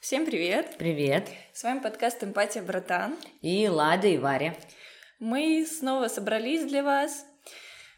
Всем 0.00 0.26
привет! 0.26 0.76
Привет! 0.78 1.28
С 1.52 1.64
вами 1.64 1.80
подкаст 1.80 2.22
«Эмпатия, 2.22 2.62
братан». 2.62 3.16
И 3.42 3.66
Лада, 3.68 4.06
и 4.06 4.16
Варя. 4.16 4.54
Мы 5.18 5.66
снова 5.66 6.06
собрались 6.06 6.64
для 6.64 6.84
вас. 6.84 7.26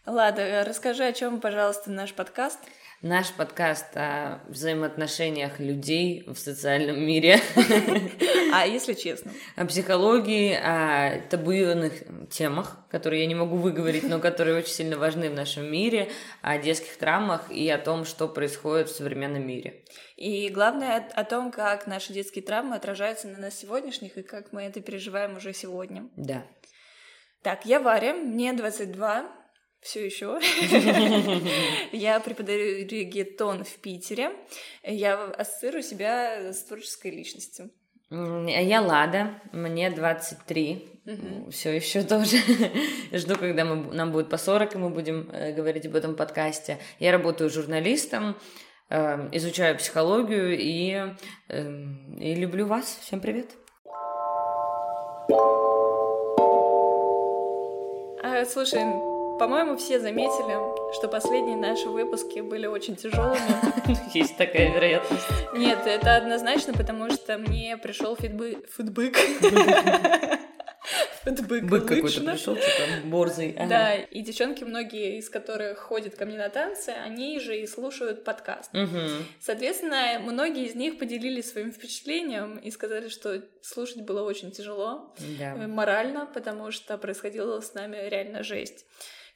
Лада, 0.06 0.64
расскажи, 0.66 1.04
о 1.04 1.12
чем, 1.12 1.42
пожалуйста, 1.42 1.90
наш 1.90 2.14
подкаст. 2.14 2.58
Наш 3.02 3.32
подкаст 3.32 3.96
о 3.96 4.42
взаимоотношениях 4.48 5.58
людей 5.58 6.22
в 6.26 6.36
социальном 6.36 7.00
мире. 7.00 7.40
А 8.52 8.66
если 8.66 8.94
честно? 8.94 9.32
О 9.54 9.64
психологии, 9.64 10.52
о 10.52 11.20
табуированных 11.30 11.92
темах, 12.30 12.76
которые 12.90 13.22
я 13.22 13.28
не 13.28 13.36
могу 13.36 13.56
выговорить, 13.56 14.02
но 14.02 14.18
которые 14.18 14.58
очень 14.58 14.72
сильно 14.72 14.98
важны 14.98 15.30
в 15.30 15.34
нашем 15.34 15.70
мире, 15.70 16.10
о 16.42 16.58
детских 16.58 16.96
травмах 16.98 17.48
и 17.50 17.70
о 17.70 17.78
том, 17.78 18.04
что 18.04 18.26
происходит 18.26 18.88
в 18.88 18.96
современном 18.96 19.46
мире. 19.46 19.84
И 20.16 20.48
главное 20.48 21.08
о 21.14 21.24
том, 21.24 21.52
как 21.52 21.86
наши 21.86 22.12
детские 22.12 22.44
травмы 22.44 22.74
отражаются 22.74 23.28
на 23.28 23.38
нас 23.38 23.56
сегодняшних 23.56 24.18
и 24.18 24.22
как 24.22 24.52
мы 24.52 24.64
это 24.64 24.80
переживаем 24.80 25.36
уже 25.36 25.54
сегодня. 25.54 26.08
Да. 26.16 26.44
Так, 27.42 27.64
я 27.64 27.78
Варя, 27.80 28.14
мне 28.14 28.52
22, 28.52 29.39
все 29.80 30.04
еще. 30.04 30.38
Я 31.92 32.20
преподаю 32.20 32.86
регетон 32.86 33.64
в 33.64 33.76
Питере. 33.76 34.32
Я 34.82 35.24
ассоциирую 35.24 35.82
себя 35.82 36.52
с 36.52 36.64
творческой 36.64 37.10
личностью. 37.10 37.70
Я 38.10 38.82
Лада, 38.82 39.40
мне 39.52 39.88
23, 39.88 41.00
угу. 41.06 41.50
все 41.52 41.70
еще 41.76 42.02
тоже. 42.02 42.38
Жду, 43.12 43.36
когда 43.36 43.64
мы, 43.64 43.94
нам 43.94 44.10
будет 44.10 44.28
по 44.28 44.36
40, 44.36 44.74
и 44.74 44.78
мы 44.78 44.90
будем 44.90 45.30
э, 45.30 45.52
говорить 45.52 45.86
об 45.86 45.94
этом 45.94 46.16
подкасте. 46.16 46.78
Я 46.98 47.12
работаю 47.12 47.50
журналистом, 47.50 48.36
э, 48.88 49.28
изучаю 49.30 49.78
психологию 49.78 50.58
и, 50.58 51.14
э, 51.48 51.84
и 52.18 52.34
люблю 52.34 52.66
вас. 52.66 52.98
Всем 53.00 53.20
привет. 53.20 53.50
А, 58.24 58.44
слушай, 58.44 59.09
по-моему, 59.40 59.78
все 59.78 59.98
заметили, 59.98 60.92
что 60.92 61.08
последние 61.08 61.56
наши 61.56 61.88
выпуски 61.88 62.40
были 62.40 62.66
очень 62.66 62.94
тяжелыми. 62.94 63.40
Есть 64.14 64.36
такая 64.36 64.70
вероятность. 64.74 65.24
Нет, 65.54 65.78
это 65.86 66.16
однозначно, 66.16 66.74
потому 66.74 67.10
что 67.10 67.38
мне 67.38 67.78
пришел 67.78 68.16
фидбэк. 68.16 69.16
Фидбэк 71.24 71.64
Бык 71.64 71.86
какой-то 71.86 72.20
пришел, 72.20 72.54
типа 72.54 73.06
борзый. 73.06 73.54
Ага. 73.56 73.68
Да, 73.68 73.94
и 73.94 74.22
девчонки, 74.22 74.64
многие 74.64 75.18
из 75.18 75.30
которых 75.30 75.78
ходят 75.78 76.16
ко 76.16 76.26
мне 76.26 76.36
на 76.36 76.48
танцы, 76.48 76.90
они 76.90 77.38
же 77.40 77.58
и 77.58 77.66
слушают 77.66 78.24
подкаст. 78.24 78.74
Угу. 78.74 78.98
Соответственно, 79.40 80.18
многие 80.20 80.66
из 80.66 80.74
них 80.74 80.98
поделились 80.98 81.50
своим 81.50 81.72
впечатлением 81.72 82.56
и 82.56 82.70
сказали, 82.70 83.08
что 83.08 83.42
слушать 83.62 84.02
было 84.02 84.22
очень 84.22 84.50
тяжело 84.50 85.14
да. 85.38 85.54
морально, 85.54 86.26
потому 86.26 86.70
что 86.70 86.98
происходило 86.98 87.60
с 87.60 87.72
нами 87.74 87.96
реально 88.08 88.42
жесть. 88.42 88.86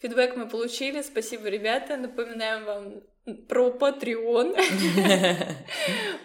Фидбэк 0.05 0.36
мы 0.36 0.47
получили. 0.47 1.00
Спасибо, 1.00 1.48
ребята. 1.48 1.97
Напоминаем 1.97 2.66
вам 2.66 3.02
про 3.48 3.70
Patreon. 3.70 4.55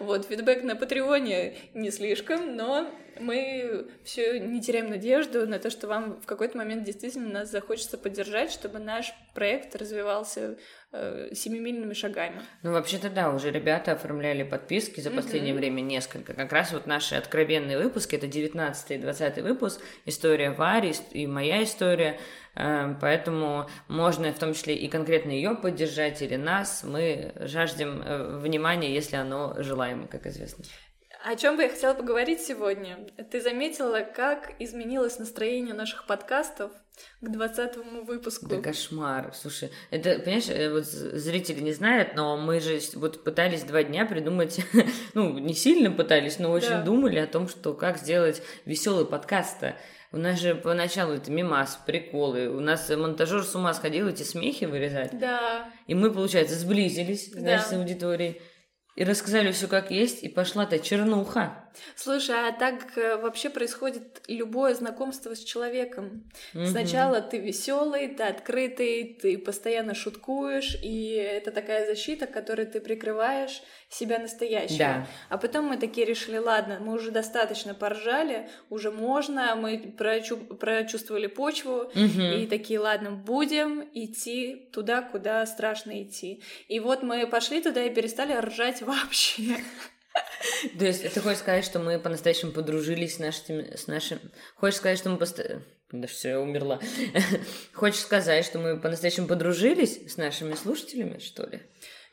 Вот, 0.00 0.26
фидбэк 0.26 0.62
на 0.62 0.76
Патреоне 0.76 1.56
не 1.74 1.90
слишком, 1.90 2.56
но 2.56 2.90
мы 3.20 3.86
все 4.04 4.40
не 4.40 4.60
теряем 4.60 4.90
надежду 4.90 5.46
на 5.46 5.58
то, 5.58 5.70
что 5.70 5.86
вам 5.86 6.20
в 6.20 6.26
какой-то 6.26 6.56
момент 6.56 6.84
действительно 6.84 7.28
нас 7.40 7.50
захочется 7.50 7.98
поддержать, 7.98 8.50
чтобы 8.50 8.78
наш 8.78 9.12
проект 9.34 9.76
развивался 9.76 10.56
э, 10.92 11.28
семимильными 11.34 11.94
шагами. 11.94 12.40
Ну, 12.62 12.72
вообще-то 12.72 13.10
да, 13.10 13.30
уже 13.30 13.50
ребята 13.50 13.92
оформляли 13.92 14.42
подписки 14.42 15.00
за 15.00 15.10
последнее 15.10 15.54
mm-hmm. 15.54 15.58
время 15.58 15.80
несколько. 15.80 16.34
Как 16.34 16.52
раз 16.52 16.72
вот 16.72 16.86
наши 16.86 17.14
откровенные 17.14 17.78
выпуски, 17.78 18.16
это 18.16 18.26
19 18.26 18.90
и 18.90 18.98
20 18.98 19.38
выпуск, 19.42 19.80
история 20.06 20.50
Вари 20.50 20.94
и 21.12 21.26
моя 21.26 21.62
история, 21.62 22.18
э, 22.56 22.94
поэтому 23.00 23.68
можно 23.88 24.32
в 24.32 24.38
том 24.38 24.54
числе 24.54 24.74
и 24.74 24.88
конкретно 24.88 25.30
ее 25.30 25.54
поддержать 25.54 26.22
или 26.22 26.36
нас. 26.36 26.82
Мы 26.90 27.32
жаждем 27.36 28.02
э, 28.02 28.38
внимания, 28.38 28.92
если 28.92 29.16
оно 29.16 29.54
желаемо, 29.58 30.06
как 30.06 30.26
известно. 30.26 30.64
О 31.22 31.36
чем 31.36 31.56
бы 31.56 31.64
я 31.64 31.68
хотела 31.68 31.92
поговорить 31.92 32.40
сегодня? 32.40 32.98
Ты 33.30 33.42
заметила, 33.42 34.00
как 34.00 34.52
изменилось 34.58 35.18
настроение 35.18 35.74
наших 35.74 36.06
подкастов 36.06 36.72
к 37.20 37.28
двадцатому 37.28 38.04
выпуску? 38.04 38.48
Да 38.48 38.56
кошмар. 38.56 39.32
Слушай, 39.34 39.70
это, 39.90 40.18
понимаешь, 40.18 40.48
э, 40.48 40.72
вот 40.72 40.84
зрители 40.86 41.60
не 41.60 41.72
знают, 41.72 42.14
но 42.14 42.38
мы 42.38 42.58
же 42.60 42.80
вот 42.94 43.22
пытались 43.22 43.64
два 43.64 43.82
дня 43.82 44.06
придумать, 44.06 44.64
ну, 45.14 45.38
не 45.38 45.54
сильно 45.54 45.90
пытались, 45.90 46.38
но 46.38 46.50
очень 46.50 46.68
да. 46.70 46.82
думали 46.82 47.18
о 47.18 47.26
том, 47.26 47.48
что 47.48 47.74
как 47.74 47.98
сделать 47.98 48.42
веселый 48.64 49.04
подкаст 49.04 49.62
-то. 49.62 49.74
У 50.12 50.16
нас 50.16 50.40
же 50.40 50.56
поначалу 50.56 51.14
это 51.14 51.30
мимас, 51.30 51.78
приколы. 51.86 52.48
У 52.48 52.60
нас 52.60 52.88
монтажер 52.88 53.44
с 53.44 53.54
ума 53.54 53.72
сходил 53.74 54.08
эти 54.08 54.24
смехи 54.24 54.64
вырезать. 54.64 55.16
Да. 55.18 55.70
И 55.86 55.94
мы, 55.94 56.10
получается, 56.12 56.56
сблизились, 56.56 57.30
да. 57.32 57.60
с 57.60 57.72
аудиторией 57.72 58.40
и 58.96 59.04
рассказали 59.04 59.52
все 59.52 59.68
как 59.68 59.90
есть, 59.90 60.22
и 60.22 60.28
пошла-то 60.28 60.78
чернуха. 60.78 61.69
Слушай, 61.96 62.48
а 62.48 62.52
так 62.52 62.96
э, 62.96 63.16
вообще 63.16 63.50
происходит 63.50 64.22
любое 64.28 64.74
знакомство 64.74 65.34
с 65.34 65.42
человеком. 65.42 66.30
Угу. 66.54 66.66
Сначала 66.66 67.20
ты 67.20 67.38
веселый, 67.38 68.08
ты 68.08 68.22
открытый, 68.22 69.18
ты 69.20 69.38
постоянно 69.38 69.94
шуткуешь, 69.94 70.76
и 70.82 71.12
это 71.12 71.50
такая 71.50 71.86
защита, 71.86 72.26
которой 72.26 72.66
ты 72.66 72.80
прикрываешь 72.80 73.62
себя 73.88 74.18
настоящего. 74.18 74.78
Да. 74.78 75.06
А 75.28 75.38
потом 75.38 75.66
мы 75.66 75.76
такие 75.76 76.06
решили, 76.06 76.38
ладно, 76.38 76.78
мы 76.80 76.94
уже 76.94 77.10
достаточно 77.10 77.74
поржали, 77.74 78.48
уже 78.68 78.90
можно, 78.90 79.56
мы 79.56 79.78
прочу 79.96 80.36
прочувствовали 80.36 81.26
почву, 81.26 81.90
угу. 81.94 82.22
и 82.22 82.46
такие, 82.46 82.78
ладно, 82.78 83.10
будем 83.10 83.88
идти 83.94 84.68
туда, 84.72 85.02
куда 85.02 85.44
страшно 85.46 86.02
идти. 86.02 86.42
И 86.68 86.80
вот 86.80 87.02
мы 87.02 87.26
пошли 87.26 87.60
туда 87.60 87.84
и 87.84 87.94
перестали 87.94 88.32
ржать 88.34 88.82
вообще. 88.82 89.56
То 90.78 90.84
есть 90.84 91.12
ты 91.12 91.20
хочешь 91.20 91.40
сказать, 91.40 91.64
что 91.64 91.78
мы 91.78 91.98
по-настоящему 91.98 92.52
подружились 92.52 93.16
с 93.16 93.18
нашими... 93.18 93.74
С 93.74 93.86
нашим... 93.86 94.18
Хочешь 94.56 94.78
сказать, 94.78 94.98
что 94.98 95.10
мы 95.10 95.18
постоянно... 95.18 95.62
Да 95.92 96.06
все, 96.06 96.30
я 96.30 96.40
умерла. 96.40 96.78
Хочешь 97.72 98.00
сказать, 98.00 98.44
что 98.44 98.58
мы 98.58 98.78
по-настоящему 98.78 99.26
подружились 99.26 100.12
с 100.12 100.16
нашими 100.16 100.54
слушателями, 100.54 101.18
что 101.18 101.46
ли? 101.46 101.60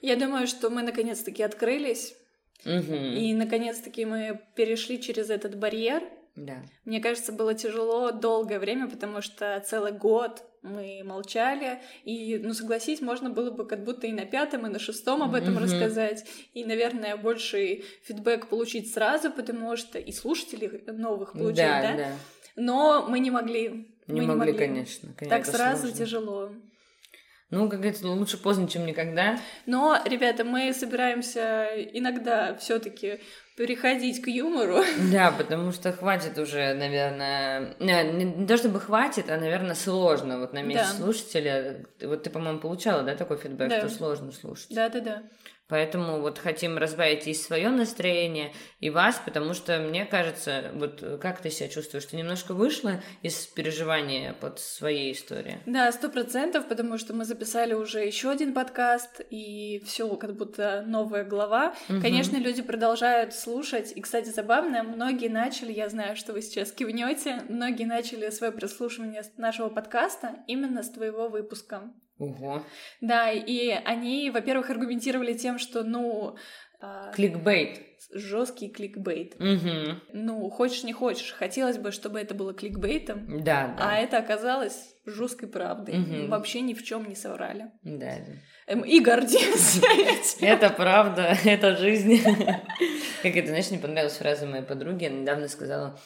Я 0.02 0.16
думаю, 0.16 0.48
что 0.48 0.70
мы 0.70 0.82
наконец-таки 0.82 1.44
открылись. 1.44 2.16
Угу. 2.66 2.94
И 2.94 3.34
наконец-таки 3.34 4.06
мы 4.06 4.42
перешли 4.56 5.00
через 5.00 5.30
этот 5.30 5.56
барьер. 5.56 6.04
Да. 6.38 6.64
Мне 6.86 7.02
кажется, 7.02 7.32
было 7.32 7.56
тяжело 7.56 8.12
долгое 8.12 8.60
время, 8.60 8.88
потому 8.88 9.22
что 9.22 9.62
целый 9.66 9.92
год 9.92 10.44
мы 10.62 11.02
молчали, 11.04 11.82
и, 12.04 12.38
ну, 12.38 12.54
согласись, 12.54 13.02
можно 13.02 13.32
было 13.32 13.50
бы 13.50 13.66
как 13.66 13.84
будто 13.84 14.06
и 14.06 14.12
на 14.12 14.26
пятом, 14.26 14.68
и 14.68 14.70
на 14.70 14.78
шестом 14.78 15.24
об 15.24 15.34
этом 15.34 15.58
mm-hmm. 15.58 15.64
рассказать, 15.64 16.26
и, 16.54 16.64
наверное, 16.64 17.18
больший 17.18 17.86
фидбэк 18.04 18.50
получить 18.50 18.94
сразу, 18.94 19.32
потому 19.32 19.76
что 19.78 19.98
и 19.98 20.12
слушателей 20.12 20.84
новых 20.86 21.34
получить, 21.34 21.58
да? 21.58 21.82
да? 21.82 21.98
да. 21.98 22.12
Но 22.56 23.08
мы 23.10 23.20
не 23.20 23.32
могли. 23.32 23.88
Не, 24.08 24.22
мы 24.22 24.28
могли, 24.28 24.28
не 24.28 24.36
могли, 24.36 24.54
конечно. 24.54 25.10
конечно 25.18 25.38
так 25.38 25.46
сразу 25.48 25.88
сложно. 25.88 25.98
тяжело. 25.98 26.52
Ну, 27.50 27.70
как 27.70 27.80
говорится, 27.80 28.08
лучше 28.08 28.38
поздно, 28.38 28.68
чем 28.68 28.86
никогда. 28.86 29.40
Но, 29.66 29.98
ребята, 30.04 30.44
мы 30.44 30.74
собираемся 30.74 31.68
иногда 31.94 32.56
все-таки 32.56 33.22
переходить 33.56 34.22
к 34.22 34.28
юмору. 34.28 34.84
Да, 35.12 35.32
потому 35.32 35.72
что 35.72 35.94
хватит 35.94 36.38
уже, 36.38 36.74
наверное, 36.74 37.76
не 37.80 38.46
то 38.46 38.58
чтобы 38.58 38.80
хватит, 38.80 39.30
а, 39.30 39.38
наверное, 39.38 39.76
сложно 39.76 40.40
вот 40.40 40.52
на 40.54 40.62
месяц 40.62 40.92
да. 40.92 41.04
слушателя. 41.04 41.86
Вот 42.02 42.24
ты, 42.24 42.30
по-моему, 42.30 42.60
получала, 42.60 43.04
да, 43.04 43.16
такой 43.16 43.38
фидбэк, 43.38 43.70
да. 43.70 43.80
что 43.80 43.90
сложно 43.90 44.32
слушать. 44.34 44.68
Да, 44.70 44.90
да, 44.90 45.00
да. 45.00 45.24
Поэтому 45.68 46.22
вот 46.22 46.40
хотим 46.40 46.78
разбавить 46.78 47.28
и 47.28 47.34
свое 47.34 47.70
настроение, 47.70 48.54
и 48.80 48.90
вас, 48.90 49.22
потому 49.24 49.54
что 49.54 49.80
мне 49.80 50.06
кажется, 50.06 50.72
вот 50.74 51.04
как 51.22 51.42
ты 51.42 51.50
себя 51.50 51.68
чувствуешь, 51.68 52.06
ты 52.06 52.16
немножко 52.16 52.54
вышла 52.54 53.02
из 53.22 53.46
переживания 53.48 54.34
под 54.34 54.60
своей 54.60 55.12
историей? 55.12 55.58
Да, 55.66 55.92
сто 55.92 56.10
процентов, 56.10 56.68
потому 56.68 56.98
что 56.98 57.14
мы 57.14 57.26
записали 57.26 57.74
уже 57.74 58.00
еще 58.00 58.30
один 58.30 58.54
подкаст, 58.54 59.22
и 59.30 59.84
все 59.86 60.16
как 60.16 60.38
будто 60.38 60.84
новая 60.88 61.26
глава. 61.26 61.76
Угу. 61.90 62.02
Конечно, 62.02 62.38
люди 62.38 62.62
продолжают 62.62 63.34
слушать, 63.34 63.92
и, 63.94 64.02
кстати, 64.02 64.30
забавно, 64.30 64.84
многие 64.84 65.28
начали, 65.30 65.74
я 65.74 65.90
знаю, 65.90 66.16
что 66.16 66.32
вы 66.32 66.42
сейчас 66.42 66.72
кивнете, 66.72 67.42
многие 67.50 67.86
начали 67.86 68.30
свое 68.30 68.54
прослушивание 68.54 69.24
нашего 69.36 69.70
подкаста 69.70 70.36
именно 70.48 70.82
с 70.82 70.90
твоего 70.90 71.28
выпуска. 71.28 71.92
Ого. 72.20 72.64
Да, 73.02 73.32
и 73.32 73.70
они, 73.70 74.30
во-первых, 74.32 74.70
аргументировали 74.70 75.34
тем, 75.34 75.60
что, 75.60 75.84
ну... 75.84 76.36
Кликбейт. 77.16 77.80
жесткий 78.14 78.70
кликбейт. 78.70 79.34
Угу. 79.36 80.02
Ну, 80.14 80.48
хочешь 80.52 80.84
не 80.84 80.94
хочешь, 80.94 81.32
хотелось 81.34 81.80
бы, 81.80 81.92
чтобы 81.92 82.20
это 82.20 82.36
было 82.36 82.54
кликбейтом, 82.54 83.26
Да, 83.44 83.74
да. 83.76 83.76
а 83.80 83.98
это 83.98 84.20
оказалось 84.20 84.96
жесткой 85.06 85.50
правдой. 85.50 85.96
Мгм. 85.98 86.30
Вообще 86.30 86.62
ни 86.62 86.76
в 86.76 86.84
чем 86.84 87.10
не 87.10 87.16
соврали. 87.16 87.72
Да, 87.82 88.18
да. 88.20 88.34
Эм, 88.68 88.82
И 88.82 89.00
гордимся 89.00 89.82
этим. 89.88 90.38
Это 90.48 90.70
правда, 90.70 91.36
это 91.46 91.76
жизнь. 91.78 92.22
Как 93.24 93.36
это, 93.36 93.48
знаешь, 93.48 93.72
не 93.72 93.80
понравилась 93.80 94.18
фраза 94.18 94.46
моей 94.46 94.64
подруги. 94.64 95.06
Она 95.06 95.18
недавно 95.18 95.48
сказала, 95.48 96.00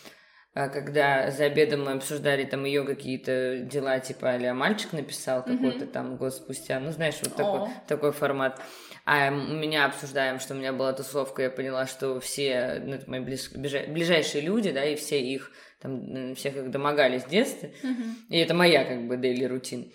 а, 0.53 0.67
когда 0.67 1.31
за 1.31 1.45
обедом 1.45 1.85
мы 1.85 1.93
обсуждали 1.93 2.43
там 2.43 2.65
ее 2.65 2.83
какие-то 2.83 3.59
дела, 3.59 3.99
типа, 3.99 4.31
а 4.31 4.53
мальчик 4.53 4.91
написал 4.91 5.43
какой-то 5.43 5.85
там 5.85 6.17
год 6.17 6.33
спустя. 6.33 6.79
Ну, 6.79 6.91
знаешь, 6.91 7.15
вот 7.23 7.35
такой, 7.35 7.59
О. 7.61 7.69
такой 7.87 8.11
формат. 8.11 8.61
А 9.05 9.29
у 9.29 9.53
меня 9.53 9.85
обсуждаем, 9.85 10.39
что 10.39 10.53
у 10.53 10.57
меня 10.57 10.73
была 10.73 10.91
тусовка, 10.91 11.43
я 11.43 11.49
поняла, 11.49 11.87
что 11.87 12.19
все, 12.19 12.81
ну, 12.85 12.95
это 12.95 13.09
мои 13.09 13.21
ближай- 13.21 13.91
ближайшие 13.91 14.41
люди, 14.41 14.71
да, 14.71 14.83
и 14.83 14.95
все 14.95 15.21
их, 15.21 15.51
там, 15.79 16.35
всех 16.35 16.57
их 16.57 16.69
домогались 16.69 17.23
в 17.23 17.29
детстве. 17.29 17.73
Мгм. 17.81 18.17
И 18.29 18.37
это 18.37 18.53
моя, 18.53 18.83
как 18.83 19.07
бы, 19.07 19.15
дейли 19.15 19.45
рутин. 19.45 19.91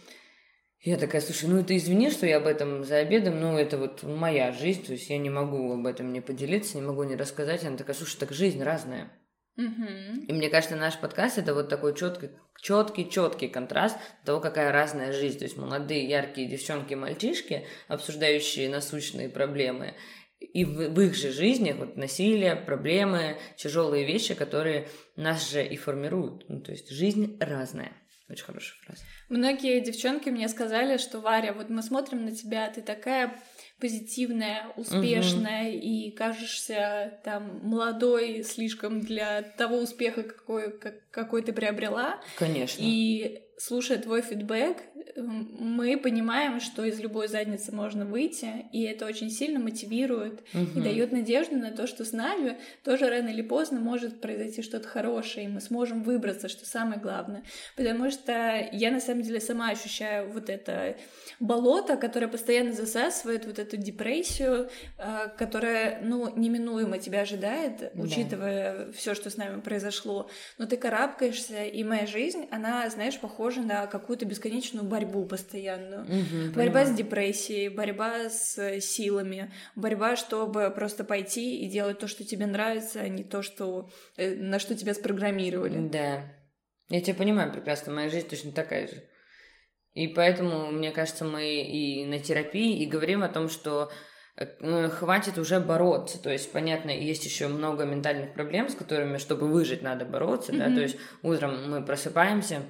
Я 0.81 0.97
такая, 0.97 1.20
слушай, 1.20 1.49
ну 1.49 1.58
это 1.58 1.76
извини, 1.76 2.11
что 2.11 2.26
я 2.26 2.37
об 2.37 2.47
этом 2.47 2.85
за 2.85 2.99
обедом, 2.99 3.41
ну 3.41 3.58
это 3.58 3.76
вот 3.76 4.05
моя 4.05 4.53
жизнь, 4.53 4.87
то 4.87 4.93
есть 4.93 5.11
я 5.11 5.19
не 5.19 5.31
могу 5.31 5.73
об 5.73 5.85
этом 5.85 6.12
не 6.12 6.20
поделиться, 6.20 6.76
не 6.79 6.82
могу 6.82 7.03
не 7.03 7.17
рассказать. 7.17 7.64
Она 7.64 7.76
такая, 7.76 7.97
слушай, 7.97 8.17
так 8.19 8.32
жизнь 8.32 8.62
разная. 8.62 9.11
Мгм. 9.56 10.25
И 10.29 10.32
мне 10.32 10.49
кажется, 10.50 10.76
наш 10.76 10.99
подкаст 10.99 11.38
это 11.38 11.55
вот 11.55 11.69
такой 11.69 11.94
четкий, 11.94 12.31
четкий, 12.61 13.08
четкий 13.11 13.49
контраст 13.49 13.97
того, 14.25 14.41
какая 14.41 14.70
разная 14.70 15.12
жизнь. 15.12 15.38
То 15.38 15.44
есть 15.44 15.56
молодые, 15.56 16.08
яркие 16.08 16.49
девчонки 16.49 16.93
и 16.93 16.97
мальчишки, 16.97 17.67
обсуждающие 17.88 18.69
насущные 18.69 19.29
проблемы, 19.29 19.94
и 20.41 20.64
в, 20.64 20.91
в 20.91 21.00
их 21.00 21.14
же 21.14 21.32
жизнях 21.32 21.76
вот 21.76 21.97
насилие, 21.97 22.56
проблемы, 22.56 23.38
тяжелые 23.56 24.05
вещи, 24.05 24.35
которые 24.35 24.88
нас 25.17 25.50
же 25.50 25.64
и 25.64 25.76
формируют. 25.76 26.49
Ну, 26.49 26.61
то 26.61 26.73
есть 26.73 26.91
жизнь 26.91 27.38
разная. 27.41 27.93
Очень 28.29 28.44
хорошая 28.44 28.79
фраза. 28.85 29.03
Многие 29.29 29.81
девчонки 29.81 30.29
мне 30.29 30.49
сказали, 30.49 30.99
что 30.99 31.20
Варя, 31.20 31.53
вот 31.53 31.70
мы 31.70 31.82
смотрим 31.82 32.25
на 32.25 32.35
тебя, 32.35 32.69
ты 32.70 32.82
такая 32.82 33.41
позитивная, 33.81 34.73
успешная 34.76 35.70
и 35.70 36.11
кажешься 36.11 37.20
там 37.25 37.61
молодой 37.62 38.43
слишком 38.43 39.00
для 39.00 39.43
того 39.43 39.78
успеха, 39.78 40.23
какой, 40.23 40.78
как- 40.78 41.08
какой 41.11 41.43
ты 41.43 41.52
приобрела. 41.52 42.20
Конечно. 42.37 42.82
И 42.82 43.43
слушая 43.58 43.99
твой 43.99 44.23
фидбэк, 44.23 44.78
мы 45.17 45.97
понимаем, 45.97 46.61
что 46.61 46.85
из 46.85 47.00
любой 47.00 47.29
задницы 47.29 47.73
можно 47.75 48.05
выйти, 48.05 48.67
и 48.73 48.82
это 48.82 49.06
очень 49.06 49.31
сильно 49.31 49.58
мотивирует 49.58 50.41
и 50.53 50.58
Мгм. 50.58 50.82
дает 50.82 51.12
надежду 51.12 51.56
на 51.56 51.70
то, 51.70 51.87
что 51.87 52.05
с 52.05 52.12
нами 52.12 52.58
тоже 52.85 53.08
рано 53.08 53.29
или 53.29 53.43
поздно 53.43 53.81
может 53.81 54.20
произойти 54.20 54.62
что-то 54.62 54.88
хорошее, 54.88 55.47
и 55.47 55.49
мы 55.49 55.61
сможем 55.61 56.03
выбраться, 56.03 56.49
что 56.49 56.67
самое 56.67 57.00
главное. 57.00 57.43
Потому 57.76 58.11
что 58.11 58.69
я 58.73 58.91
на 58.91 59.00
самом 59.00 59.23
деле 59.23 59.41
сама 59.41 59.70
ощущаю 59.70 60.31
вот 60.31 60.50
это 60.50 60.97
болото, 61.41 61.97
которое 61.97 62.29
постоянно 62.29 62.73
засасывает 62.73 63.47
вот 63.47 63.58
эту 63.58 63.76
депрессию, 63.76 64.69
э, 64.99 65.29
которая, 65.37 66.00
ну, 66.03 66.32
неминуемо 66.37 66.99
тебя 66.99 67.20
ожидает, 67.20 67.91
Да. 67.94 68.03
учитывая 68.03 68.93
все, 68.93 69.14
что 69.14 69.31
с 69.31 69.37
нами 69.37 69.61
произошло. 69.61 70.29
Но 70.58 70.67
ты 70.67 70.76
карабкаешься, 70.76 71.64
и 71.64 71.85
моя 71.85 72.06
жизнь, 72.06 72.47
она, 72.50 72.88
знаешь, 72.91 73.19
похожа 73.19 73.61
на 73.61 73.87
какую-то 73.87 74.25
бесконечную 74.25 74.85
борьбу 74.96 75.26
постоянную. 75.26 76.04
Мгм, 76.04 76.52
Борьба 76.54 76.81
с 76.81 76.88
понимаю. 76.88 76.96
депрессией, 76.96 77.69
борьба 77.69 78.31
с 78.31 78.58
э, 78.58 78.81
силами, 78.81 79.52
борьба, 79.75 80.16
чтобы 80.16 80.70
просто 80.70 81.04
пойти 81.04 81.60
и 81.60 81.69
делать 81.69 81.98
то, 81.98 82.08
что 82.08 82.25
тебе 82.25 82.46
нравится, 82.46 83.00
а 83.00 83.08
не 83.08 83.25
то, 83.25 83.43
что, 83.43 83.90
э, 84.16 84.34
на 84.34 84.58
что 84.58 84.75
тебя 84.75 84.94
спрограммировали. 84.94 85.88
Да. 85.88 86.25
Я 86.88 87.00
тебя 87.00 87.14
понимаю 87.14 87.52
прекрасно, 87.52 87.93
моя 87.93 88.08
жизнь 88.08 88.28
точно 88.28 88.52
такая 88.52 88.87
же. 88.88 89.02
И 89.93 90.08
поэтому, 90.08 90.70
мне 90.70 90.90
кажется, 90.93 91.25
мы 91.25 91.62
и 91.62 92.06
на 92.06 92.19
терапии, 92.19 92.82
и 92.82 92.87
говорим 92.87 93.22
о 93.22 93.28
том, 93.28 93.48
что 93.48 93.90
э, 94.37 94.88
хватит 94.88 95.38
уже 95.38 95.60
бороться. 95.60 96.22
То 96.22 96.31
есть, 96.31 96.52
понятно, 96.52 96.90
есть 96.90 97.25
еще 97.25 97.48
много 97.48 97.84
ментальных 97.84 98.32
проблем, 98.34 98.69
с 98.69 98.75
которыми, 98.75 99.19
чтобы 99.19 99.48
выжить, 99.48 99.82
надо 99.82 100.04
бороться, 100.04 100.52
да. 100.52 100.66
Мгм. 100.66 100.75
То 100.75 100.81
есть, 100.82 100.96
утром 101.22 101.70
мы 101.70 101.84
просыпаемся, 101.84 102.62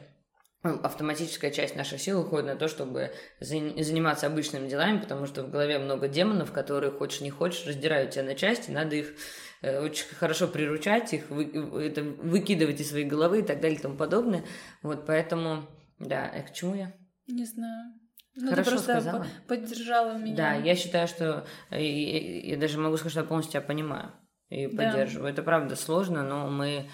автоматическая 0.74 1.50
часть 1.50 1.76
наших 1.76 2.00
сил 2.00 2.20
уходит 2.20 2.46
на 2.46 2.56
то, 2.56 2.68
чтобы 2.68 3.12
за- 3.40 3.82
заниматься 3.82 4.26
обычными 4.26 4.68
делами, 4.68 4.98
потому 4.98 5.26
что 5.26 5.42
в 5.42 5.50
голове 5.50 5.78
много 5.78 6.08
демонов, 6.08 6.52
которые, 6.52 6.90
хочешь 6.92 7.20
не 7.20 7.30
хочешь, 7.30 7.66
раздирают 7.66 8.10
тебя 8.12 8.24
на 8.24 8.34
части, 8.34 8.70
надо 8.70 8.96
их 8.96 9.14
э, 9.62 9.80
очень 9.80 10.06
хорошо 10.16 10.48
приручать, 10.48 11.14
их 11.14 11.30
вы- 11.30 11.50
это, 11.86 12.02
выкидывать 12.02 12.80
из 12.80 12.90
своей 12.90 13.06
головы 13.06 13.38
и 13.40 13.42
так 13.42 13.60
далее 13.60 13.78
и 13.78 13.82
тому 13.82 13.96
подобное. 13.96 14.44
Вот 14.82 15.06
поэтому, 15.06 15.66
да, 15.98 16.30
э, 16.32 16.42
к 16.42 16.52
чему 16.52 16.74
я? 16.74 16.92
Не 17.26 17.44
знаю. 17.46 17.94
Ну, 18.38 18.50
Хорошо 18.50 18.64
ты 18.64 18.70
просто 18.76 18.92
сказала. 19.00 19.26
по- 19.48 19.54
поддержала 19.56 20.18
меня. 20.18 20.36
Да, 20.36 20.54
я 20.54 20.74
считаю, 20.76 21.08
что 21.08 21.46
э, 21.70 21.82
и- 21.82 22.50
я 22.50 22.56
даже 22.58 22.78
могу 22.78 22.96
сказать, 22.98 23.12
что 23.12 23.20
я 23.20 23.26
полностью 23.26 23.52
тебя 23.52 23.62
понимаю 23.66 24.12
и 24.50 24.66
Да. 24.66 24.76
поддерживаю. 24.90 25.32
Это 25.32 25.42
правда 25.42 25.74
сложно, 25.74 26.22
но 26.22 26.48
мы 26.50 26.88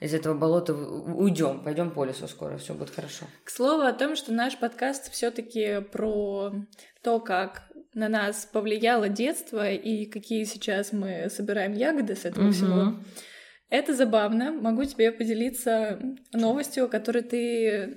из 0.00 0.12
этого 0.14 0.34
болота 0.34 0.74
уйдем, 0.74 1.62
пойдем 1.62 1.90
по 1.90 2.04
лесу 2.04 2.28
скоро, 2.28 2.58
все 2.58 2.74
будет 2.74 2.90
хорошо. 2.90 3.26
К 3.44 3.50
слову 3.50 3.82
о 3.82 3.92
том, 3.92 4.16
что 4.16 4.32
наш 4.32 4.56
подкаст 4.58 5.10
все-таки 5.12 5.80
про 5.92 6.52
то, 7.02 7.20
как 7.20 7.62
на 7.94 8.08
нас 8.08 8.46
повлияло 8.52 9.08
детство 9.08 9.70
и 9.70 10.04
какие 10.06 10.44
сейчас 10.44 10.92
мы 10.92 11.28
собираем 11.30 11.72
ягоды 11.72 12.14
с 12.14 12.24
этого 12.26 12.52
всего. 12.52 12.74
Мгм. 12.74 13.04
Это 13.70 13.94
забавно. 13.94 14.52
Могу 14.52 14.84
тебе 14.84 15.10
поделиться 15.12 15.98
новостью, 16.32 16.84
о 16.84 16.88
которой 16.88 17.22
ты 17.22 17.66
э, 17.68 17.96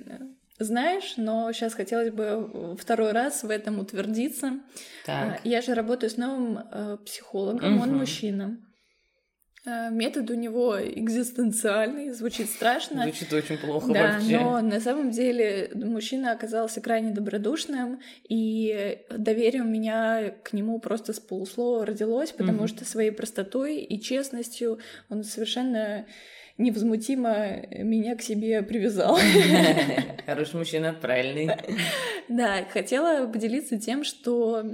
знаешь, 0.58 1.14
но 1.16 1.52
сейчас 1.52 1.74
хотелось 1.74 2.10
бы 2.10 2.76
второй 2.78 3.12
раз 3.12 3.44
в 3.44 3.50
этом 3.50 3.78
утвердиться. 3.78 4.60
Так. 5.06 5.38
А, 5.44 5.48
Я 5.48 5.60
же 5.60 5.74
работаю 5.74 6.10
с 6.10 6.16
новым 6.16 6.58
э, 6.58 6.96
психологом, 7.04 7.80
он 7.80 7.90
Мгм. 7.90 7.98
мужчина. 7.98 8.58
Э, 9.66 9.90
Метод 9.90 10.30
у 10.30 10.34
него 10.34 10.76
экзистенциальный, 10.82 12.10
звучит 12.12 12.48
страшно. 12.48 13.02
Звучит 13.02 13.32
очень 13.32 13.58
плохо 13.58 13.92
Да, 13.92 14.12
вообще. 14.14 14.38
но 14.38 14.60
на 14.62 14.80
самом 14.80 15.10
деле 15.10 15.70
мужчина 15.74 16.32
оказался 16.32 16.80
крайне 16.80 17.10
добродушным, 17.10 18.00
и 18.28 18.98
доверие 19.10 19.62
у 19.62 19.66
меня 19.66 20.34
к 20.42 20.52
нему 20.54 20.78
просто 20.80 21.12
с 21.12 21.20
полуслова 21.20 21.84
родилось, 21.84 22.32
потому 22.32 22.58
Мгм. 22.60 22.68
что 22.68 22.84
своей 22.84 23.10
простотой 23.10 23.78
и 23.80 24.00
честностью 24.00 24.78
он 25.10 25.24
совершенно 25.24 26.06
невозмутимо 26.56 27.56
меня 27.70 28.16
к 28.16 28.22
себе 28.22 28.62
привязал. 28.62 29.18
Хороший 30.26 30.56
мужчина, 30.56 30.92
правильный. 30.94 31.50
Да, 32.28 32.64
хотела 32.72 33.26
поделиться 33.26 33.76
тем, 33.78 34.04
что 34.04 34.64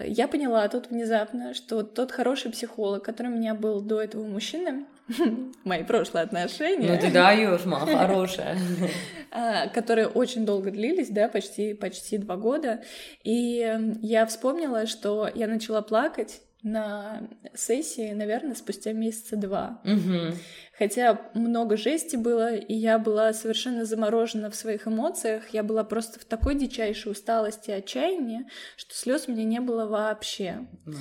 я 0.00 0.28
поняла 0.28 0.68
тут 0.68 0.90
внезапно, 0.90 1.54
что 1.54 1.82
тот 1.82 2.12
хороший 2.12 2.50
психолог, 2.50 3.02
который 3.02 3.28
у 3.28 3.36
меня 3.36 3.54
был 3.54 3.80
до 3.80 4.00
этого 4.00 4.24
мужчины, 4.24 4.86
мои 5.64 5.82
прошлые 5.82 6.24
отношения, 6.24 6.92
Ну 6.92 7.00
ты 7.00 7.10
даешь, 7.10 7.64
мама 7.64 7.86
хорошая. 7.86 8.58
а, 9.30 9.68
которые 9.68 10.08
очень 10.08 10.44
долго 10.44 10.70
длились, 10.70 11.08
да, 11.08 11.28
почти, 11.28 11.74
почти 11.74 12.18
два 12.18 12.36
года. 12.36 12.82
И 13.24 13.60
э, 13.60 13.94
я 14.02 14.26
вспомнила, 14.26 14.86
что 14.86 15.30
я 15.34 15.46
начала 15.46 15.82
плакать 15.82 16.40
на 16.62 17.28
сессии, 17.54 18.12
наверное, 18.12 18.54
спустя 18.54 18.92
месяца 18.92 19.36
два. 19.36 19.80
Мгм. 19.84 20.34
Хотя 20.76 21.20
много 21.34 21.76
жести 21.76 22.16
было, 22.16 22.54
и 22.54 22.74
я 22.74 22.98
была 22.98 23.32
совершенно 23.32 23.84
заморожена 23.84 24.50
в 24.50 24.56
своих 24.56 24.86
эмоциях. 24.86 25.50
Я 25.50 25.62
была 25.62 25.84
просто 25.84 26.18
в 26.20 26.24
такой 26.24 26.56
дичайшей 26.56 27.12
усталости 27.12 27.70
и 27.70 27.74
отчаянии, 27.74 28.46
что 28.76 28.94
слез 28.94 29.24
у 29.28 29.32
меня 29.32 29.44
не 29.44 29.60
было 29.60 29.86
вообще. 29.86 30.66
Ну. 30.84 30.96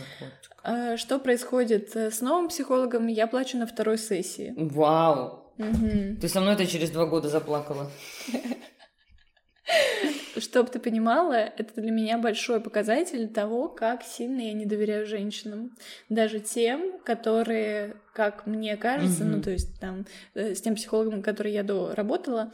А 0.63 0.97
Что 0.97 1.19
происходит 1.19 1.95
э, 1.95 2.11
с 2.11 2.21
новым 2.21 2.49
психологом? 2.49 3.07
Я 3.07 3.27
плачу 3.27 3.57
на 3.57 3.65
второй 3.65 3.97
сессии. 3.97 4.53
Вау. 4.57 5.53
Мгм. 5.57 6.17
Ты 6.17 6.27
со 6.27 6.41
мной-то 6.41 6.67
через 6.67 6.91
два 6.91 7.05
года 7.05 7.29
заплакала. 7.29 7.89
Чтоб 10.39 10.69
ты 10.69 10.79
понимала, 10.79 11.33
это 11.33 11.81
для 11.81 11.91
меня 11.91 12.17
большой 12.17 12.59
показатель 12.61 13.27
того, 13.27 13.67
как 13.69 14.03
сильно 14.03 14.41
я 14.41 14.53
не 14.53 14.65
доверяю 14.65 15.05
женщинам. 15.05 15.71
Даже 16.09 16.39
тем, 16.39 16.97
которые, 17.03 17.95
как 18.13 18.45
мне 18.47 18.77
кажется, 18.77 19.23
Мгм. 19.23 19.31
ну 19.37 19.41
то 19.41 19.51
есть 19.51 19.79
там 19.79 20.05
э, 20.35 20.53
с 20.55 20.61
тем 20.61 20.75
психологом, 20.75 21.21
который 21.21 21.51
я 21.51 21.63
до 21.63 21.93
работала, 21.95 22.51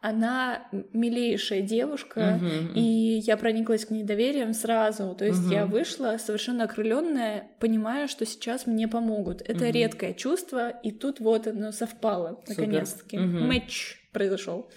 она 0.00 0.66
милейшая 0.92 1.62
девушка, 1.62 2.38
Мгм. 2.42 2.72
и 2.74 3.22
я 3.24 3.38
прониклась 3.38 3.86
к 3.86 3.90
ней 3.90 4.02
доверием 4.04 4.52
сразу. 4.52 5.14
То 5.14 5.24
есть 5.24 5.50
я 5.50 5.62
Мгм. 5.62 5.70
вышла 5.72 6.16
совершенно 6.18 6.64
окрыленная, 6.64 7.48
понимая, 7.58 8.06
что 8.06 8.26
сейчас 8.26 8.66
мне 8.66 8.86
помогут. 8.86 9.40
Это 9.40 9.64
Мгм. 9.64 9.72
редкое 9.72 10.12
чувство, 10.12 10.68
и 10.68 10.90
тут 10.92 11.20
вот 11.20 11.46
оно 11.46 11.72
совпало, 11.72 12.38
наконец-таки. 12.46 13.16
Мгм. 13.18 13.48
Матч 13.48 14.02
произошел. 14.12 14.68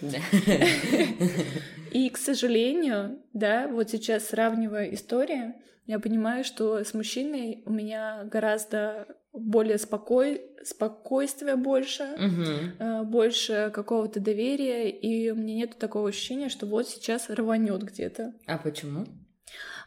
И, 1.92 2.08
к 2.10 2.16
сожалению, 2.18 3.18
да, 3.32 3.68
вот 3.68 3.90
сейчас 3.90 4.28
сравнивая 4.28 4.92
истории, 4.94 5.54
я 5.86 5.98
понимаю, 5.98 6.44
что 6.44 6.84
с 6.84 6.92
мужчиной 6.94 7.62
у 7.66 7.72
меня 7.72 8.24
гораздо 8.24 9.06
более 9.32 9.78
спокой... 9.78 10.42
спокойствия 10.64 11.56
больше, 11.56 12.04
Угу. 12.18 13.04
больше 13.06 13.70
какого-то 13.74 14.20
доверия, 14.20 14.90
и 14.90 15.30
у 15.30 15.34
меня 15.36 15.54
нет 15.54 15.78
такого 15.78 16.08
ощущения, 16.08 16.48
что 16.48 16.66
вот 16.66 16.88
сейчас 16.88 17.30
рванет 17.30 17.82
где-то. 17.82 18.34
А 18.46 18.58
почему? 18.58 19.06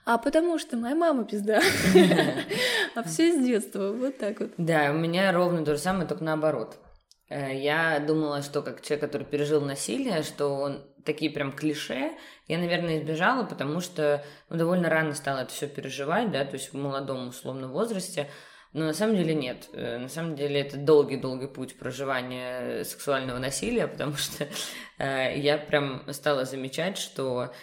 А 0.05 0.17
потому 0.17 0.57
что 0.57 0.77
моя 0.77 0.95
мама 0.95 1.25
пизда. 1.25 1.61
А 2.95 3.03
все 3.03 3.33
с 3.33 3.43
детства, 3.43 3.91
вот 3.93 4.17
так 4.17 4.39
вот. 4.39 4.51
Да, 4.57 4.91
у 4.91 4.97
меня 4.97 5.31
ровно 5.31 5.63
то 5.63 5.75
же 5.75 5.79
самое, 5.81 6.07
только 6.07 6.23
наоборот. 6.23 6.77
Э, 7.29 7.55
Я 7.57 7.99
думала, 7.99 8.41
что 8.41 8.61
как 8.61 8.81
человек, 8.81 9.05
который 9.05 9.25
пережил 9.25 9.61
насилие, 9.61 10.23
что 10.23 10.49
он 10.55 10.81
такие 11.05 11.31
прям 11.31 11.51
клише, 11.51 12.11
я, 12.47 12.57
наверное, 12.57 12.97
избежала, 12.99 13.43
потому 13.43 13.79
что 13.79 14.23
ну, 14.49 14.57
довольно 14.57 14.89
рано 14.89 15.13
стала 15.13 15.39
это 15.39 15.53
все 15.53 15.67
переживать, 15.67 16.31
да, 16.31 16.45
то 16.45 16.53
есть 16.53 16.73
в 16.73 16.77
молодом 16.77 17.29
условном 17.29 17.71
возрасте. 17.71 18.29
Но 18.73 18.85
на 18.85 18.93
самом 18.93 19.17
деле 19.17 19.35
нет. 19.35 19.69
Э, 19.73 19.97
На 19.97 20.07
самом 20.07 20.35
деле 20.35 20.61
это 20.61 20.77
долгий-долгий 20.77 21.47
путь 21.47 21.77
проживания 21.77 22.83
сексуального 22.85 23.37
насилия, 23.37 23.87
потому 23.89 24.15
что 24.15 24.47
э, 24.97 25.37
я 25.37 25.57
прям 25.57 26.03
стала 26.13 26.45
замечать, 26.45 26.97
что 26.97 27.53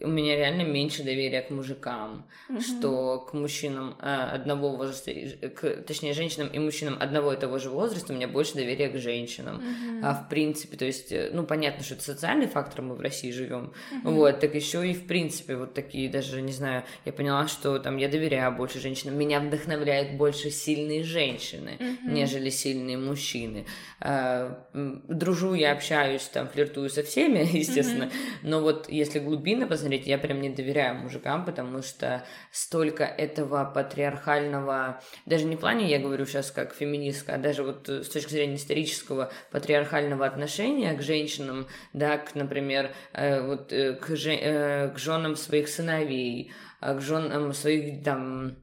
у 0.00 0.08
меня 0.08 0.36
реально 0.36 0.62
меньше 0.62 1.04
доверия 1.04 1.40
к 1.40 1.50
мужикам, 1.50 2.26
Мгм. 2.48 2.60
что 2.60 3.20
к 3.20 3.32
мужчинам 3.32 3.96
э, 4.00 4.12
одного 4.34 4.70
возраста, 4.76 5.12
к, 5.54 5.82
точнее, 5.86 6.14
женщинам 6.14 6.48
и 6.48 6.58
мужчинам 6.58 6.96
одного 6.98 7.32
и 7.32 7.36
того 7.36 7.58
же 7.60 7.70
возраста 7.70 8.12
у 8.12 8.16
меня 8.16 8.26
больше 8.26 8.54
доверия 8.54 8.88
к 8.88 8.98
женщинам. 8.98 9.56
Мгм. 9.56 10.00
А 10.04 10.14
в 10.14 10.28
принципе, 10.28 10.76
то 10.76 10.84
есть, 10.84 11.12
э, 11.12 11.30
ну, 11.32 11.44
понятно, 11.44 11.84
что 11.84 11.94
это 11.94 12.02
социальный 12.02 12.48
фактор, 12.48 12.82
мы 12.82 12.96
в 12.96 13.00
России 13.00 13.30
живем, 13.30 13.72
Мгм. 13.92 14.14
вот, 14.14 14.40
так 14.40 14.52
еще 14.56 14.84
и 14.88 14.94
в 14.94 15.06
принципе 15.06 15.54
вот 15.54 15.74
такие 15.74 16.08
даже, 16.10 16.42
не 16.42 16.52
знаю, 16.52 16.82
я 17.04 17.12
поняла, 17.12 17.46
что 17.46 17.78
там 17.78 17.98
я 17.98 18.08
доверяю 18.08 18.50
больше 18.56 18.80
женщинам, 18.80 19.16
меня 19.16 19.38
вдохновляют 19.38 20.14
больше 20.14 20.50
сильные 20.50 21.04
женщины, 21.04 21.76
Мгм. 21.78 22.14
нежели 22.14 22.50
сильные 22.50 22.98
мужчины. 22.98 23.64
М, 24.00 25.02
Дружу 25.08 25.54
я, 25.54 25.72
общаюсь, 25.72 26.22
там, 26.24 26.48
флиртую 26.48 26.90
со 26.90 27.04
всеми, 27.04 27.38
естественно, 27.56 28.10
но 28.42 28.60
вот 28.60 28.88
если 28.90 29.20
глубинно 29.20 29.67
посмотреть, 29.68 30.06
я 30.06 30.18
прям 30.18 30.40
не 30.40 30.50
доверяю 30.50 30.96
мужикам, 30.96 31.44
потому 31.44 31.82
что 31.82 32.24
столько 32.50 33.04
этого 33.04 33.64
патриархального, 33.64 35.00
даже 35.26 35.44
не 35.44 35.56
в 35.56 35.60
плане, 35.60 35.88
я 35.88 35.98
говорю 35.98 36.26
сейчас 36.26 36.50
как 36.50 36.74
феминистка, 36.74 37.34
а 37.34 37.38
даже 37.38 37.62
вот 37.62 37.88
э, 37.88 38.02
с 38.02 38.08
точки 38.08 38.30
зрения 38.30 38.56
исторического 38.56 39.30
патриархального 39.50 40.26
отношения 40.26 40.92
к 40.94 41.02
женщинам, 41.02 41.68
да, 41.92 42.18
к, 42.18 42.34
например, 42.34 42.92
э, 43.12 43.40
вот 43.46 43.72
э, 43.72 43.94
к, 43.94 44.16
же- 44.16 44.34
э, 44.34 44.88
к 44.88 44.98
женам 44.98 45.36
своих 45.36 45.68
сыновей, 45.68 46.52
к 46.80 47.00
женам 47.00 47.52
своих 47.52 48.02
там 48.04 48.56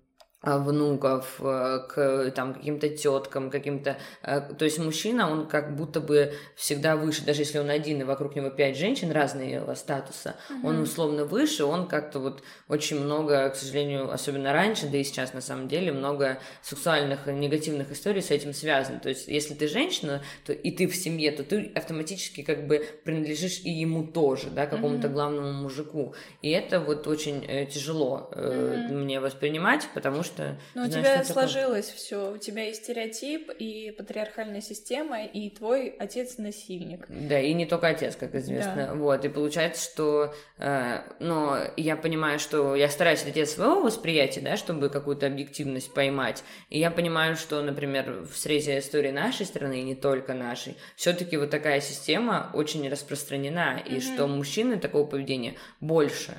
внуков, 0.46 1.36
э, 1.40 1.80
к 1.90 2.32
там 2.36 2.54
каким-то 2.54 2.90
теткам, 2.90 3.50
каким-то, 3.50 3.98
э, 4.24 4.42
то 4.42 4.66
есть 4.66 4.80
мужчина, 4.80 5.30
он 5.32 5.48
как 5.48 5.76
будто 5.76 6.00
бы 6.00 6.34
всегда 6.56 6.96
выше, 6.96 7.26
даже 7.26 7.42
если 7.42 7.60
он 7.60 7.70
один 7.70 8.02
и 8.02 8.04
вокруг 8.04 8.36
него 8.36 8.50
пять 8.50 8.78
женщин 8.78 9.12
разного 9.12 9.74
статуса, 9.76 10.36
он 10.64 10.80
условно 10.80 11.26
выше, 11.26 11.64
он 11.66 11.88
как-то 11.88 12.20
вот 12.20 12.44
очень 12.68 13.00
много, 13.00 13.50
к 13.50 13.56
сожалению, 13.56 14.12
особенно 14.12 14.54
раньше, 14.54 14.88
да 14.88 14.98
и 14.98 15.04
сейчас 15.04 15.34
на 15.34 15.42
самом 15.42 15.68
деле 15.68 15.92
много 15.92 16.40
сексуальных 16.62 17.28
негативных 17.28 17.92
историй 17.92 18.22
с 18.22 18.32
этим 18.32 18.54
связано. 18.54 19.00
То 19.00 19.10
есть 19.10 19.28
если 19.28 19.54
ты 19.54 19.68
женщина, 19.68 20.22
то 20.46 20.54
и 20.54 20.72
ты 20.72 20.88
в 20.88 20.96
семье, 20.96 21.32
то 21.32 21.44
ты 21.44 21.72
автоматически 21.76 22.42
как 22.42 22.68
бы 22.68 22.86
принадлежишь 23.04 23.62
и 23.64 23.70
ему 23.70 24.06
тоже, 24.08 24.50
да, 24.50 24.66
какому-то 24.68 25.08
Мгм. 25.08 25.14
главному 25.14 25.52
мужику. 25.54 26.14
И 26.42 26.50
это 26.52 26.80
вот 26.80 27.08
очень 27.08 27.44
э, 27.48 27.66
тяжело 27.66 28.30
Мгм. 28.36 29.04
мне 29.04 29.20
воспринимать, 29.20 29.88
потому 29.94 30.24
что 30.24 30.35
Но 30.74 30.84
у 30.84 30.86
знаешь, 30.86 30.92
тебя 31.06 31.24
что 31.24 31.28
такое. 31.34 31.48
сложилось 31.48 31.90
все. 31.90 32.32
У 32.34 32.38
тебя 32.38 32.64
есть 32.64 32.84
стереотип 32.84 33.50
и 33.58 33.92
патриархальная 33.98 34.62
система, 34.62 35.24
и 35.26 35.50
твой 35.50 35.90
отец 35.90 36.38
насильник. 36.38 37.06
Да, 37.10 37.40
и 37.40 37.54
не 37.54 37.66
только 37.66 37.88
отец, 37.88 38.16
как 38.16 38.36
известно. 38.36 38.96
Вот, 38.96 39.24
и 39.26 39.30
получается, 39.30 39.84
что, 39.84 40.34
э, 40.58 41.00
но 41.20 41.58
я 41.78 41.96
понимаю, 41.98 42.40
что 42.40 42.76
я 42.76 42.90
стараюсь 42.90 43.24
идти 43.26 43.42
от 43.42 43.50
своего 43.50 43.82
восприятия, 43.82 44.42
да, 44.42 44.58
чтобы 44.58 44.90
какую-то 44.90 45.28
объективность 45.28 45.94
поймать. 45.94 46.44
И 46.70 46.80
я 46.80 46.92
понимаю, 46.92 47.36
что, 47.36 47.62
например, 47.62 48.26
в 48.32 48.38
срезе 48.38 48.80
истории 48.80 49.12
нашей 49.12 49.46
страны, 49.46 49.80
и 49.82 49.84
не 49.84 49.96
только 49.96 50.34
нашей, 50.34 50.76
все-таки 50.96 51.38
вот 51.38 51.50
такая 51.50 51.82
система 51.82 52.52
очень 52.54 52.88
распространена, 52.90 53.82
и 53.86 53.94
Мгм. 53.96 54.02
что 54.02 54.28
мужчины 54.28 54.78
такого 54.80 55.06
поведения 55.06 55.56
больше. 55.80 56.34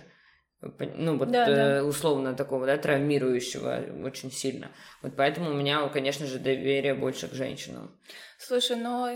Ну, 0.60 1.18
вот 1.18 1.30
Да, 1.30 1.48
э, 1.48 1.80
да. 1.80 1.84
условно 1.84 2.34
такого, 2.34 2.66
да, 2.66 2.76
травмирующего 2.78 3.84
очень 4.04 4.32
сильно. 4.32 4.70
Вот 5.02 5.14
поэтому 5.16 5.50
у 5.50 5.54
меня, 5.54 5.86
конечно 5.88 6.26
же, 6.26 6.38
доверие 6.38 6.94
больше 6.94 7.28
к 7.28 7.34
женщинам. 7.34 7.90
Слушай, 8.38 8.76
но 8.76 9.10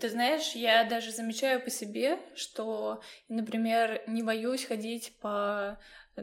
ты 0.00 0.08
знаешь, 0.08 0.52
я 0.54 0.84
даже 0.84 1.10
замечаю 1.12 1.60
по 1.60 1.70
себе, 1.70 2.18
что, 2.34 3.00
например, 3.28 4.02
не 4.06 4.22
боюсь 4.22 4.64
ходить 4.64 5.12
по 5.20 5.78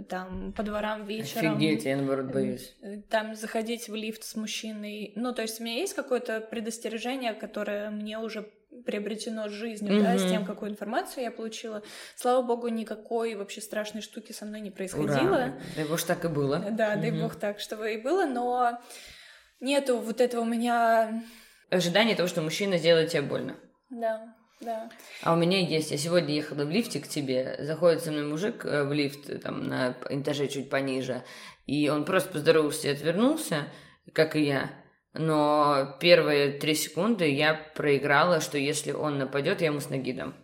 там 0.07 0.53
по 0.53 0.61
дворам 0.63 1.05
вечером. 1.05 1.55
Офигеть, 1.57 1.85
я 1.85 1.97
наоборот 1.97 2.27
боюсь. 2.27 2.75
э, 2.81 3.01
Там 3.09 3.35
заходить 3.35 3.89
в 3.89 3.95
лифт 3.95 4.23
с 4.23 4.35
мужчиной. 4.35 5.13
Ну, 5.15 5.33
то 5.33 5.41
есть 5.41 5.59
у 5.59 5.63
меня 5.63 5.77
есть 5.77 5.95
какое-то 5.95 6.41
предостережение, 6.41 7.33
которое 7.33 7.89
мне 7.89 8.19
уже 8.19 8.51
приобретено 8.85 9.49
жизнью, 9.49 10.01
да, 10.03 10.17
с 10.17 10.29
тем, 10.29 10.45
какую 10.45 10.71
информацию 10.71 11.23
я 11.23 11.31
получила. 11.31 11.81
Слава 12.15 12.41
богу, 12.45 12.67
никакой 12.67 13.35
вообще 13.35 13.61
страшной 13.61 14.01
штуки 14.01 14.31
со 14.31 14.45
мной 14.45 14.61
не 14.61 14.71
происходило. 14.71 15.35
Ура! 15.35 15.53
Дай 15.75 15.85
бог, 15.85 16.01
так 16.01 16.25
и 16.25 16.27
было. 16.27 16.59
Да, 16.71 16.95
дай 16.95 17.11
Мгм. 17.11 17.21
бог 17.21 17.35
так, 17.35 17.59
чтобы 17.59 17.93
и 17.93 17.97
было, 17.97 18.25
но 18.25 18.79
нету 19.59 19.97
вот 19.97 20.21
этого 20.21 20.41
у 20.41 20.45
меня... 20.45 21.23
Ожидание 21.69 22.15
того, 22.15 22.27
что 22.27 22.41
мужчина 22.41 22.77
сделает 22.77 23.11
тебе 23.11 23.21
больно. 23.21 23.55
Да, 23.89 24.35
да. 24.61 24.89
А 25.23 25.33
у 25.33 25.35
меня 25.35 25.59
есть. 25.59 25.91
Я 25.91 25.97
сегодня 25.97 26.33
ехала 26.33 26.65
в 26.65 26.69
лифте 26.69 26.99
к 26.99 27.07
тебе. 27.07 27.57
Заходит 27.59 28.03
со 28.03 28.11
мной 28.11 28.25
мужик 28.25 28.65
э, 28.65 28.83
в 28.83 28.93
лифт, 28.93 29.29
э, 29.29 29.37
там, 29.37 29.67
на 29.67 29.95
этаже 30.09 30.47
чуть 30.47 30.69
пониже. 30.69 31.23
И 31.65 31.89
он 31.89 32.05
просто 32.05 32.31
поздоровался 32.31 32.87
и 32.87 32.91
отвернулся, 32.91 33.67
как 34.13 34.35
и 34.35 34.41
я. 34.41 34.71
Но 35.13 35.97
первые 35.99 36.51
три 36.51 36.75
секунды 36.75 37.29
я 37.31 37.55
проиграла, 37.75 38.41
что 38.41 38.57
если 38.57 38.91
он 38.91 39.17
нападет, 39.17 39.61
я 39.61 39.67
ему 39.67 39.79
с 39.79 39.89
ноги 39.89 40.13
дам. 40.13 40.35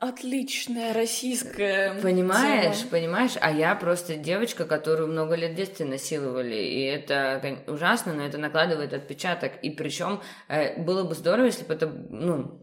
Отличная 0.00 0.94
российская 0.94 1.92
Понимаешь, 2.00 2.78
тема. 2.78 2.90
понимаешь, 2.92 3.32
а 3.40 3.50
я 3.50 3.74
просто 3.74 4.14
девочка, 4.14 4.64
которую 4.64 5.08
много 5.08 5.34
лет 5.34 5.52
в 5.52 5.54
детстве 5.56 5.86
насиловали, 5.86 6.54
и 6.54 6.82
это 6.84 7.42
ужасно, 7.66 8.12
но 8.14 8.24
это 8.24 8.38
накладывает 8.38 8.92
отпечаток, 8.94 9.54
и 9.60 9.70
причем 9.70 10.20
э, 10.46 10.80
было 10.80 11.02
бы 11.02 11.16
здорово, 11.16 11.46
если 11.46 11.64
бы 11.64 11.74
это, 11.74 11.88
ну, 12.10 12.60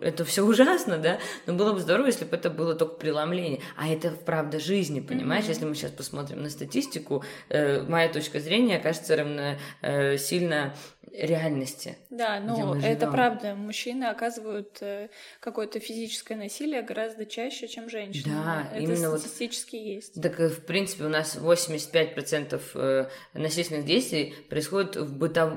это 0.00 0.24
все 0.24 0.42
ужасно, 0.42 0.96
да, 0.96 1.18
но 1.44 1.52
было 1.52 1.74
бы 1.74 1.80
здорово, 1.80 2.06
если 2.06 2.24
бы 2.24 2.34
это 2.34 2.48
было 2.48 2.74
только 2.74 2.94
преломление, 2.94 3.60
а 3.76 3.86
это 3.86 4.12
правда 4.12 4.58
жизни, 4.58 5.00
понимаешь, 5.00 5.44
Мгм. 5.44 5.50
если 5.52 5.64
мы 5.66 5.74
сейчас 5.74 5.90
посмотрим 5.90 6.42
на 6.42 6.48
статистику, 6.48 7.22
э, 7.50 7.82
моя 7.82 8.08
точка 8.08 8.40
зрения 8.40 8.78
кажется 8.78 9.16
равно 9.16 9.56
э, 9.82 10.16
сильно 10.16 10.74
реальности. 11.16 11.96
Да, 12.10 12.40
где 12.40 12.62
ну 12.64 12.74
это 12.74 13.10
правда. 13.10 13.54
Мужчины 13.54 14.04
оказывают 14.04 14.78
э, 14.80 15.08
какое-то 15.40 15.78
физическое 15.80 16.36
насилие 16.36 16.82
гораздо 16.82 17.24
чаще, 17.24 17.68
чем 17.68 17.88
женщины. 17.88 18.34
Да, 18.34 18.68
это 18.72 18.80
именно 18.82 19.10
вот- 19.10 19.20
статистически 19.20 19.76
есть. 19.76 20.20
Так, 20.20 20.40
э, 20.40 20.48
в 20.48 20.64
принципе, 20.64 21.04
у 21.04 21.08
нас 21.08 21.36
85% 21.36 22.60
э, 22.74 23.06
насильственных 23.34 23.84
действий 23.84 24.34
происходит 24.48 24.96
в 24.96 25.16
бытов... 25.16 25.52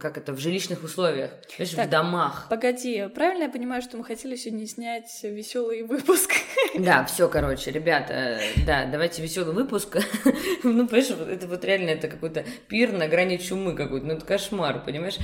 как 0.00 0.18
это, 0.18 0.32
в 0.32 0.38
жилищных 0.38 0.82
условиях, 0.82 1.30
то 1.30 1.62
есть 1.62 1.72
в 1.72 1.76
Так. 1.76 1.90
домах. 1.90 2.46
Погоди, 2.48 3.08
правильно 3.14 3.44
я 3.44 3.48
понимаю, 3.48 3.82
что 3.82 3.96
мы 3.96 4.04
хотели 4.04 4.36
сегодня 4.36 4.66
снять 4.66 5.10
веселый 5.22 5.82
выпуск? 5.82 6.32
Да, 6.78 7.04
все, 7.04 7.28
короче, 7.28 7.70
ребята, 7.70 8.38
да, 8.66 8.84
давайте 8.86 9.22
веселый 9.22 9.54
выпуск. 9.54 9.96
ну, 10.62 10.86
понимаешь, 10.86 11.10
вот 11.10 11.28
это 11.28 11.46
вот 11.46 11.64
реально 11.64 11.90
это 11.90 12.08
какой-то 12.08 12.44
пир 12.68 12.92
на 12.92 13.08
грани 13.08 13.38
чумы 13.38 13.74
какой-то, 13.74 14.06
ну 14.06 14.14
это 14.14 14.26
кошмар, 14.26 14.75
понимаешь? 14.78 15.18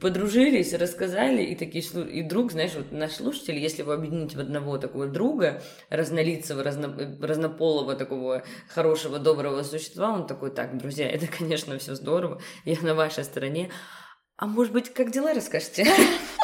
Подружились, 0.00 0.72
рассказали, 0.74 1.42
и 1.42 1.54
такие, 1.54 1.84
и 2.10 2.22
друг, 2.22 2.52
знаешь, 2.52 2.74
вот 2.74 2.92
наш 2.92 3.12
слушатель, 3.12 3.56
если 3.58 3.82
его 3.82 3.92
объединить 3.92 4.34
в 4.34 4.40
одного 4.40 4.78
такого 4.78 5.06
друга, 5.06 5.62
разнолицего, 5.90 6.62
разно- 6.62 7.20
разнополого 7.20 7.94
такого 7.94 8.44
хорошего, 8.68 9.18
доброго 9.18 9.62
существа, 9.62 10.12
он 10.12 10.26
такой, 10.26 10.50
так, 10.50 10.76
друзья, 10.78 11.08
это, 11.08 11.26
конечно, 11.26 11.78
все 11.78 11.94
здорово, 11.94 12.40
я 12.64 12.76
на 12.82 12.94
вашей 12.94 13.24
стороне, 13.24 13.70
а 14.36 14.46
может 14.46 14.72
быть, 14.72 14.92
как 14.92 15.12
дела 15.12 15.32
расскажете? 15.32 15.86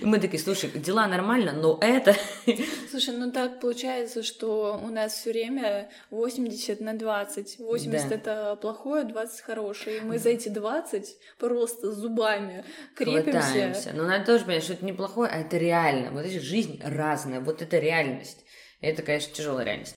И 0.00 0.04
мы 0.04 0.18
такие, 0.18 0.38
слушай, 0.42 0.70
дела 0.70 1.06
нормально, 1.06 1.52
но 1.52 1.78
это... 1.80 2.14
Слушай, 2.90 3.16
ну 3.16 3.30
так 3.32 3.60
получается, 3.60 4.22
что 4.22 4.80
у 4.82 4.88
нас 4.88 5.14
все 5.14 5.30
время 5.30 5.90
80 6.10 6.80
на 6.80 6.94
20. 6.94 7.58
80 7.58 8.08
да. 8.08 8.14
это 8.14 8.58
плохое, 8.60 9.04
20 9.04 9.40
хорошее. 9.40 9.98
И 9.98 10.00
мы 10.00 10.18
за 10.18 10.30
эти 10.30 10.48
20 10.48 11.16
просто 11.38 11.92
зубами 11.92 12.64
крепимся. 12.94 13.40
Хватаемся. 13.40 13.92
Но 13.94 14.04
надо 14.04 14.26
тоже 14.26 14.44
понять, 14.44 14.64
что 14.64 14.74
это 14.74 14.84
не 14.84 14.92
плохое, 14.92 15.30
а 15.30 15.38
это 15.40 15.56
реально. 15.56 16.10
Вот 16.10 16.24
эта 16.24 16.40
жизнь 16.40 16.80
разная, 16.84 17.40
вот 17.40 17.62
это 17.62 17.78
реальность. 17.78 18.44
Это, 18.80 19.02
конечно, 19.02 19.34
тяжелая 19.34 19.66
реальность. 19.66 19.94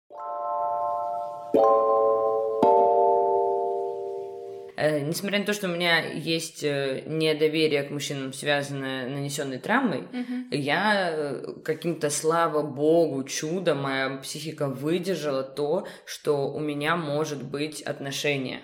Несмотря 4.77 5.39
на 5.39 5.45
то, 5.45 5.53
что 5.53 5.67
у 5.67 5.71
меня 5.71 6.11
есть 6.11 6.63
э, 6.63 7.03
недоверие 7.05 7.83
к 7.83 7.91
мужчинам, 7.91 8.33
связанное 8.33 9.07
нанесенной 9.09 9.59
травмой, 9.59 10.01
угу. 10.01 10.47
я 10.51 11.09
э, 11.11 11.53
каким-то, 11.63 12.09
слава 12.09 12.63
богу, 12.63 13.23
чудом, 13.23 13.83
моя 13.83 14.17
психика 14.17 14.67
выдержала 14.67 15.43
то, 15.43 15.87
что 16.05 16.51
у 16.51 16.59
меня 16.59 16.95
может 16.95 17.43
быть 17.43 17.81
отношение. 17.81 18.61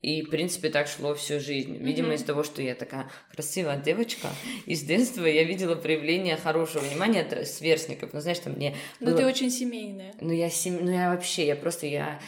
И, 0.00 0.22
в 0.22 0.30
принципе, 0.30 0.68
так 0.68 0.86
шло 0.86 1.12
всю 1.14 1.40
жизнь. 1.40 1.76
Видимо, 1.78 2.10
mm-hmm. 2.10 2.14
из 2.14 2.22
того, 2.22 2.44
что 2.44 2.62
я 2.62 2.76
такая 2.76 3.10
красивая 3.32 3.76
девочка, 3.78 4.28
из 4.64 4.82
детства 4.82 5.26
я 5.26 5.42
видела 5.42 5.74
проявление 5.74 6.36
хорошего 6.36 6.84
внимания 6.84 7.22
от 7.22 7.48
сверстников. 7.48 8.12
Ну, 8.12 8.20
знаешь, 8.20 8.38
там 8.38 8.52
мне... 8.52 8.76
Ну, 9.00 9.06
было... 9.06 9.18
ты 9.18 9.26
очень 9.26 9.50
семейная. 9.50 10.14
Ну, 10.20 10.32
я, 10.32 10.50
сем... 10.50 10.84
ну, 10.84 10.92
я 10.92 11.10
вообще, 11.10 11.48
я 11.48 11.56
просто, 11.56 11.86
я 11.86 12.20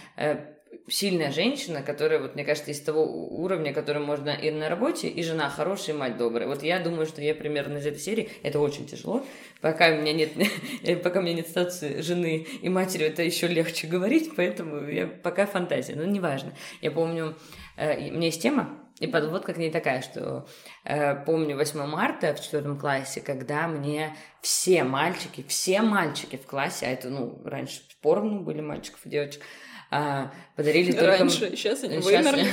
сильная 0.89 1.31
женщина, 1.31 1.83
которая, 1.83 2.21
вот, 2.21 2.35
мне 2.35 2.45
кажется, 2.45 2.71
из 2.71 2.81
того 2.81 3.05
уровня, 3.05 3.73
который 3.73 4.03
можно 4.03 4.31
и 4.31 4.51
на 4.51 4.69
работе, 4.69 5.09
и 5.09 5.23
жена 5.23 5.49
хорошая, 5.49 5.95
и 5.95 5.99
мать 5.99 6.17
добрая. 6.17 6.49
Вот 6.49 6.63
я 6.63 6.81
думаю, 6.81 7.07
что 7.07 7.23
я 7.23 7.35
примерно 7.35 7.79
из 7.79 7.87
этой 7.87 7.99
серии. 7.99 8.31
Это 8.43 8.61
очень 8.61 8.87
тяжело. 8.87 9.25
Пока 9.61 9.89
у 9.91 9.97
меня 9.97 10.13
нет, 10.13 10.33
пока 11.03 11.21
у 11.21 11.23
меня 11.23 11.35
нет 11.35 11.49
статуса 11.49 12.03
жены 12.03 12.47
и 12.63 12.69
матери, 12.69 13.07
это 13.07 13.23
еще 13.23 13.47
легче 13.47 13.87
говорить, 13.87 14.33
поэтому 14.37 14.89
я 14.89 15.07
пока 15.07 15.47
фантазия. 15.47 15.95
Но 15.95 16.05
неважно. 16.05 16.53
Я 16.81 16.91
помню, 16.91 17.37
э, 17.77 18.11
у 18.11 18.15
меня 18.15 18.27
есть 18.27 18.43
тема, 18.43 18.81
и 19.01 19.07
подводка 19.07 19.55
к 19.55 19.57
ней 19.57 19.71
такая, 19.71 20.03
что 20.03 20.47
э, 20.85 21.15
помню 21.25 21.57
8 21.57 21.87
марта 21.87 22.35
в 22.35 22.41
четвертом 22.43 22.79
классе, 22.79 23.23
когда 23.23 23.67
мне 23.67 24.15
все 24.43 24.85
мальчики, 24.85 25.43
все 25.49 25.81
мальчики 25.81 26.37
в 26.37 26.47
классе, 26.47 26.87
а 26.87 26.91
это, 26.91 27.09
ну, 27.09 27.41
раньше 27.45 27.81
поровну 28.03 28.41
были 28.41 28.61
мальчиков 28.61 29.01
и 29.05 29.09
девочек, 29.09 29.43
а, 29.91 30.33
подарили 30.57 30.93
только... 30.93 31.19
Раньше, 31.19 31.51
сейчас 31.51 31.85
они 31.85 31.99
вымерли. 31.99 32.47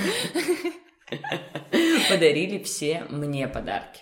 Подарили 2.10 2.62
все 2.63 3.06
мне 3.10 3.48
подарки. 3.48 4.01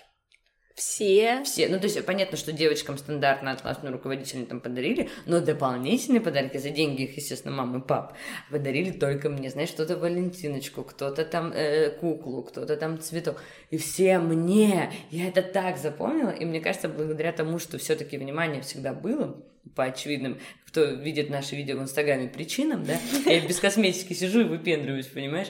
Все? 0.76 1.42
Все. 1.44 1.68
Ну, 1.68 1.78
то 1.78 1.84
есть, 1.84 2.04
понятно, 2.04 2.36
что 2.36 2.52
девочкам 2.52 2.98
стандартно 2.98 3.50
от 3.50 3.62
классного 3.62 3.94
руководителя 3.94 4.44
там 4.44 4.60
подарили, 4.60 5.08
но 5.24 5.40
дополнительные 5.40 6.20
подарки 6.20 6.58
за 6.58 6.68
деньги 6.68 7.04
их, 7.04 7.16
естественно, 7.16 7.54
мам 7.54 7.78
и 7.78 7.86
пап 7.86 8.14
подарили 8.50 8.90
только 8.90 9.30
мне. 9.30 9.48
Знаешь, 9.48 9.70
кто-то 9.70 9.96
Валентиночку, 9.96 10.84
кто-то 10.84 11.24
там 11.24 11.50
э, 11.52 11.90
куклу, 11.90 12.42
кто-то 12.42 12.76
там 12.76 13.00
цветок. 13.00 13.42
И 13.70 13.78
все 13.78 14.18
мне. 14.18 14.92
Я 15.10 15.28
это 15.28 15.40
так 15.40 15.78
запомнила. 15.78 16.30
И 16.30 16.44
мне 16.44 16.60
кажется, 16.60 16.90
благодаря 16.90 17.32
тому, 17.32 17.58
что 17.58 17.78
все-таки 17.78 18.18
внимание 18.18 18.60
всегда 18.60 18.92
было, 18.92 19.42
по 19.74 19.84
очевидным, 19.84 20.38
кто 20.66 20.84
видит 20.84 21.30
наши 21.30 21.56
видео 21.56 21.78
в 21.78 21.82
Инстаграме, 21.82 22.28
причинам, 22.28 22.84
да, 22.84 22.98
я 23.30 23.46
без 23.46 23.58
косметики 23.58 24.12
сижу 24.12 24.40
и 24.40 24.44
выпендриваюсь, 24.44 25.06
понимаешь, 25.06 25.48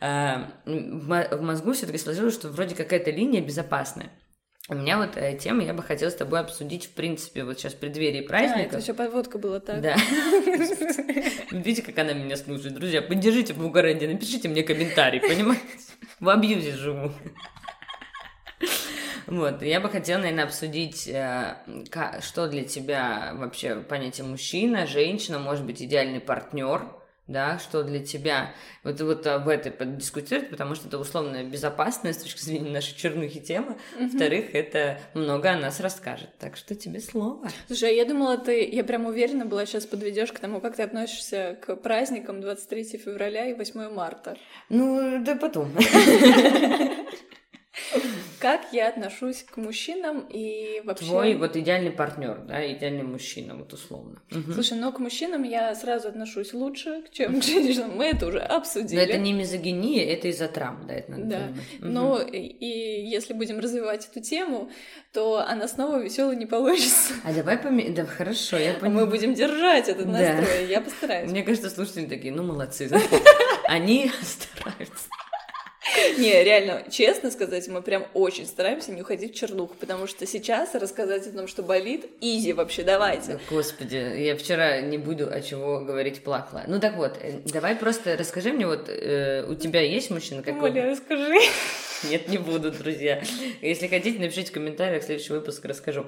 а, 0.00 0.52
в 0.64 1.40
мозгу 1.40 1.72
все-таки 1.72 1.98
сложилось, 1.98 2.34
что 2.34 2.48
вроде 2.48 2.74
какая-то 2.74 3.10
линия 3.10 3.40
безопасная. 3.40 4.10
У 4.68 4.74
меня 4.74 4.98
вот 4.98 5.16
э, 5.16 5.38
тема, 5.38 5.62
я 5.62 5.72
бы 5.72 5.82
хотела 5.84 6.10
с 6.10 6.16
тобой 6.16 6.40
обсудить, 6.40 6.86
в 6.86 6.90
принципе, 6.90 7.44
вот 7.44 7.56
сейчас 7.56 7.74
в 7.74 7.76
преддверии 7.76 8.22
праздника. 8.22 8.58
Да, 8.58 8.64
это 8.64 8.80
все 8.80 8.94
подводка 8.94 9.38
была 9.38 9.60
так. 9.60 9.80
Да. 9.80 9.96
Видите, 11.52 11.82
как 11.82 11.96
она 11.98 12.14
меня 12.14 12.36
слушает. 12.36 12.74
Друзья, 12.74 13.00
поддержите 13.00 13.54
в 13.54 13.58
Бугаранде, 13.58 14.08
напишите 14.08 14.48
мне 14.48 14.64
комментарий, 14.64 15.20
понимаете? 15.20 15.62
В 16.18 16.28
абьюзе 16.28 16.72
живу. 16.72 17.12
Вот, 19.26 19.62
я 19.62 19.80
бы 19.80 19.88
хотела, 19.88 20.20
наверное, 20.20 20.44
обсудить, 20.44 21.08
э, 21.08 21.56
что 22.20 22.48
для 22.48 22.64
тебя 22.64 23.32
вообще 23.34 23.76
понятие 23.76 24.26
мужчина, 24.26 24.86
женщина, 24.86 25.38
может 25.38 25.64
быть, 25.64 25.82
идеальный 25.82 26.20
партнер, 26.20 26.82
да, 27.26 27.58
что 27.58 27.82
для 27.82 28.04
тебя, 28.04 28.52
вот, 28.84 29.00
вот 29.00 29.26
об 29.26 29.48
этом 29.48 29.72
подискутировать, 29.72 30.50
потому 30.50 30.74
что 30.74 30.86
это 30.86 30.98
условно 30.98 31.42
безопасная 31.42 32.12
с 32.12 32.18
точки 32.18 32.40
зрения 32.40 32.70
нашей 32.70 32.96
чернухи 32.96 33.40
тема, 33.40 33.76
во-вторых, 33.98 34.54
это 34.54 35.00
много 35.14 35.50
о 35.50 35.56
нас 35.56 35.80
расскажет, 35.80 36.30
так 36.38 36.56
что 36.56 36.74
тебе 36.74 37.00
слово. 37.00 37.48
Слушай, 37.66 37.90
а 37.90 37.92
я 37.92 38.04
думала, 38.04 38.38
ты, 38.38 38.64
я 38.68 38.84
прям 38.84 39.06
уверена 39.06 39.44
была, 39.44 39.66
сейчас 39.66 39.86
подведешь 39.86 40.32
к 40.32 40.38
тому, 40.38 40.60
как 40.60 40.76
ты 40.76 40.82
относишься 40.82 41.58
к 41.60 41.74
праздникам 41.76 42.40
23 42.40 42.98
февраля 42.98 43.46
и 43.46 43.54
8 43.54 43.90
марта. 43.90 44.36
Ну, 44.68 45.22
да 45.24 45.34
потом. 45.34 45.72
Как 48.40 48.72
я 48.72 48.88
отношусь 48.88 49.42
к 49.42 49.56
мужчинам 49.56 50.26
и 50.28 50.80
вообще... 50.84 51.06
Твой 51.06 51.34
вот 51.36 51.56
идеальный 51.56 51.90
партнер, 51.90 52.38
да, 52.46 52.70
идеальный 52.72 53.02
мужчина, 53.02 53.54
вот 53.54 53.72
условно. 53.72 54.20
Слушай, 54.52 54.78
но 54.78 54.92
к 54.92 54.98
мужчинам 54.98 55.42
я 55.42 55.74
сразу 55.74 56.08
отношусь 56.08 56.52
лучше, 56.52 57.04
чем 57.12 57.40
к 57.40 57.44
женщинам. 57.44 57.96
Мы 57.96 58.06
это 58.06 58.26
уже 58.26 58.40
обсудили. 58.40 58.96
Но 58.96 59.02
это 59.02 59.18
не 59.18 59.32
мизогиния, 59.32 60.04
это 60.12 60.28
из-за 60.28 60.48
травм, 60.48 60.86
да, 60.86 60.94
это 60.94 61.10
надо 61.12 61.24
Да, 61.24 61.36
понимать. 61.38 61.64
но 61.80 62.20
и, 62.20 62.38
и 62.38 63.06
если 63.08 63.32
будем 63.32 63.58
развивать 63.58 64.08
эту 64.10 64.20
тему, 64.20 64.70
то 65.12 65.44
она 65.46 65.66
снова 65.68 65.98
веселой 66.02 66.36
не 66.36 66.46
получится. 66.46 67.14
А 67.24 67.32
давай 67.32 67.58
поменяем... 67.58 67.94
Да, 67.94 68.04
хорошо, 68.04 68.56
я 68.58 68.74
понимаю. 68.74 69.06
Мы 69.06 69.10
будем 69.10 69.34
держать 69.34 69.88
этот 69.88 70.06
настрой, 70.06 70.44
да. 70.46 70.58
я 70.58 70.80
постараюсь. 70.80 71.30
Мне 71.30 71.42
кажется, 71.42 71.70
слушатели 71.70 72.06
такие, 72.06 72.32
ну, 72.32 72.42
молодцы. 72.42 72.90
Они 73.68 74.10
стараются. 74.22 75.08
Не, 76.18 76.44
реально, 76.44 76.84
честно 76.90 77.30
сказать, 77.30 77.68
мы 77.68 77.82
прям 77.82 78.06
очень 78.14 78.46
стараемся 78.46 78.92
не 78.92 79.02
уходить 79.02 79.34
в 79.34 79.38
чернуху, 79.38 79.74
потому 79.78 80.06
что 80.06 80.26
сейчас 80.26 80.74
рассказать 80.74 81.26
о 81.26 81.30
том, 81.30 81.48
что 81.48 81.62
болит, 81.62 82.06
изи 82.20 82.52
вообще, 82.52 82.82
давайте. 82.82 83.38
Господи, 83.50 83.96
я 83.96 84.36
вчера 84.36 84.80
не 84.80 84.98
буду 84.98 85.28
о 85.30 85.40
чего 85.40 85.80
говорить 85.80 86.22
плакала. 86.22 86.64
Ну 86.66 86.80
так 86.80 86.96
вот, 86.96 87.18
э, 87.20 87.40
давай 87.46 87.76
просто 87.76 88.16
расскажи 88.16 88.52
мне, 88.52 88.66
вот 88.66 88.88
э, 88.88 89.44
у 89.48 89.54
тебя 89.54 89.80
есть 89.80 90.10
мужчина 90.10 90.42
какой? 90.42 90.70
Оля, 90.70 90.90
расскажи. 90.90 91.38
Нет, 92.04 92.28
не 92.28 92.38
буду, 92.38 92.70
друзья. 92.70 93.22
Если 93.62 93.86
хотите, 93.88 94.18
напишите 94.18 94.50
в 94.50 94.54
комментариях, 94.54 95.02
следующий 95.02 95.32
выпуск 95.32 95.64
расскажу. 95.64 96.06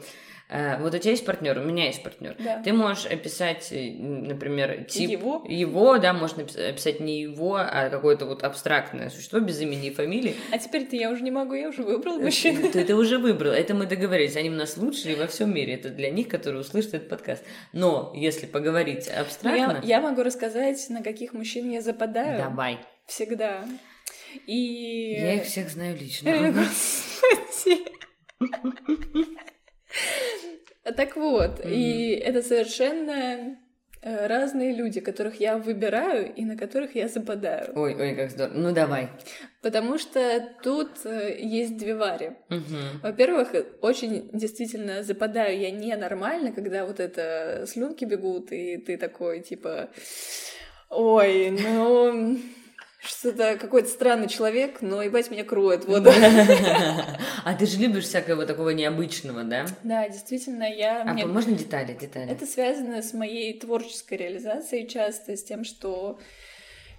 Э, 0.48 0.80
вот 0.80 0.94
у 0.94 0.98
тебя 0.98 1.10
есть 1.10 1.26
партнер, 1.26 1.58
у 1.58 1.62
меня 1.62 1.86
есть 1.86 2.02
партнер. 2.02 2.34
Да. 2.38 2.62
Ты 2.62 2.72
можешь 2.72 3.04
описать, 3.06 3.68
э, 3.70 3.90
например, 3.92 4.84
тип 4.84 5.10
его, 5.10 5.44
его 5.46 5.98
да, 5.98 6.14
можно 6.14 6.42
описать 6.42 7.00
не 7.00 7.20
его, 7.20 7.56
а 7.56 7.90
какое-то 7.90 8.24
вот 8.24 8.42
абстрактное 8.44 9.10
существо 9.10 9.40
без 9.40 9.60
имени 9.60 9.88
и 9.88 9.90
фамилии. 9.90 10.34
А 10.50 10.58
теперь-то 10.58 10.96
я 10.96 11.10
уже 11.10 11.22
не 11.22 11.30
могу, 11.30 11.52
я 11.54 11.68
уже 11.68 11.82
выбрал 11.82 12.18
мужчину. 12.18 12.70
Ты 12.70 12.80
это 12.80 12.96
уже 12.96 13.18
выбрал, 13.18 13.52
это 13.52 13.74
мы 13.74 13.86
договорились. 13.86 14.36
Они 14.36 14.48
у 14.48 14.54
нас 14.54 14.76
лучшие 14.78 15.16
во 15.16 15.26
всем 15.26 15.54
мире. 15.54 15.74
Это 15.74 15.90
для 15.90 16.10
них, 16.10 16.28
которые 16.28 16.62
услышат 16.62 16.94
этот 16.94 17.08
подкаст. 17.10 17.44
Но 17.72 18.12
если 18.14 18.46
поговорить 18.46 19.08
абстрактно... 19.08 19.80
Я, 19.82 19.98
я 19.98 20.00
могу 20.00 20.22
рассказать, 20.22 20.84
на 20.88 21.02
каких 21.02 21.34
мужчин 21.34 21.70
я 21.70 21.82
западаю. 21.82 22.38
Давай. 22.38 22.78
Всегда. 23.06 23.64
И... 24.46 25.12
Я 25.12 25.34
их 25.34 25.44
всех 25.44 25.68
знаю 25.68 25.98
лично. 25.98 26.52
Господи. 26.52 27.84
Так 30.96 31.16
вот, 31.16 31.60
mm-hmm. 31.60 31.70
и 31.70 32.12
это 32.12 32.42
совершенно 32.42 33.58
э, 34.00 34.26
разные 34.26 34.72
люди, 34.74 35.00
которых 35.00 35.38
я 35.40 35.58
выбираю 35.58 36.32
и 36.32 36.44
на 36.44 36.56
которых 36.56 36.94
я 36.94 37.08
западаю. 37.08 37.72
Ой, 37.74 37.94
ой, 37.94 38.14
как 38.14 38.30
здорово. 38.30 38.54
Ну 38.56 38.72
давай. 38.72 39.10
Потому 39.60 39.98
что 39.98 40.48
тут 40.62 41.04
э, 41.04 41.36
есть 41.38 41.76
две 41.76 41.94
вари. 41.94 42.30
Угу. 42.48 43.02
Во-первых, 43.02 43.54
очень 43.82 44.30
действительно 44.32 45.02
западаю 45.02 45.58
я 45.58 45.70
ненормально, 45.70 46.52
когда 46.52 46.86
вот 46.86 47.00
это 47.00 47.64
слюнки 47.66 48.04
бегут, 48.06 48.50
и 48.52 48.78
ты 48.78 48.96
такой 48.96 49.40
типа, 49.40 49.90
ой, 50.88 51.50
ну 51.50 52.38
что-то 53.00 53.56
какой-то 53.56 53.88
странный 53.88 54.28
человек, 54.28 54.82
но 54.82 55.02
ебать 55.02 55.30
меня 55.30 55.44
кроет. 55.44 55.84
Вот. 55.84 56.06
А 57.44 57.54
ты 57.54 57.66
же 57.66 57.78
любишь 57.78 58.04
всякого 58.04 58.44
такого 58.44 58.70
необычного, 58.70 59.42
да? 59.44 59.66
Да, 59.82 60.06
действительно, 60.08 60.64
я... 60.64 61.02
А 61.02 61.14
мне... 61.14 61.24
можно 61.24 61.54
детали, 61.54 61.96
детали? 61.98 62.30
Это 62.30 62.44
связано 62.44 63.00
с 63.00 63.14
моей 63.14 63.58
творческой 63.58 64.18
реализацией 64.18 64.86
часто, 64.86 65.36
с 65.36 65.44
тем, 65.44 65.64
что 65.64 66.18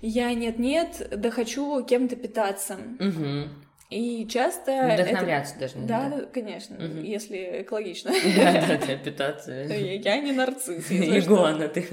я 0.02 0.34
нет-нет, 0.34 1.08
да 1.16 1.30
хочу 1.30 1.84
кем-то 1.84 2.16
питаться. 2.16 2.78
Угу. 3.00 3.50
И 3.90 4.28
часто... 4.28 4.92
Вдохновляться 4.94 5.56
это... 5.56 5.62
даже. 5.62 5.86
Да, 5.86 6.10
да, 6.10 6.26
конечно, 6.26 6.78
угу. 6.78 7.00
если 7.02 7.62
экологично. 7.62 8.12
Да, 8.36 8.78
питаться. 8.98 9.52
Я 9.64 10.20
не 10.20 10.32
нарцисс. 10.32 10.90
Игуана 10.90 11.68
ты. 11.68 11.86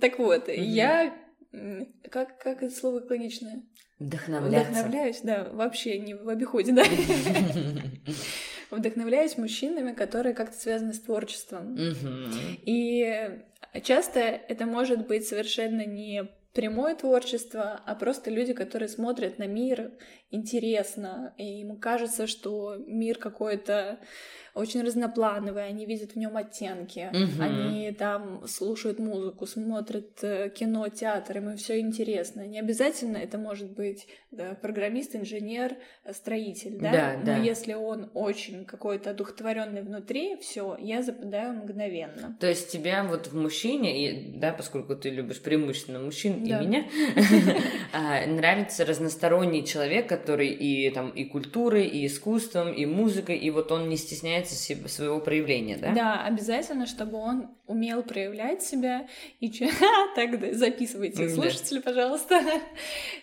Так 0.00 0.18
вот, 0.18 0.48
я 0.48 1.12
как, 2.10 2.38
как 2.38 2.62
это 2.62 2.74
слово 2.74 2.96
лаконичное? 2.96 3.62
Вдохновляться. 3.98 4.70
Вдохновляюсь, 4.70 5.20
да, 5.22 5.48
вообще 5.52 5.98
не 5.98 6.14
в 6.14 6.28
обиходе, 6.28 6.72
да. 6.72 6.84
Вдохновляюсь 8.70 9.36
мужчинами, 9.36 9.92
которые 9.92 10.34
как-то 10.34 10.56
связаны 10.56 10.94
с 10.94 11.00
творчеством. 11.00 11.76
И 12.64 13.40
часто 13.82 14.20
это 14.20 14.66
может 14.66 15.06
быть 15.06 15.26
совершенно 15.26 15.84
не 15.84 16.28
прямое 16.54 16.94
творчество, 16.94 17.80
а 17.84 17.94
просто 17.94 18.30
люди, 18.30 18.52
которые 18.52 18.88
смотрят 18.88 19.38
на 19.38 19.46
мир 19.46 19.92
интересно, 20.30 21.34
и 21.36 21.60
им 21.60 21.78
кажется, 21.78 22.26
что 22.26 22.76
мир 22.76 23.18
какой-то 23.18 24.00
очень 24.54 24.82
разноплановый, 24.82 25.66
они 25.66 25.86
видят 25.86 26.12
в 26.12 26.16
нем 26.16 26.36
оттенки, 26.36 27.08
угу. 27.12 27.42
они 27.42 27.92
там 27.92 28.46
слушают 28.46 28.98
музыку, 28.98 29.46
смотрят 29.46 30.22
э, 30.22 30.50
кино, 30.50 30.88
театр, 30.88 31.38
им 31.38 31.56
все 31.56 31.80
интересно. 31.80 32.46
Не 32.46 32.60
обязательно 32.60 33.16
это 33.16 33.38
может 33.38 33.70
быть 33.72 34.06
да, 34.30 34.54
программист, 34.60 35.16
инженер, 35.16 35.74
э, 36.04 36.12
строитель, 36.12 36.78
да? 36.78 36.92
Да, 36.92 37.16
Но 37.18 37.24
да. 37.24 37.36
если 37.36 37.74
он 37.74 38.10
очень 38.14 38.64
какой-то 38.64 39.10
одухотворенный 39.10 39.82
внутри, 39.82 40.36
все, 40.36 40.76
я 40.80 41.02
западаю 41.02 41.54
мгновенно. 41.54 42.36
То 42.40 42.46
есть 42.46 42.70
тебя 42.70 43.04
вот 43.04 43.28
в 43.28 43.36
мужчине, 43.36 44.06
и, 44.06 44.38
да, 44.38 44.52
поскольку 44.52 44.94
ты 44.94 45.10
любишь 45.10 45.42
преимущественно 45.42 45.98
мужчин 46.00 46.44
Да. 46.44 46.60
и 46.60 46.66
меня, 46.66 46.86
а, 47.92 48.26
нравится 48.26 48.84
разносторонний 48.84 49.64
человек, 49.64 50.08
который 50.08 50.48
и 50.48 50.90
там 50.90 51.10
и 51.10 51.24
культурой, 51.24 51.86
и 51.86 52.06
искусством, 52.06 52.72
и 52.72 52.86
музыкой, 52.86 53.36
и 53.36 53.50
вот 53.50 53.72
он 53.72 53.88
не 53.88 53.96
стесняется 53.96 54.39
себе- 54.48 54.88
своего 54.88 55.20
проявления, 55.20 55.76
да? 55.76 55.92
Да, 55.94 56.24
обязательно, 56.24 56.86
чтобы 56.86 57.18
он 57.18 57.48
умел 57.66 58.02
проявлять 58.02 58.62
себя 58.62 59.06
и 59.38 59.48
так 60.14 60.54
записывайте, 60.54 61.28
слушатели, 61.28 61.78
пожалуйста. 61.80 62.40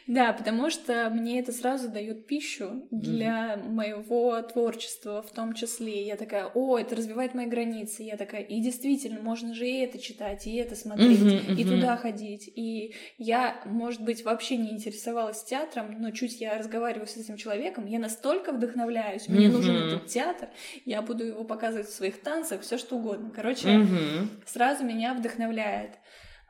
Да, 0.08 0.32
потому 0.32 0.70
что 0.70 1.10
мне 1.10 1.40
это 1.42 1.52
сразу 1.52 1.90
дает 1.90 2.28
пищу 2.28 2.88
для 2.92 3.58
моего 3.58 4.42
творчества 4.42 5.22
в 5.22 5.32
том 5.32 5.54
числе. 5.54 6.06
Я 6.06 6.16
такая, 6.16 6.46
о, 6.46 6.78
это 6.78 6.96
развивает 6.96 7.34
мои 7.34 7.46
границы. 7.46 8.04
Я 8.04 8.16
такая, 8.16 8.42
и 8.42 8.62
действительно, 8.62 9.20
можно 9.20 9.54
же 9.54 9.68
и 9.68 9.80
это 9.80 10.00
читать, 10.00 10.48
и 10.48 10.56
это 10.56 10.78
смотреть, 10.78 11.20
и 11.60 11.64
туда 11.66 11.98
ходить. 11.98 12.50
И 12.56 12.96
я, 13.18 13.62
может 13.66 14.02
быть, 14.02 14.24
вообще 14.24 14.56
не 14.56 14.72
интересовалась 14.72 15.44
театром, 15.44 15.96
но 16.00 16.12
чуть 16.12 16.40
я 16.40 16.58
разговариваю 16.58 17.08
с 17.08 17.18
этим 17.18 17.36
человеком, 17.36 17.86
я 17.86 18.00
настолько 18.00 18.54
вдохновляюсь, 18.54 19.28
мне 19.28 19.50
нужен 19.50 19.76
этот 19.76 20.08
театр, 20.08 20.48
я 20.86 21.02
буду 21.08 21.24
его 21.26 21.44
показывать 21.44 21.88
в 21.88 21.94
своих 21.94 22.22
танцах, 22.22 22.62
все 22.62 22.78
что 22.78 22.98
угодно. 22.98 23.32
Короче, 23.36 23.68
Мгм. 23.70 24.30
сразу 24.46 24.84
меня 24.84 25.14
вдохновляет. 25.14 25.96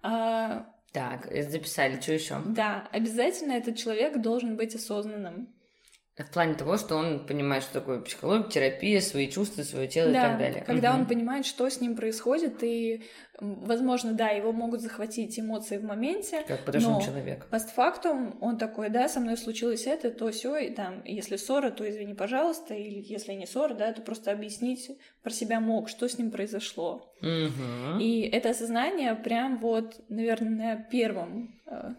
А, 0.03 0.65
Так, 0.93 1.27
записали, 1.49 1.99
что 2.01 2.13
еще? 2.13 2.41
да, 2.45 2.87
обязательно 2.91 3.53
этот 3.53 3.77
человек 3.77 4.17
должен 4.21 4.55
быть 4.57 4.75
осознанным. 4.75 5.53
В 6.17 6.31
плане 6.31 6.55
того, 6.55 6.77
что 6.77 6.95
он 6.95 7.25
понимает, 7.27 7.61
что 7.61 7.73
такое 7.79 8.01
психология, 8.01 8.49
терапия, 8.49 9.01
свои 9.01 9.29
чувства, 9.29 9.61
свое 9.61 9.87
тело 9.87 10.09
и 10.09 10.13
да, 10.13 10.21
так 10.21 10.39
далее. 10.39 10.63
когда 10.65 10.91
Мгм. 10.91 11.01
он 11.01 11.07
понимает, 11.07 11.45
что 11.45 11.69
с 11.69 11.79
ним 11.79 11.95
происходит, 11.95 12.63
и, 12.63 13.03
возможно, 13.39 14.13
да, 14.13 14.29
его 14.29 14.51
могут 14.51 14.81
захватить 14.81 15.39
эмоции 15.39 15.77
в 15.77 15.83
моменте, 15.83 16.43
Как 16.47 16.65
подошел 16.65 16.99
человек. 17.01 17.45
постфактум 17.49 18.35
он 18.41 18.57
такой, 18.57 18.89
да, 18.89 19.07
со 19.09 19.19
мной 19.19 19.37
случилось 19.37 19.85
это, 19.85 20.09
то 20.09 20.31
все, 20.31 20.57
и 20.57 20.73
там, 20.73 21.03
если 21.05 21.35
ссора, 21.35 21.69
то 21.69 21.87
извини, 21.87 22.15
пожалуйста, 22.15 22.73
или 22.73 22.99
если 23.05 23.33
не 23.33 23.45
ссора, 23.45 23.75
да, 23.75 23.93
то 23.93 24.01
просто 24.01 24.31
объяснить 24.31 24.89
про 25.21 25.29
себя 25.31 25.59
мог, 25.59 25.87
что 25.87 26.09
с 26.09 26.17
ним 26.17 26.31
произошло. 26.31 27.13
Мгм. 27.21 27.99
И 27.99 28.21
это 28.21 28.49
осознание 28.49 29.13
прям 29.15 29.59
вот, 29.59 29.99
наверное, 30.09 30.75
на 30.75 30.83
первом, 30.83 31.59
э, 31.67 31.91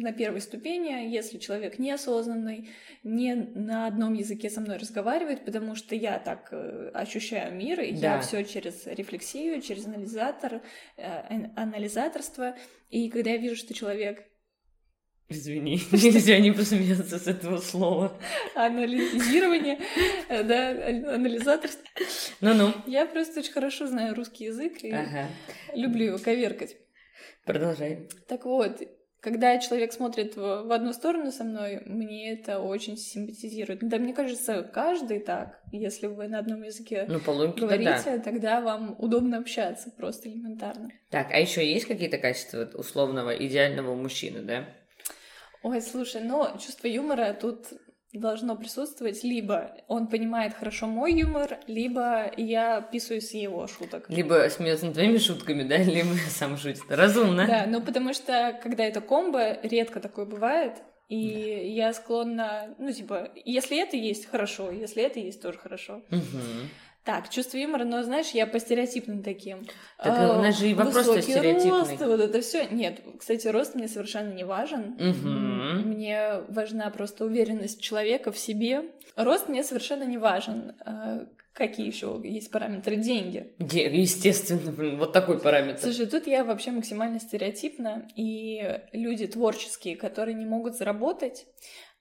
на 0.00 0.12
первой 0.12 0.40
ступени, 0.40 1.08
если 1.12 1.38
человек 1.38 1.78
неосознанный, 1.78 2.68
не 3.02 3.34
на 3.34 3.86
одном 3.86 4.14
языке 4.14 4.50
со 4.50 4.60
мной 4.60 4.76
разговаривает, 4.78 5.44
потому 5.44 5.74
что 5.76 5.94
я 5.94 6.18
так 6.18 6.48
э, 6.52 6.90
ощущаю 6.94 7.54
мир, 7.54 7.80
и 7.80 7.92
Да. 7.92 8.14
я 8.16 8.20
все 8.20 8.44
через 8.44 8.86
рефлексию, 8.86 9.60
через 9.62 9.86
анализатор, 9.86 10.62
э, 10.96 11.02
ан- 11.30 11.52
анализаторство. 11.56 12.56
И 12.90 13.08
когда 13.10 13.30
я 13.30 13.36
вижу, 13.38 13.56
что 13.56 13.74
человек 13.74 14.24
Извини, 15.28 15.80
нельзя 15.92 16.38
не 16.38 16.52
посмеяться 16.52 17.18
с 17.18 17.26
этого 17.26 17.58
слова. 17.58 18.16
анализирование, 18.54 19.80
э, 20.28 20.44
да, 20.44 20.70
а- 20.70 21.14
анализаторство, 21.16 21.82
Ну-ну. 22.40 22.72
я 22.86 23.06
просто 23.06 23.40
очень 23.40 23.52
хорошо 23.52 23.86
знаю 23.88 24.14
русский 24.14 24.44
язык 24.44 24.84
и 24.84 24.92
Ага. 24.92 25.26
люблю 25.74 26.06
его 26.06 26.18
коверкать. 26.18 26.76
Продолжай. 27.44 28.08
Так 28.28 28.44
вот, 28.44 28.82
когда 29.26 29.58
человек 29.58 29.92
смотрит 29.92 30.36
в, 30.36 30.68
в 30.68 30.70
одну 30.70 30.92
сторону 30.92 31.32
со 31.32 31.42
мной, 31.42 31.82
мне 31.84 32.32
это 32.32 32.60
очень 32.60 32.96
симпатизирует. 32.96 33.80
Да, 33.80 33.98
мне 33.98 34.14
кажется, 34.14 34.62
каждый 34.62 35.18
так. 35.18 35.58
Если 35.72 36.06
вы 36.06 36.28
на 36.28 36.38
одном 36.38 36.62
языке 36.62 37.06
Ну, 37.08 37.18
по 37.18 37.30
логике, 37.30 37.62
да, 37.62 37.66
говорите, 37.66 38.02
да. 38.04 38.18
тогда 38.20 38.60
вам 38.60 38.94
удобно 39.00 39.38
общаться, 39.38 39.90
просто 39.90 40.28
элементарно. 40.28 40.90
Так, 41.10 41.32
а 41.32 41.40
еще 41.40 41.68
есть 41.68 41.86
какие-то 41.86 42.18
качества 42.18 42.70
условного 42.74 43.30
идеального 43.30 43.96
мужчины, 43.96 44.42
да? 44.42 44.64
Ой, 45.64 45.82
слушай, 45.82 46.22
но 46.22 46.56
чувство 46.64 46.86
юмора 46.86 47.32
тут 47.32 47.66
должно 48.12 48.56
присутствовать. 48.56 49.22
Либо 49.24 49.72
он 49.88 50.06
понимает 50.08 50.54
хорошо 50.54 50.86
мой 50.86 51.12
юмор, 51.14 51.58
либо 51.66 52.30
я 52.36 52.80
писаюсь 52.80 53.28
с 53.28 53.34
его 53.34 53.66
шуток. 53.66 54.06
Либо 54.08 54.48
смеется 54.50 54.86
над 54.86 54.94
твоими 54.94 55.18
шутками, 55.18 55.62
да, 55.62 55.76
либо 55.82 56.14
сам 56.28 56.56
шутит. 56.56 56.84
Разумно. 56.88 57.46
Да, 57.46 57.64
ну 57.66 57.80
потому 57.80 58.12
что, 58.14 58.58
когда 58.62 58.84
это 58.84 59.00
комбо, 59.00 59.58
редко 59.62 60.00
такое 60.00 60.24
бывает. 60.26 60.82
И 61.08 61.72
я 61.76 61.92
склонна, 61.92 62.74
ну, 62.78 62.90
типа, 62.90 63.30
если 63.44 63.80
это 63.80 63.96
есть, 63.96 64.26
хорошо, 64.26 64.72
если 64.72 65.04
это 65.04 65.20
есть, 65.20 65.40
тоже 65.40 65.56
хорошо. 65.56 66.02
Мгм. 66.10 66.68
Так, 67.06 67.30
чувство 67.30 67.56
юмора, 67.56 67.84
но 67.84 68.02
знаешь, 68.02 68.30
я 68.30 68.48
по 68.48 68.58
стереотипным 68.58 69.22
таким. 69.22 69.64
Так 69.96 70.18
А, 70.18 70.38
у 70.38 70.42
нас 70.42 70.58
же 70.58 70.68
и 70.68 70.74
вопрос-то 70.74 71.12
высокий 71.12 71.32
стереотипный. 71.32 71.70
рост, 71.70 72.00
вот 72.00 72.20
это 72.20 72.40
все. 72.40 72.66
Нет, 72.68 73.00
кстати, 73.16 73.46
рост 73.46 73.76
мне 73.76 73.86
совершенно 73.86 74.32
не 74.34 74.42
важен. 74.44 74.96
Мгм. 74.98 75.88
Мне 75.88 76.40
важна 76.48 76.90
просто 76.90 77.24
уверенность 77.24 77.80
человека 77.80 78.32
в 78.32 78.38
себе. 78.38 78.82
Рост 79.14 79.48
мне 79.48 79.62
совершенно 79.62 80.02
не 80.02 80.18
важен. 80.18 80.74
А, 80.84 81.26
Какие 81.56 81.86
еще 81.86 82.20
есть 82.22 82.50
параметры? 82.50 82.96
Деньги. 82.96 83.54
Естественно, 83.58 84.70
блин, 84.72 84.98
вот 84.98 85.14
такой 85.14 85.38
параметр. 85.40 85.80
Слушай, 85.84 86.04
тут 86.04 86.26
я 86.26 86.44
вообще 86.44 86.70
максимально 86.70 87.18
стереотипна, 87.18 88.06
и 88.14 88.78
люди 88.92 89.26
творческие, 89.26 89.96
которые 89.96 90.34
не 90.34 90.44
могут 90.44 90.76
заработать, 90.76 91.46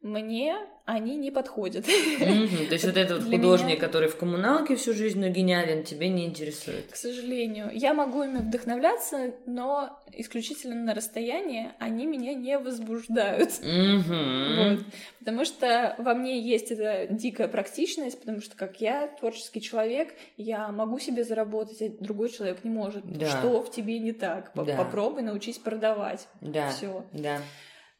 мне 0.06 0.56
они 0.86 1.16
не 1.16 1.32
подходят. 1.32 1.88
Мгм. 1.88 2.68
То 2.68 2.74
есть 2.74 2.86
вот 2.86 2.96
этот 2.96 3.24
Для 3.26 3.38
художник, 3.38 3.70
меня- 3.70 3.78
который 3.80 4.08
в 4.08 4.18
коммуналке 4.18 4.76
всю 4.76 4.94
жизнь, 4.94 5.20
но 5.20 5.30
гениален, 5.30 5.84
тебе 5.84 6.10
не 6.10 6.26
интересует. 6.26 6.92
К 6.92 6.96
сожалению, 6.96 7.72
я 7.74 7.96
могу 7.96 8.22
ими 8.22 8.38
вдохновляться, 8.38 9.34
но 9.48 10.00
исключительно 10.14 10.76
на 10.76 10.94
расстоянии 10.94 11.72
они 11.80 12.06
меня 12.06 12.36
не 12.36 12.60
возбуждают. 12.60 13.50
Мгм. 13.64 14.56
Вот. 14.58 14.80
Потому 15.20 15.44
что 15.44 15.96
во 15.98 16.14
мне 16.14 16.40
есть 16.40 16.72
эта 16.72 17.08
дикая 17.12 17.48
практичность, 17.48 18.20
потому 18.20 18.42
что 18.42 18.56
как 18.56 18.80
я 18.80 19.08
творческий 19.20 19.62
человек, 19.62 20.14
я 20.38 20.68
могу 20.70 21.00
себе 21.00 21.24
заработать, 21.24 21.82
а 21.82 21.90
другой 22.04 22.30
человек 22.30 22.64
не 22.64 22.70
может. 22.70 23.04
Да. 23.06 23.26
Что 23.40 23.64
в 23.64 23.72
тебе 23.72 23.98
не 23.98 24.12
так? 24.12 24.52
Да. 24.54 24.76
Попробуй 24.78 25.24
научись 25.24 25.58
продавать. 25.58 26.28
Да, 26.42 26.70
Все. 26.70 27.04
да. 27.12 27.42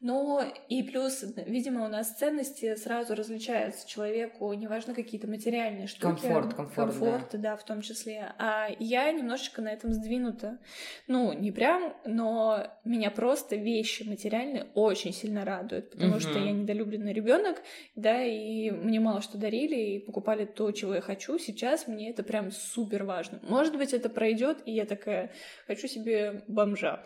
Но 0.02 0.44
и 0.70 0.84
плюс, 0.84 1.24
видимо, 1.48 1.86
у 1.86 1.88
нас 1.88 2.16
ценности 2.18 2.76
сразу 2.76 3.16
различаются 3.16 3.88
человеку, 3.88 4.52
неважно 4.54 4.94
какие-то 4.94 5.28
материальные 5.28 5.88
штуки. 5.88 6.02
Комфорт, 6.04 6.54
комфорт, 6.54 6.92
Комфорт, 6.92 7.42
да. 7.42 7.56
в 7.56 7.64
том 7.64 7.82
числе. 7.82 8.34
А 8.38 8.68
я 8.80 9.12
немножечко 9.12 9.62
на 9.62 9.70
этом 9.70 9.94
сдвинута. 9.94 10.60
Ну, 11.08 11.34
не 11.34 11.52
прям, 11.52 11.96
но 12.06 12.68
меня 12.84 13.10
просто 13.10 13.56
вещи 13.56 14.04
материальные 14.04 14.68
очень 14.76 15.14
сильно 15.14 15.46
радуют, 15.46 15.92
потому 15.92 16.20
что 16.20 16.38
Мгм. 16.38 16.46
я 16.46 16.52
недолюбленный 16.52 17.14
ребенок, 17.14 17.62
да, 17.96 18.22
и 18.22 18.72
мне 18.72 19.00
мало 19.00 19.22
что 19.22 19.38
дарили 19.38 19.76
и 19.76 20.00
покупали 20.00 20.46
то, 20.46 20.72
чего 20.72 20.94
я 20.96 21.02
хочу. 21.02 21.40
Сейчас 21.40 21.88
мне 21.88 22.10
это 22.12 22.22
прям 22.24 22.52
супер 22.52 23.06
важно. 23.06 23.40
Может 23.44 23.78
быть, 23.78 23.94
это 23.94 24.10
пройдет, 24.10 24.62
и 24.66 24.74
я 24.74 24.86
такая 24.86 25.32
хочу 25.68 25.88
себе 25.88 26.44
бомжа. 26.48 27.06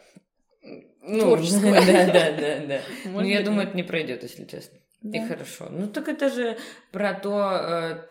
Ну, 0.62 1.20
Творческого. 1.22 1.72
Да, 1.74 2.06
да, 2.06 2.32
да, 2.32 2.66
да. 2.66 2.82
Ну, 3.06 3.22
я 3.22 3.42
думаю, 3.42 3.68
это 3.68 3.76
не 3.78 3.84
пройдет, 3.84 4.24
если 4.24 4.46
честно. 4.46 4.78
И 5.02 5.18
Да. 5.18 5.28
хорошо. 5.28 5.70
Ну 5.72 5.88
так 5.88 6.10
это 6.10 6.30
же 6.30 6.58
про 6.92 7.14
то, 7.14 7.52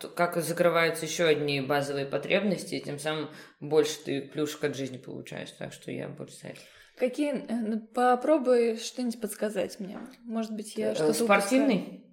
э, 0.01 0.07
как 0.15 0.37
закрываются 0.41 1.05
еще 1.05 1.25
одни 1.25 1.61
базовые 1.61 2.07
потребности, 2.07 2.75
и 2.75 2.81
тем 2.83 2.97
самым 2.97 3.29
больше 3.59 3.99
ты 4.03 4.21
плюшек 4.21 4.63
от 4.63 4.75
жизни 4.75 4.97
получаешь. 4.97 5.51
Так 5.51 5.71
что 5.71 5.91
я 5.91 6.07
больше 6.09 6.35
за 6.41 6.47
это. 6.47 6.59
Какие? 6.97 7.33
э, 7.33 7.45
ну, 7.53 7.79
Попробуй 7.93 8.77
что-нибудь 8.77 9.21
подсказать 9.21 9.79
мне. 9.79 9.99
Может 10.23 10.51
быть, 10.55 10.75
я 10.77 10.93
Э, 10.93 10.95
что-то 10.95 11.13
Спортивный? 11.13 11.75
упускаю. 11.77 12.03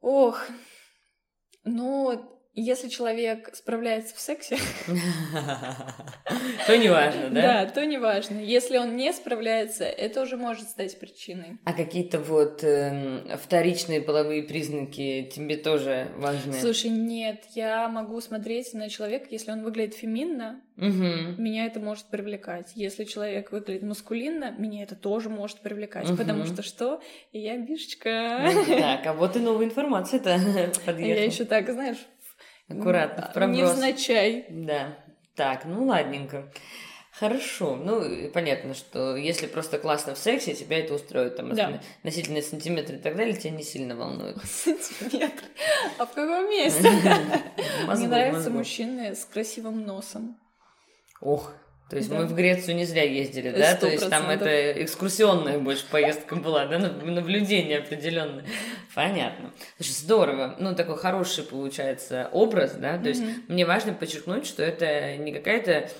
Ох, 0.00 0.46
ну, 1.64 2.39
если 2.54 2.88
человек 2.88 3.54
справляется 3.54 4.14
в 4.14 4.20
сексе, 4.20 4.58
то 6.66 6.76
не 6.76 6.88
важно, 6.88 7.30
да? 7.30 7.64
Да, 7.64 7.66
то 7.66 7.86
не 7.86 7.98
важно. 7.98 8.38
Если 8.38 8.76
он 8.76 8.96
не 8.96 9.12
справляется, 9.12 9.84
это 9.84 10.22
уже 10.22 10.36
может 10.36 10.68
стать 10.68 10.98
причиной. 10.98 11.58
А 11.64 11.72
какие-то 11.72 12.18
вот 12.18 12.64
эм, 12.64 13.28
вторичные 13.38 14.00
половые 14.00 14.42
признаки 14.42 15.30
тебе 15.32 15.56
тоже 15.56 16.08
важны? 16.16 16.54
Слушай, 16.54 16.90
нет, 16.90 17.44
я 17.54 17.88
могу 17.88 18.20
смотреть 18.20 18.74
на 18.74 18.88
человека, 18.88 19.26
если 19.30 19.52
он 19.52 19.62
выглядит 19.62 19.94
феминно, 19.94 20.60
меня 20.76 21.66
это 21.66 21.78
может 21.78 22.06
привлекать. 22.06 22.72
Если 22.74 23.04
человек 23.04 23.52
выглядит 23.52 23.82
маскулинно, 23.82 24.54
меня 24.58 24.82
это 24.82 24.96
тоже 24.96 25.28
может 25.28 25.60
привлекать. 25.60 26.08
Потому 26.16 26.46
что 26.46 26.62
что? 26.62 27.02
Я 27.32 27.58
бишечка. 27.58 28.50
Так, 28.66 29.06
а 29.06 29.12
вот 29.12 29.36
и 29.36 29.40
новая 29.40 29.66
информация-то 29.66 30.38
подъехала. 30.86 31.18
Я 31.18 31.24
еще 31.24 31.44
так, 31.44 31.70
знаешь, 31.70 31.98
Аккуратно, 32.70 33.28
в 33.30 33.34
проброс. 33.34 33.58
Невзначай. 33.58 34.46
Да. 34.48 34.96
Так, 35.34 35.64
ну 35.64 35.86
ладненько. 35.86 36.50
Хорошо. 37.12 37.76
Ну, 37.76 38.30
понятно, 38.32 38.72
что 38.74 39.16
если 39.16 39.46
просто 39.46 39.78
классно 39.78 40.14
в 40.14 40.18
сексе, 40.18 40.54
тебя 40.54 40.78
это 40.78 40.94
устроит. 40.94 41.36
Там 41.36 41.54
да. 41.54 41.80
относительные 41.98 42.42
сантиметры 42.42 42.96
и 42.96 42.98
так 42.98 43.16
далее 43.16 43.36
тебя 43.36 43.50
не 43.50 43.62
сильно 43.62 43.96
волнует. 43.96 44.38
Сантиметры? 44.44 45.46
А 45.98 46.06
в 46.06 46.10
каком 46.10 46.48
месте? 46.50 46.90
Мне 47.86 48.08
нравятся 48.08 48.50
мужчины 48.50 49.14
с 49.14 49.24
красивым 49.24 49.84
носом. 49.84 50.38
Ох, 51.20 51.52
то 51.90 51.96
есть 51.96 52.08
да. 52.08 52.18
мы 52.18 52.26
в 52.26 52.34
Грецию 52.36 52.76
не 52.76 52.84
зря 52.84 53.02
ездили, 53.02 53.50
да? 53.50 53.74
100%. 53.74 53.78
То 53.80 53.88
есть 53.88 54.08
там 54.08 54.30
это 54.30 54.82
экскурсионная 54.82 55.58
больше 55.58 55.84
поездка 55.90 56.36
была, 56.36 56.66
да, 56.66 56.78
наблюдение 56.78 57.78
определенное. 57.78 58.44
Понятно. 58.94 59.52
Слушай, 59.76 59.92
здорово. 59.92 60.54
Ну, 60.60 60.76
такой 60.76 60.96
хороший 60.96 61.42
получается 61.42 62.28
образ, 62.32 62.74
да? 62.74 62.96
То 62.96 63.08
есть 63.08 63.24
мне 63.48 63.66
важно 63.66 63.92
подчеркнуть, 63.92 64.46
что 64.46 64.62
это 64.62 65.16
не 65.16 65.32
какая-то 65.32 65.90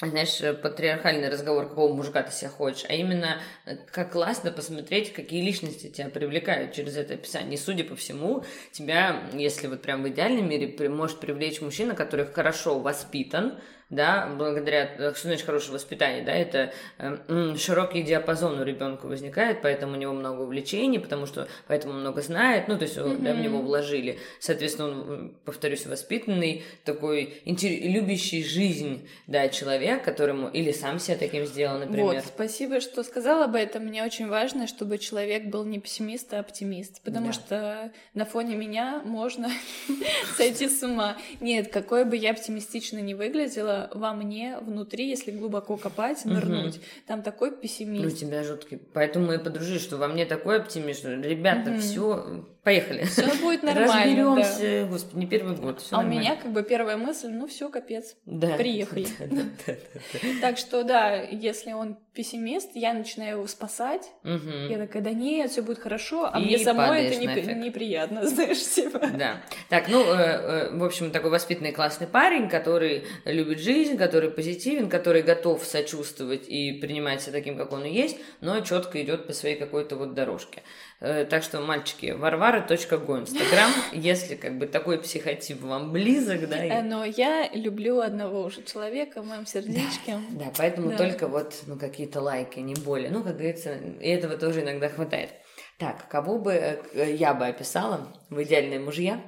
знаешь, 0.00 0.40
патриархальный 0.60 1.30
разговор, 1.30 1.70
какого 1.70 1.94
мужика 1.94 2.22
ты 2.22 2.30
себя 2.30 2.50
хочешь, 2.50 2.84
а 2.86 2.92
именно 2.92 3.40
э, 3.64 3.76
как 3.76 4.12
классно 4.12 4.50
посмотреть, 4.50 5.14
какие 5.14 5.42
личности 5.42 5.88
тебя 5.88 6.10
привлекают 6.10 6.74
через 6.74 6.98
это 6.98 7.14
описание. 7.14 7.54
И, 7.54 7.56
судя 7.56 7.82
по 7.82 7.96
всему, 7.96 8.44
тебя, 8.72 9.22
если 9.32 9.68
вот 9.68 9.80
прям 9.80 10.02
в 10.02 10.08
идеальном 10.10 10.50
мире, 10.50 10.88
может 10.90 11.18
привлечь 11.18 11.62
мужчина, 11.62 11.94
который 11.94 12.26
хорошо 12.26 12.78
воспитан, 12.78 13.58
да, 13.88 14.28
благодаря, 14.36 14.90
э, 14.98 15.14
что 15.14 15.28
значит 15.28 15.46
хорошее 15.46 15.74
воспитание, 15.74 16.24
да, 16.24 16.32
это 16.32 16.72
э, 16.98 17.54
широкий 17.56 18.02
диапазон 18.02 18.58
у 18.58 18.64
ребенка 18.64 19.06
возникает, 19.06 19.62
поэтому 19.62 19.92
у 19.92 19.96
него 19.96 20.12
много 20.12 20.40
увлечений, 20.40 20.98
потому 20.98 21.26
что 21.26 21.46
поэтому 21.68 21.94
много 21.94 22.20
знает, 22.20 22.66
ну, 22.66 22.76
то 22.76 22.84
есть, 22.84 22.96
mm-hmm. 22.96 23.22
да, 23.22 23.32
в 23.32 23.38
него 23.38 23.60
вложили, 23.60 24.18
соответственно, 24.40 24.88
он, 24.88 25.34
повторюсь, 25.44 25.86
воспитанный, 25.86 26.64
такой 26.84 27.42
любящий 27.44 28.42
жизнь, 28.42 29.08
да, 29.28 29.48
человек, 29.48 30.02
которому 30.02 30.48
или 30.48 30.72
сам 30.72 30.98
себя 30.98 31.16
таким 31.16 31.46
сделал, 31.46 31.78
например. 31.78 32.04
Вот, 32.04 32.24
спасибо, 32.26 32.80
что 32.80 33.04
сказал 33.04 33.44
об 33.44 33.54
этом, 33.54 33.84
мне 33.84 34.04
очень 34.04 34.26
важно, 34.26 34.66
чтобы 34.66 34.98
человек 34.98 35.44
был 35.44 35.64
не 35.64 35.78
пессимист, 35.78 36.34
а 36.34 36.40
оптимист, 36.40 37.02
потому 37.02 37.28
да. 37.28 37.32
что 37.32 37.92
на 38.14 38.24
фоне 38.24 38.56
меня 38.56 39.00
можно 39.04 39.48
сойти 40.36 40.68
с 40.68 40.82
ума. 40.82 41.16
Нет, 41.40 41.68
какой 41.68 42.04
бы 42.04 42.16
я 42.16 42.32
оптимистично 42.32 42.98
не 42.98 43.14
выглядела, 43.14 43.75
во 43.94 44.12
мне 44.12 44.58
внутри, 44.58 45.08
если 45.08 45.30
глубоко 45.30 45.76
копать, 45.76 46.24
нырнуть. 46.24 46.76
Угу. 46.76 46.84
Там 47.06 47.22
такой 47.22 47.56
пессимизм. 47.56 48.04
Ну, 48.04 48.10
тебя 48.10 48.42
жуткий. 48.42 48.78
Поэтому 48.92 49.26
мы 49.26 49.34
и 49.36 49.38
подружились, 49.38 49.82
что 49.82 49.96
во 49.96 50.08
мне 50.08 50.26
такой 50.26 50.58
оптимизм, 50.58 51.20
ребята, 51.22 51.70
угу. 51.70 51.80
все 51.80 52.46
Поехали. 52.66 53.04
Все 53.04 53.32
будет 53.40 53.62
нормально. 53.62 53.94
Разберемся, 53.94 54.80
да. 54.82 54.86
господи, 54.90 55.20
не 55.20 55.26
первый 55.28 55.54
год. 55.54 55.80
а 55.92 55.98
нормально. 55.98 56.16
у 56.16 56.20
меня 56.20 56.34
как 56.34 56.50
бы 56.50 56.64
первая 56.64 56.96
мысль, 56.96 57.28
ну 57.28 57.46
все, 57.46 57.68
капец. 57.68 58.16
Да. 58.26 58.56
Приехали. 58.56 59.06
Так 60.40 60.58
что 60.58 60.82
да, 60.82 61.14
если 61.22 61.72
он 61.72 61.96
пессимист, 62.12 62.70
я 62.74 62.92
начинаю 62.94 63.36
его 63.36 63.46
спасать. 63.46 64.10
Я 64.24 64.78
такая, 64.78 65.02
да 65.02 65.10
нет, 65.10 65.50
все 65.50 65.62
будет 65.62 65.78
хорошо, 65.78 66.28
а 66.32 66.40
мне 66.40 66.58
самой 66.58 67.04
это 67.04 67.54
неприятно, 67.54 68.26
знаешь, 68.26 68.58
типа. 68.58 68.98
Да. 69.16 69.42
Так, 69.68 69.88
ну, 69.88 70.02
э, 70.02 70.16
э, 70.16 70.76
в 70.76 70.82
общем, 70.82 71.12
такой 71.12 71.30
воспитанный 71.30 71.72
классный 71.72 72.06
парень, 72.06 72.48
который 72.48 73.04
любит 73.24 73.60
жизнь, 73.60 73.96
который 73.96 74.30
позитивен, 74.30 74.88
который 74.88 75.22
готов 75.22 75.64
сочувствовать 75.64 76.48
и 76.48 76.72
принимать 76.72 77.22
себя 77.22 77.34
таким, 77.34 77.56
как 77.56 77.72
он 77.72 77.84
и 77.84 77.92
есть, 77.92 78.16
но 78.40 78.58
четко 78.60 79.00
идет 79.02 79.26
по 79.26 79.32
своей 79.32 79.56
какой-то 79.56 79.96
вот 79.96 80.14
дорожке. 80.14 80.62
Э, 80.98 81.26
так 81.26 81.42
что, 81.42 81.60
мальчики, 81.60 82.12
варвара.го 82.12 83.18
инстаграм, 83.18 83.70
если 83.92 84.34
как 84.34 84.58
бы 84.58 84.66
такой 84.66 84.98
психотип 84.98 85.60
вам 85.60 85.92
близок, 85.92 86.48
да. 86.48 86.64
И... 86.64 86.82
Но 86.82 87.04
я 87.04 87.50
люблю 87.52 88.00
одного 88.00 88.44
уже 88.44 88.62
человека 88.62 89.20
в 89.20 89.26
моем 89.26 89.46
сердечке. 89.46 90.18
Да, 90.30 90.46
да 90.46 90.52
поэтому 90.56 90.90
да. 90.90 90.96
только 90.96 91.28
вот 91.28 91.54
ну, 91.66 91.78
какие-то 91.78 92.22
лайки, 92.22 92.60
не 92.60 92.74
более. 92.74 93.10
Ну, 93.10 93.22
как 93.22 93.34
говорится, 93.34 93.76
и 94.00 94.08
этого 94.08 94.38
тоже 94.38 94.62
иногда 94.62 94.88
хватает. 94.88 95.30
Так, 95.78 96.08
кого 96.08 96.38
бы 96.38 96.52
э, 96.52 97.14
я 97.14 97.34
бы 97.34 97.46
описала 97.46 98.08
в 98.30 98.42
идеальные 98.42 98.80
мужья? 98.80 99.20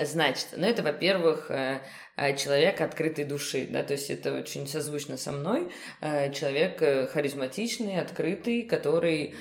Значит, 0.00 0.46
ну 0.56 0.64
это, 0.64 0.82
во-первых, 0.82 1.50
э, 1.50 1.80
человек 2.36 2.80
открытой 2.80 3.24
души, 3.24 3.66
да, 3.68 3.82
то 3.82 3.94
есть 3.94 4.10
это 4.10 4.32
очень 4.38 4.68
созвучно 4.68 5.16
со 5.16 5.32
мной, 5.32 5.72
человек 6.00 7.10
харизматичный, 7.10 8.00
открытый, 8.00 8.62
который 8.62 9.34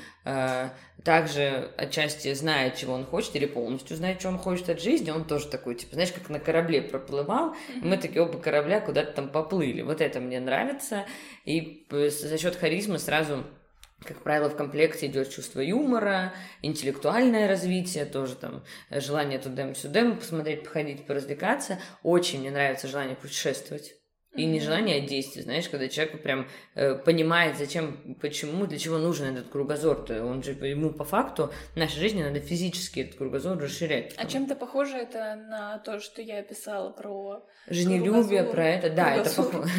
также 1.04 1.72
отчасти 1.78 2.34
знает, 2.34 2.76
чего 2.76 2.94
он 2.94 3.06
хочет, 3.06 3.36
или 3.36 3.46
полностью 3.46 3.98
знает, 3.98 4.20
что 4.20 4.30
он 4.30 4.40
хочет 4.40 4.70
от 4.70 4.82
жизни, 4.82 5.12
он 5.12 5.26
тоже 5.26 5.48
такой, 5.48 5.76
типа, 5.76 5.94
знаешь, 5.94 6.12
как 6.12 6.30
на 6.30 6.40
корабле 6.40 6.82
проплывал, 6.82 7.56
мы 7.82 7.98
такие 7.98 8.24
оба 8.24 8.40
корабля 8.40 8.82
куда-то 8.82 9.12
там 9.12 9.30
поплыли. 9.30 9.84
Вот 9.84 10.02
это 10.02 10.20
мне 10.20 10.40
нравится, 10.40 11.06
и 11.46 11.86
за 11.90 12.38
счет 12.40 12.56
харизмы 12.56 12.98
сразу 12.98 13.44
как 14.04 14.24
правило, 14.24 14.50
в 14.50 14.58
комплекте 14.58 15.06
идет 15.08 15.30
чувство 15.30 15.60
юмора, 15.60 16.34
интеллектуальное 16.62 17.48
развитие, 17.48 18.06
тоже 18.06 18.36
там 18.36 18.64
желание 18.90 19.38
туда-сюда 19.38 20.12
посмотреть, 20.16 20.64
походить, 20.64 21.06
поразвлекаться. 21.06 21.80
Очень 22.02 22.40
мне 22.40 22.52
нравится 22.52 22.88
желание 22.88 23.16
путешествовать. 23.16 24.01
И 24.34 24.46
не 24.46 24.62
желание, 24.62 24.98
а 24.98 25.02
действие, 25.02 25.44
знаешь, 25.44 25.68
когда 25.68 25.90
человек 25.90 26.24
прям 26.24 26.48
э, 26.76 26.96
понимает, 26.96 27.58
зачем, 27.58 28.16
почему, 28.22 28.66
для 28.66 28.78
чего 28.78 28.98
нужен 28.98 29.36
этот 29.36 29.50
кругозор. 29.50 30.06
-то. 30.08 30.24
Он 30.24 30.42
же 30.42 30.52
ему 30.52 30.92
по 30.92 31.04
факту 31.04 31.52
в 31.74 31.78
нашей 31.78 32.00
жизни 32.00 32.24
надо 32.24 32.40
физически 32.40 33.02
этот 33.02 33.16
кругозор 33.16 33.58
расширять. 33.58 34.14
А 34.16 34.26
чем-то 34.26 34.56
похоже 34.56 34.98
это 34.98 35.36
на 35.36 35.80
то, 35.80 36.00
что 36.00 36.22
я 36.22 36.42
писала 36.44 36.92
про 36.92 37.46
жизнелюбие, 37.68 38.46
про 38.46 38.68
это, 38.68 38.90
да, 38.90 39.16
это 39.16 39.30
похоже. 39.32 39.70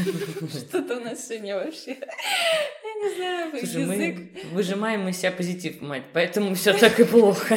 Что-то 0.68 0.98
у 0.98 1.00
нас 1.00 1.26
сегодня 1.26 1.56
вообще. 1.56 1.92
Я 1.92 3.08
не 3.08 3.16
знаю, 3.16 3.52
Слушай, 3.58 3.86
мы 3.86 4.32
выжимаем 4.52 5.08
из 5.08 5.16
себя 5.16 5.32
позитив, 5.32 5.80
мать, 5.80 6.04
поэтому 6.12 6.54
все 6.54 6.74
так 6.74 7.00
и 7.00 7.04
плохо. 7.04 7.56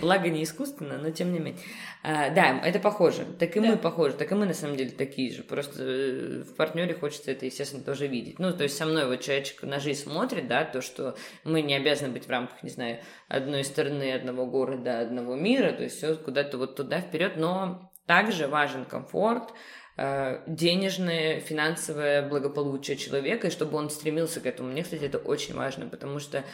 Благо 0.00 0.28
не 0.28 0.42
искусственно, 0.42 0.98
но 0.98 1.10
тем 1.10 1.32
не 1.32 1.38
менее. 1.38 1.60
А, 2.02 2.30
да, 2.30 2.60
это 2.64 2.78
похоже. 2.78 3.24
Так 3.38 3.56
и 3.56 3.60
да. 3.60 3.70
мы 3.70 3.76
похожи, 3.76 4.14
так 4.14 4.30
и 4.30 4.34
мы 4.34 4.46
на 4.46 4.54
самом 4.54 4.76
деле 4.76 4.90
такие 4.90 5.32
же. 5.32 5.42
Просто 5.42 5.82
э, 5.82 6.42
в 6.42 6.54
партнере 6.54 6.94
хочется 6.94 7.30
это, 7.30 7.46
естественно, 7.46 7.82
тоже 7.82 8.06
видеть. 8.06 8.38
Ну, 8.38 8.52
то 8.52 8.64
есть 8.64 8.76
со 8.76 8.86
мной 8.86 9.06
вот 9.06 9.20
человечек 9.20 9.62
на 9.62 9.80
жизнь 9.80 10.02
смотрит, 10.02 10.46
да, 10.48 10.64
то, 10.64 10.80
что 10.80 11.16
мы 11.44 11.62
не 11.62 11.74
обязаны 11.74 12.12
быть 12.12 12.26
в 12.26 12.30
рамках, 12.30 12.62
не 12.62 12.70
знаю, 12.70 12.98
одной 13.28 13.64
страны, 13.64 14.12
одного 14.12 14.46
города, 14.46 15.00
одного 15.00 15.34
мира, 15.34 15.72
то 15.72 15.82
есть 15.82 15.96
все 15.96 16.14
куда-то 16.14 16.58
вот 16.58 16.76
туда 16.76 17.00
вперед, 17.00 17.36
но 17.36 17.90
также 18.06 18.48
важен 18.48 18.84
комфорт, 18.84 19.52
э, 19.96 20.42
денежное, 20.46 21.40
финансовое 21.40 22.28
благополучие 22.28 22.96
человека, 22.96 23.48
и 23.48 23.50
чтобы 23.50 23.78
он 23.78 23.90
стремился 23.90 24.40
к 24.40 24.46
этому. 24.46 24.70
Мне, 24.70 24.82
кстати, 24.82 25.04
это 25.04 25.18
очень 25.18 25.54
важно, 25.54 25.86
потому 25.86 26.18
что 26.18 26.44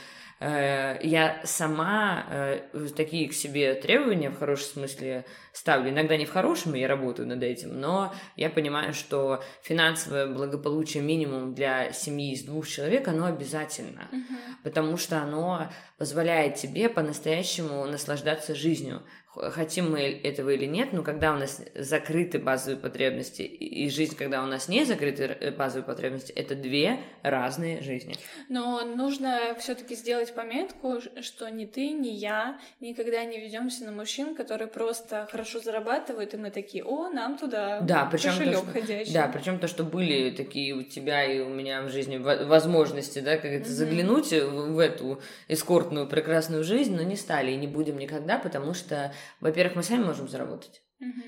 я 0.41 1.41
сама 1.45 2.25
э, 2.31 2.89
такие 2.97 3.29
к 3.29 3.35
себе 3.35 3.75
требования 3.75 4.31
в 4.31 4.39
хорошем 4.39 4.73
смысле 4.73 5.27
ставлю. 5.53 5.91
Иногда 5.91 6.17
не 6.17 6.25
в 6.25 6.33
хорошем, 6.33 6.73
я 6.75 6.89
работаю 6.89 7.29
над 7.29 7.43
этим, 7.43 7.79
но 7.79 8.15
я 8.37 8.49
понимаю, 8.49 8.95
что 8.95 9.43
финансовое 9.63 10.27
благополучие 10.27 11.03
минимум 11.03 11.55
для 11.55 11.93
семьи 11.93 12.33
из 12.33 12.43
двух 12.45 12.67
человек, 12.67 13.07
оно 13.09 13.27
обязательно, 13.27 14.09
uh-huh. 14.11 14.63
потому 14.65 14.97
что 14.97 15.19
оно 15.19 15.71
позволяет 15.99 16.55
тебе 16.55 16.89
по-настоящему 16.89 17.85
наслаждаться 17.85 18.55
жизнью 18.55 19.03
хотим 19.35 19.93
мы 19.93 20.01
этого 20.01 20.51
или 20.51 20.67
нет, 20.67 20.93
но 20.93 21.03
когда 21.03 21.33
у 21.33 21.37
нас 21.37 21.63
закрыты 21.75 22.39
базовые 22.39 22.81
потребности 22.81 23.43
и 23.43 23.89
жизнь, 23.89 24.17
когда 24.17 24.43
у 24.43 24.47
нас 24.47 24.69
не 24.69 24.85
закрыты 24.85 25.25
э, 25.25 25.51
базовые 25.53 25.85
потребности, 25.85 26.33
это 26.33 26.57
две 26.57 26.99
разные 27.23 27.81
жизни. 27.81 28.17
Но 28.49 28.85
нужно 28.85 29.55
все-таки 29.59 29.95
сделать 29.95 30.35
пометку, 30.35 31.01
что 31.21 31.49
ни 31.49 31.65
ты, 31.65 31.91
ни 31.91 32.09
я 32.09 32.59
никогда 32.81 33.25
не 33.25 33.41
ведемся 33.41 33.85
на 33.85 33.93
мужчин, 33.93 34.35
которые 34.35 34.69
просто 34.69 35.29
хорошо 35.31 35.61
зарабатывают, 35.61 36.35
и 36.35 36.37
мы 36.37 36.51
такие, 36.51 36.85
о, 36.85 37.09
нам 37.09 37.39
туда 37.39 37.81
да, 37.83 38.09
причем 38.11 38.37
то, 38.37 38.53
что, 38.53 38.67
ходящий. 38.67 39.15
Да, 39.15 39.31
причем 39.33 39.59
то, 39.61 39.69
что 39.69 39.85
были 39.85 40.31
такие 40.31 40.75
у 40.75 40.83
тебя 40.83 41.25
и 41.25 41.41
у 41.41 41.49
меня 41.49 41.83
в 41.83 41.91
жизни 41.91 42.17
возможности, 42.17 43.21
да, 43.21 43.37
как 43.37 43.47
это 43.47 43.69
mm-hmm. 43.69 43.73
заглянуть 43.73 44.33
в 44.33 44.79
эту 44.79 45.21
эскортную 45.47 46.09
прекрасную 46.09 46.65
жизнь, 46.65 46.97
но 46.97 47.03
не 47.03 47.17
стали 47.17 47.53
и 47.53 47.57
не 47.57 47.69
будем 47.69 47.97
никогда, 47.97 48.39
потому 48.39 48.75
что 48.75 49.13
во-первых, 49.41 49.77
мы 49.77 49.83
сами 49.83 50.05
можем 50.05 50.29
заработать 50.29 50.83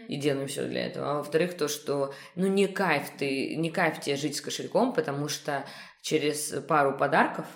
и 0.08 0.16
делаем 0.16 0.48
все 0.48 0.66
для 0.66 0.86
этого. 0.86 1.10
А 1.10 1.14
во-вторых, 1.18 1.56
то, 1.56 1.68
что 1.68 2.12
ну 2.34 2.46
не 2.46 2.68
кайф 2.68 3.10
ты, 3.18 3.56
не 3.56 3.70
кайф 3.70 4.00
тебе 4.00 4.16
жить 4.16 4.36
с 4.36 4.40
кошельком, 4.40 4.92
потому 4.92 5.28
что 5.28 5.66
через 6.02 6.50
пару 6.68 6.96
подарков, 6.96 7.46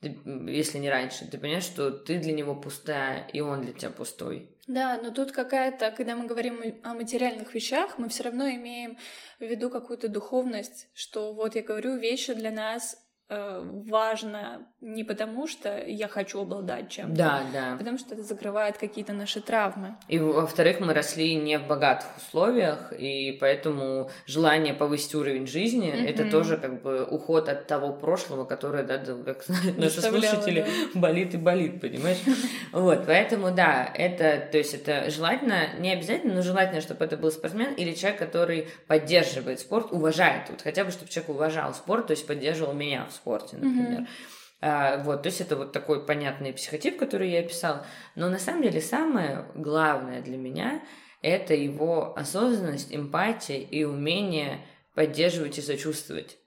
если 0.00 0.78
не 0.78 0.90
раньше, 0.90 1.26
ты 1.26 1.38
понимаешь, 1.38 1.64
что 1.64 1.90
ты 1.90 2.18
для 2.18 2.32
него 2.32 2.54
пустая, 2.54 3.26
и 3.32 3.40
он 3.40 3.62
для 3.62 3.72
тебя 3.72 3.90
пустой. 3.90 4.50
Да, 4.66 4.98
но 5.02 5.10
тут 5.10 5.32
какая-то, 5.32 5.90
когда 5.90 6.16
мы 6.16 6.26
говорим 6.26 6.80
о 6.82 6.94
материальных 6.94 7.54
вещах, 7.54 7.98
мы 7.98 8.08
все 8.08 8.24
равно 8.24 8.48
имеем 8.48 8.96
в 9.38 9.42
виду 9.42 9.68
какую-то 9.68 10.08
духовность, 10.08 10.88
что 10.94 11.34
вот 11.34 11.54
я 11.54 11.62
говорю, 11.62 11.96
вещи 11.96 12.32
для 12.32 12.50
нас 12.50 13.03
важно 13.30 14.66
не 14.82 15.02
потому, 15.02 15.46
что 15.46 15.78
я 15.78 16.08
хочу 16.08 16.42
обладать 16.42 16.90
чем-то, 16.90 17.16
да, 17.16 17.42
да. 17.52 17.76
потому 17.78 17.96
что 17.96 18.14
это 18.14 18.22
закрывает 18.22 18.76
какие-то 18.76 19.14
наши 19.14 19.40
травмы. 19.40 19.96
И, 20.08 20.18
во-вторых, 20.18 20.80
мы 20.80 20.92
росли 20.92 21.34
не 21.34 21.58
в 21.58 21.66
богатых 21.66 22.06
условиях, 22.18 22.92
и 22.92 23.32
поэтому 23.40 24.10
желание 24.26 24.74
повысить 24.74 25.14
уровень 25.14 25.46
жизни 25.46 25.88
mm-hmm. 25.88 26.06
это 26.06 26.30
тоже 26.30 26.58
как 26.58 26.82
бы 26.82 27.04
уход 27.04 27.48
от 27.48 27.66
того 27.66 27.94
прошлого, 27.94 28.44
которое, 28.44 28.82
да, 28.82 28.98
как 28.98 29.44
наши 29.78 30.02
слушатели, 30.02 30.66
да. 30.94 31.00
болит 31.00 31.34
и 31.34 31.38
болит, 31.38 31.80
понимаешь? 31.80 32.18
Вот, 32.72 33.06
поэтому, 33.06 33.52
да, 33.52 33.88
это, 33.94 34.48
то 34.50 34.58
есть 34.58 34.74
это 34.74 35.08
желательно, 35.08 35.74
не 35.78 35.92
обязательно, 35.92 36.34
но 36.34 36.42
желательно, 36.42 36.80
чтобы 36.80 37.04
это 37.04 37.16
был 37.16 37.30
спортсмен 37.30 37.72
или 37.74 37.92
человек, 37.94 38.18
который 38.18 38.68
поддерживает 38.86 39.60
спорт, 39.60 39.92
уважает, 39.92 40.50
вот 40.50 40.60
хотя 40.60 40.84
бы, 40.84 40.90
чтобы 40.90 41.10
человек 41.10 41.30
уважал 41.30 41.72
спорт, 41.72 42.08
то 42.08 42.10
есть 42.10 42.26
поддерживал 42.26 42.74
меня 42.74 43.06
в 43.06 43.13
спорте, 43.14 43.56
например. 43.56 44.00
Mm-hmm. 44.00 44.06
А, 44.60 45.02
вот, 45.02 45.22
то 45.22 45.28
есть 45.28 45.40
это 45.40 45.56
вот 45.56 45.72
такой 45.72 46.04
понятный 46.06 46.52
психотип, 46.52 46.98
который 46.98 47.30
я 47.30 47.40
описал. 47.40 47.84
Но 48.14 48.30
на 48.30 48.38
самом 48.38 48.62
деле 48.62 48.80
самое 48.80 49.46
главное 49.54 50.22
для 50.22 50.38
меня 50.38 50.82
это 51.20 51.54
его 51.54 52.16
осознанность, 52.16 52.94
эмпатия 52.94 53.58
и 53.58 53.84
умение 53.84 54.60
поддерживать 54.94 55.58
и 55.58 55.62
сочувствовать. 55.62 56.38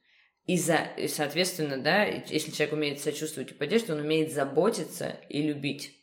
И, 0.46 0.58
за, 0.58 0.78
и, 0.98 1.08
соответственно, 1.08 1.78
да, 1.78 2.06
если 2.06 2.52
человек 2.52 2.74
умеет 2.74 3.02
сочувствовать 3.02 3.52
и 3.52 3.54
поддерживать, 3.54 4.00
он 4.00 4.06
умеет 4.06 4.32
заботиться 4.32 5.18
и 5.30 5.42
любить. 5.42 5.94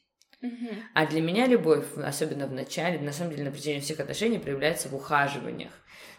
Mm-hmm. 0.43 0.83
А 0.95 1.07
для 1.07 1.23
меня 1.23 1.47
любовь, 1.47 1.87
особенно 1.97 2.47
в 2.47 2.53
начале, 2.53 2.99
на 2.99 3.13
самом 3.13 3.31
деле 3.31 3.45
на 3.45 3.51
протяжении 3.51 3.81
всех 3.81 4.01
отношений, 4.01 4.39
проявляется 4.39 4.89
в 4.89 4.95
ухаживаниях. 4.95 5.73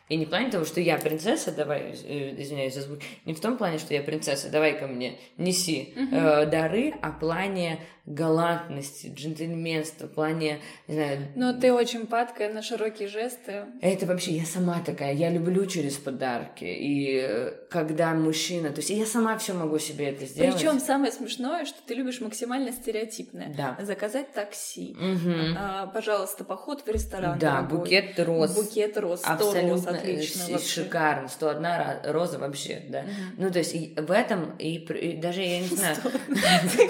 И 0.08 0.18
не 0.18 0.26
в 0.26 0.30
плане 0.30 0.52
того, 0.52 0.66
что 0.66 0.80
я 0.80 0.98
принцесса, 0.98 1.52
давай, 1.52 1.96
э, 2.04 2.42
извиняюсь 2.42 2.76
за 2.76 2.82
звук, 2.82 3.00
не 3.26 3.34
в 3.34 3.40
том 3.40 3.58
плане, 3.58 3.80
что 3.80 3.94
я 3.94 4.04
принцесса, 4.04 4.50
давай 4.50 4.80
ко 4.80 4.86
мне, 4.88 5.18
неси 5.38 5.94
э, 5.96 6.46
дары, 6.46 6.94
а 7.02 7.12
в 7.12 7.20
плане 7.20 7.80
галантности, 8.06 9.12
джентльменства, 9.16 10.06
в 10.06 10.12
плане, 10.12 10.60
не 10.88 10.94
знаю... 10.94 11.28
Но 11.36 11.54
ты 11.54 11.74
очень 11.74 12.06
падкая 12.06 12.54
на 12.54 12.62
широкие 12.62 13.08
жесты. 13.08 13.66
Это 13.82 14.06
вообще, 14.06 14.34
я 14.34 14.46
сама 14.46 14.80
такая, 14.86 15.14
я 15.14 15.32
люблю 15.32 15.66
через 15.66 15.96
подарки, 15.96 16.66
и 16.66 17.20
э, 17.20 17.52
когда 17.72 18.14
мужчина, 18.14 18.70
то 18.70 18.78
есть 18.78 18.92
я 18.92 19.08
сама 19.08 19.36
все 19.40 19.54
могу 19.54 19.80
себе 19.80 20.10
это 20.10 20.26
сделать. 20.28 20.54
Причем 20.54 20.80
самое 20.80 21.12
смешное, 21.12 21.66
что 21.66 21.80
ты 21.86 21.96
любишь 21.96 22.22
максимально 22.22 22.72
стереотипное. 22.72 23.52
Да. 23.58 23.76
Заказать 23.84 24.34
такси, 24.34 24.96
угу. 25.00 25.34
а, 25.58 25.88
пожалуйста, 25.88 26.44
поход 26.44 26.86
в 26.86 26.88
ресторан. 26.88 27.40
Да, 27.40 27.62
дорогой. 27.62 27.80
букет 27.80 28.20
роз. 28.20 28.54
Букет 28.54 28.98
роз, 28.98 29.22
Абсолютно 29.24 29.94
роз, 29.94 29.95
отлично. 29.96 30.46
Вообще. 30.50 30.68
Шикарно, 30.68 31.28
101 31.28 32.14
роза 32.14 32.40
вообще, 32.40 32.84
да. 32.90 33.00
Угу. 33.00 33.10
Ну, 33.38 33.52
то 33.52 33.60
есть 33.60 33.76
и 33.76 33.94
в 33.98 34.12
этом, 34.12 34.56
и, 34.58 34.76
и 34.78 35.18
даже, 35.18 35.42
я 35.42 35.62
не 35.62 35.68
знаю... 35.76 35.98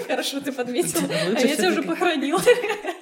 Хорошо 0.06 0.40
ты 0.40 0.52
подметила. 0.52 1.08
А 1.08 1.40
я 1.40 1.56
тебя 1.56 1.70
уже 1.70 1.82
похоронила. 1.82 2.40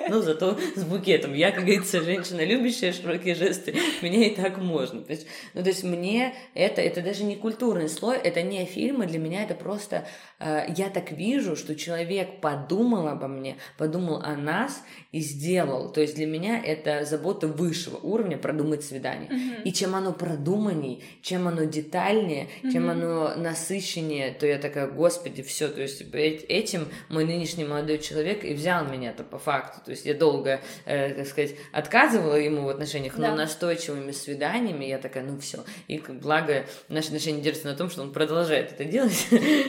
Ну, 0.08 0.22
зато 0.22 0.58
с 0.76 0.84
букетом. 0.84 1.34
Я, 1.34 1.50
как 1.50 1.64
говорится, 1.64 2.02
женщина, 2.02 2.44
любящая 2.44 2.92
широкие 2.92 3.34
жесты. 3.34 3.74
Меня 4.02 4.26
и 4.26 4.34
так 4.34 4.58
можно. 4.58 5.02
То 5.02 5.12
есть, 5.12 5.26
ну, 5.54 5.62
то 5.62 5.68
есть 5.68 5.84
мне 5.84 6.34
это, 6.54 6.82
это 6.82 7.02
даже 7.02 7.24
не 7.24 7.36
культурный 7.36 7.88
слой, 7.88 8.18
это 8.18 8.42
не 8.42 8.64
фильмы, 8.64 9.06
для 9.06 9.18
меня 9.18 9.44
это 9.44 9.54
просто... 9.54 10.06
Э, 10.38 10.64
я 10.76 10.90
так 10.90 11.12
вижу, 11.12 11.56
что 11.56 11.74
человек 11.74 12.40
подумал 12.40 13.08
обо 13.08 13.28
мне, 13.28 13.56
подумал 13.78 14.20
о 14.22 14.36
нас 14.36 14.82
и 15.12 15.20
сделал. 15.20 15.90
То 15.92 16.00
есть 16.00 16.16
для 16.16 16.26
меня 16.26 16.60
это 16.62 17.04
забота 17.04 17.46
высшего 17.46 17.96
уровня 17.96 18.36
продумать 18.36 18.84
свидание. 18.84 19.30
И 19.64 19.72
чем 19.72 19.93
оно 19.94 20.12
продуманней, 20.12 21.02
чем 21.22 21.48
оно 21.48 21.64
детальнее, 21.64 22.48
uh-huh. 22.62 22.72
чем 22.72 22.90
оно 22.90 23.34
насыщеннее, 23.36 24.32
то 24.32 24.46
я 24.46 24.58
такая, 24.58 24.86
господи, 24.88 25.42
все. 25.42 25.68
То 25.68 25.80
есть 25.82 26.02
этим 26.48 26.88
мой 27.08 27.24
нынешний 27.24 27.64
молодой 27.64 27.98
человек 27.98 28.44
и 28.44 28.54
взял 28.54 28.84
меня-то 28.84 29.24
по 29.24 29.38
факту. 29.38 29.80
То 29.84 29.90
есть 29.90 30.06
я 30.06 30.14
долго, 30.14 30.60
э, 30.84 31.14
так 31.14 31.26
сказать, 31.26 31.54
отказывала 31.72 32.36
ему 32.36 32.64
в 32.64 32.68
отношениях, 32.68 33.16
да. 33.16 33.30
но 33.30 33.36
настойчивыми 33.36 34.12
свиданиями 34.12 34.84
я 34.84 34.98
такая, 34.98 35.24
ну 35.24 35.38
все. 35.38 35.64
И 35.88 35.98
благо 35.98 36.66
наши 36.88 37.08
отношения 37.08 37.40
держатся 37.40 37.68
на 37.68 37.76
том, 37.76 37.90
что 37.90 38.02
он 38.02 38.12
продолжает 38.12 38.72
это 38.72 38.84
делать. 38.84 39.26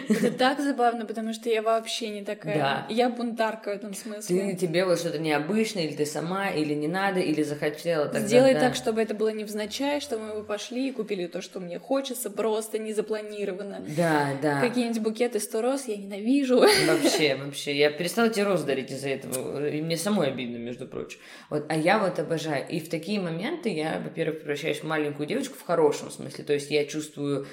Это 0.10 0.32
так 0.38 0.60
забавно, 0.60 1.06
потому 1.06 1.34
что 1.34 1.50
я 1.50 1.62
вообще 1.62 2.10
не 2.10 2.24
такая. 2.24 2.58
Да. 2.58 2.86
Я 2.90 3.10
бунтарка 3.10 3.70
в 3.70 3.74
этом 3.74 3.94
смысле. 3.94 4.52
Ты, 4.52 4.56
тебе 4.56 4.86
вот 4.86 5.00
что-то 5.00 5.20
необычное, 5.20 5.84
или 5.84 5.96
ты 5.96 6.06
сама, 6.06 6.50
или 6.50 6.74
не 6.74 6.88
надо, 6.88 7.20
или 7.20 7.44
захотела. 7.44 8.06
Тогда, 8.06 8.28
Сделай 8.28 8.54
да. 8.54 8.62
так, 8.62 8.76
чтобы 8.76 9.02
это 9.02 9.14
было 9.14 9.30
невзначай, 9.30 10.02
чтобы 10.16 10.34
мы 10.34 10.44
пошли 10.44 10.90
и 10.90 10.92
купили 10.92 11.28
то, 11.28 11.42
что 11.42 11.60
мне 11.60 11.78
хочется, 11.78 12.30
просто 12.30 12.78
не 12.78 12.94
запланировано. 12.94 13.84
Да, 13.98 14.30
да. 14.42 14.62
Какие-нибудь 14.62 15.02
букеты 15.02 15.40
сто 15.40 15.62
роз 15.62 15.88
я 15.88 15.98
ненавижу. 15.98 16.60
Вообще, 16.60 17.36
вообще. 17.44 17.78
Я 17.78 17.92
перестала 17.92 18.30
тебе 18.30 18.46
роз 18.46 18.64
дарить 18.64 18.92
из-за 18.92 19.10
этого. 19.10 19.68
И 19.68 19.82
мне 19.82 19.98
самой 19.98 20.28
обидно, 20.28 20.58
между 20.58 20.88
прочим. 20.88 21.20
Вот, 21.50 21.66
а 21.68 21.76
я 21.76 22.00
вот 22.00 22.18
обожаю. 22.20 22.66
И 22.70 22.80
в 22.80 22.90
такие 22.90 23.20
моменты 23.20 23.70
я, 23.70 24.02
во-первых, 24.02 24.40
превращаюсь 24.40 24.80
в 24.80 24.84
маленькую 24.84 25.28
девочку 25.28 25.56
в 25.58 25.64
хорошем 25.64 26.10
смысле. 26.10 26.44
То 26.44 26.54
есть 26.54 26.72
я 26.72 26.86
чувствую 26.86 27.48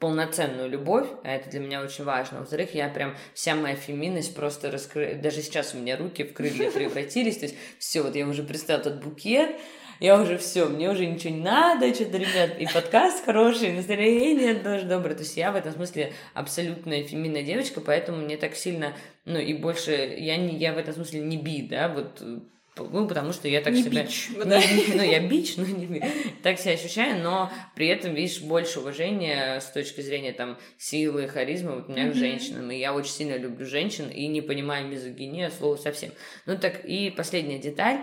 полноценную 0.00 0.70
любовь, 0.70 1.08
а 1.24 1.34
это 1.34 1.50
для 1.50 1.60
меня 1.60 1.82
очень 1.82 2.04
важно. 2.04 2.40
Во-вторых, 2.40 2.74
я 2.74 2.88
прям 2.88 3.16
вся 3.34 3.54
моя 3.54 3.74
феминность 3.74 4.34
просто 4.34 4.70
раскрыла. 4.70 5.16
Даже 5.16 5.42
сейчас 5.42 5.74
у 5.74 5.78
меня 5.78 5.96
руки 5.96 6.24
в 6.24 6.32
крылья 6.32 6.70
превратились. 6.74 7.36
То 7.38 7.46
есть 7.46 7.56
все, 7.78 8.02
вот 8.02 8.14
я 8.14 8.26
уже 8.26 8.42
представила 8.42 8.84
тот 8.84 9.02
букет, 9.02 9.56
я 10.00 10.20
уже 10.20 10.38
все, 10.38 10.66
мне 10.66 10.90
уже 10.90 11.06
ничего 11.06 11.34
не 11.34 11.40
надо, 11.40 11.92
что-то, 11.94 12.18
ребят, 12.18 12.58
и 12.58 12.66
подкаст 12.66 13.24
хороший, 13.24 13.70
и 13.70 13.72
настроение 13.72 14.54
тоже 14.54 14.84
доброе. 14.84 15.14
То 15.14 15.22
есть 15.22 15.36
я 15.36 15.52
в 15.52 15.56
этом 15.56 15.72
смысле 15.72 16.12
абсолютная 16.34 17.04
феминная 17.04 17.42
девочка, 17.42 17.80
поэтому 17.80 18.18
мне 18.18 18.36
так 18.36 18.54
сильно, 18.54 18.94
ну 19.24 19.38
и 19.38 19.54
больше, 19.54 19.92
я, 19.92 20.36
не, 20.36 20.56
я 20.56 20.72
в 20.72 20.78
этом 20.78 20.94
смысле 20.94 21.20
не 21.20 21.36
би, 21.36 21.62
да, 21.62 21.88
вот 21.88 22.22
ну, 22.80 23.08
потому 23.08 23.32
что 23.32 23.48
я 23.48 23.60
так 23.60 23.72
не 23.72 23.82
себя... 23.82 24.04
Бич, 24.04 24.28
ну, 24.36 24.44
да. 24.44 24.60
ну, 24.94 25.02
я 25.02 25.20
бич, 25.20 25.56
но 25.56 25.64
не 25.64 26.00
так 26.42 26.58
себя 26.58 26.74
ощущаю, 26.74 27.22
но 27.22 27.50
при 27.74 27.88
этом, 27.88 28.14
видишь, 28.14 28.40
больше 28.40 28.80
уважения 28.80 29.60
с 29.60 29.66
точки 29.70 30.00
зрения 30.00 30.32
там 30.32 30.58
силы, 30.76 31.28
харизмы 31.28 31.76
вот 31.76 31.88
у 31.88 31.92
меня 31.92 32.06
mm-hmm. 32.06 32.12
к 32.12 32.14
женщинам. 32.14 32.70
И 32.70 32.76
я 32.76 32.94
очень 32.94 33.12
сильно 33.12 33.36
люблю 33.36 33.66
женщин 33.66 34.08
и 34.08 34.26
не 34.26 34.40
понимаю 34.40 34.86
мизогинии 34.86 35.48
слова 35.48 35.76
совсем. 35.76 36.10
Ну 36.46 36.56
так 36.56 36.84
и 36.84 37.10
последняя 37.10 37.58
деталь 37.58 37.98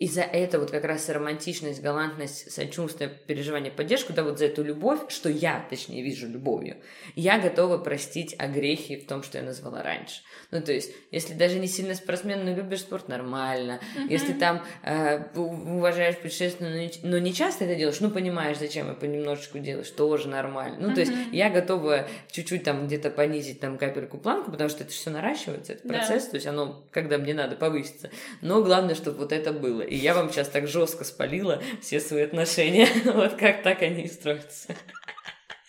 и 0.00 0.08
за 0.08 0.22
это 0.22 0.58
вот 0.58 0.70
как 0.70 0.84
раз 0.84 1.10
романтичность, 1.10 1.82
галантность, 1.82 2.50
сочувствие, 2.50 3.10
переживание, 3.26 3.70
поддержку, 3.70 4.14
да, 4.14 4.24
вот 4.24 4.38
за 4.38 4.46
эту 4.46 4.64
любовь, 4.64 5.00
что 5.08 5.28
я, 5.28 5.66
точнее, 5.68 6.02
вижу 6.02 6.26
любовью, 6.26 6.78
я 7.16 7.38
готова 7.38 7.76
простить 7.76 8.34
огрехи 8.38 8.96
в 8.96 9.06
том, 9.06 9.22
что 9.22 9.36
я 9.36 9.44
назвала 9.44 9.82
раньше. 9.82 10.22
Ну, 10.50 10.60
то 10.60 10.72
есть, 10.72 10.92
если 11.10 11.34
даже 11.34 11.58
не 11.58 11.68
сильно 11.68 11.94
спортсмен, 11.94 12.44
но 12.44 12.54
любишь 12.54 12.80
спорт, 12.80 13.08
нормально. 13.08 13.80
Mm-hmm. 13.80 14.06
Если 14.08 14.32
там 14.32 14.64
э, 14.82 15.22
уважаешь 15.34 16.16
путешествие, 16.16 16.90
но 17.02 17.18
не 17.18 17.32
часто 17.32 17.64
это 17.64 17.76
делаешь, 17.76 18.00
ну, 18.00 18.10
понимаешь, 18.10 18.58
зачем 18.58 18.90
и 18.90 18.98
понемножечку 18.98 19.58
делаешь, 19.58 19.90
тоже 19.90 20.28
нормально. 20.28 20.76
Ну, 20.80 20.90
mm-hmm. 20.90 20.94
то 20.94 21.00
есть, 21.00 21.12
я 21.32 21.50
готова 21.50 22.08
чуть-чуть 22.30 22.64
там 22.64 22.86
где-то 22.86 23.10
понизить 23.10 23.60
там 23.60 23.78
капельку 23.78 24.18
планку, 24.18 24.50
потому 24.50 24.68
что 24.70 24.82
это 24.82 24.92
все 24.92 25.10
наращивается, 25.10 25.74
этот 25.74 25.88
процесс, 25.88 26.26
yeah. 26.26 26.30
то 26.30 26.34
есть, 26.36 26.46
оно, 26.46 26.84
когда 26.90 27.18
мне 27.18 27.34
надо, 27.34 27.56
повысится. 27.56 28.10
Но 28.40 28.62
главное, 28.62 28.94
чтобы 28.94 29.18
вот 29.18 29.32
это 29.32 29.52
было. 29.52 29.82
И 29.82 29.94
я 29.96 30.14
вам 30.14 30.30
сейчас 30.30 30.48
так 30.48 30.66
жестко 30.66 31.04
спалила 31.04 31.62
все 31.80 32.00
свои 32.00 32.22
отношения. 32.22 32.88
Вот 33.20 33.34
как 33.34 33.62
так 33.62 33.82
они 33.82 34.04
и 34.04 34.08
строятся. 34.08 34.74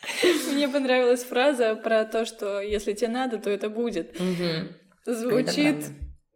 Мне 0.53 0.67
понравилась 0.67 1.23
фраза 1.23 1.75
про 1.75 2.05
то, 2.05 2.25
что 2.25 2.61
если 2.61 2.93
тебе 2.93 3.09
надо, 3.09 3.37
то 3.37 3.49
это 3.49 3.69
будет. 3.69 4.17
Звучит 5.05 5.85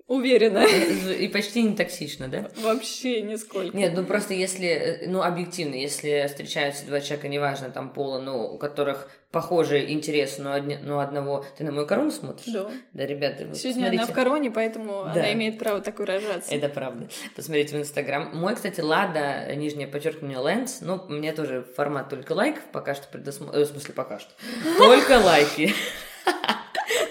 уверенно. 0.08 0.64
И 0.66 1.28
почти 1.28 1.64
не 1.64 1.76
токсично, 1.76 2.28
да? 2.28 2.50
Вообще 2.58 3.22
нисколько. 3.22 3.76
Нет, 3.76 3.94
ну 3.96 4.06
просто 4.06 4.34
если, 4.34 5.04
ну 5.08 5.22
объективно, 5.22 5.76
если 5.76 6.26
встречаются 6.28 6.86
два 6.86 7.02
человека, 7.02 7.28
неважно 7.28 7.70
там 7.70 7.92
пола, 7.92 8.20
но 8.20 8.52
у 8.52 8.58
которых 8.58 9.10
похожие 9.36 9.92
интересы, 9.92 10.42
но, 10.42 10.54
одни, 10.54 10.78
но 10.82 11.00
одного... 11.00 11.44
Ты 11.58 11.66
на 11.66 11.74
мою 11.74 11.86
корону 11.86 12.10
смотришь? 12.10 12.54
Да. 12.54 12.72
Да, 12.94 13.06
ребята, 13.06 13.44
вы 13.44 13.54
Сегодня 13.54 13.82
посмотрите. 13.82 14.04
она 14.04 14.12
в 14.14 14.16
короне, 14.16 14.50
поэтому 14.50 15.04
да. 15.04 15.12
она 15.12 15.34
имеет 15.34 15.60
право 15.60 15.82
так 15.82 16.00
выражаться. 16.00 16.56
Это 16.56 16.70
правда. 16.70 17.10
Посмотрите 17.36 17.76
в 17.76 17.82
Инстаграм. 17.82 18.30
Мой, 18.34 18.56
кстати, 18.56 18.80
Лада, 18.80 19.54
нижнее 19.54 19.90
подчеркивание, 19.90 20.38
Лэнс, 20.38 20.80
ну, 20.80 21.04
мне 21.10 21.34
тоже 21.34 21.66
формат 21.76 22.08
только 22.08 22.32
лайков 22.32 22.64
пока 22.72 22.96
что 22.96 23.10
предусмотрен. 23.10 23.60
Э, 23.60 23.66
в 23.66 23.68
смысле, 23.68 23.94
пока 23.94 24.20
что. 24.20 24.32
Только 24.78 25.20
лайки. 25.20 25.74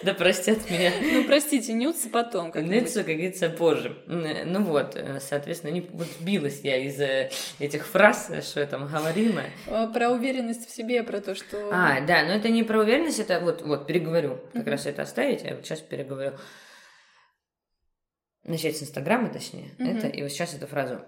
Да 0.05 0.15
простят 0.15 0.71
меня. 0.71 0.93
Ну, 1.01 1.25
простите, 1.25 1.73
нюцы 1.73 2.11
потом. 2.11 2.53
Нюцы, 2.55 3.03
как 3.03 3.15
говорится, 3.15 3.49
позже. 3.49 3.97
Ну 4.07 4.63
вот, 4.63 4.97
э, 4.97 5.19
соответственно, 5.21 5.71
не 5.71 5.81
вот 5.81 6.07
сбилась 6.19 6.61
я 6.63 6.77
из 6.77 7.01
этих 7.59 7.87
фраз, 7.87 8.31
что 8.43 8.61
я 8.61 8.67
там 8.67 8.87
говорила. 8.87 9.43
Про 9.93 10.11
уверенность 10.11 10.69
в 10.69 10.75
себе, 10.75 11.03
про 11.03 11.21
то, 11.21 11.35
что... 11.35 11.71
А, 11.73 12.01
да, 12.01 12.25
но 12.25 12.35
это 12.35 12.49
не 12.49 12.63
про 12.63 12.81
уверенность, 12.81 13.19
это 13.19 13.41
вот, 13.41 13.63
вот 13.63 13.87
переговорю. 13.87 14.41
Как 14.53 14.67
раз 14.67 14.87
это 14.87 15.03
оставить, 15.03 15.43
я 15.43 15.55
вот 15.55 15.65
сейчас 15.65 15.81
переговорю. 15.81 16.33
Начать 18.45 18.77
с 18.77 18.83
Инстаграма, 18.83 19.31
точнее. 19.31 19.71
Это, 19.79 20.09
и 20.09 20.23
вот 20.23 20.31
сейчас 20.31 20.55
эту 20.55 20.67
фразу 20.67 21.01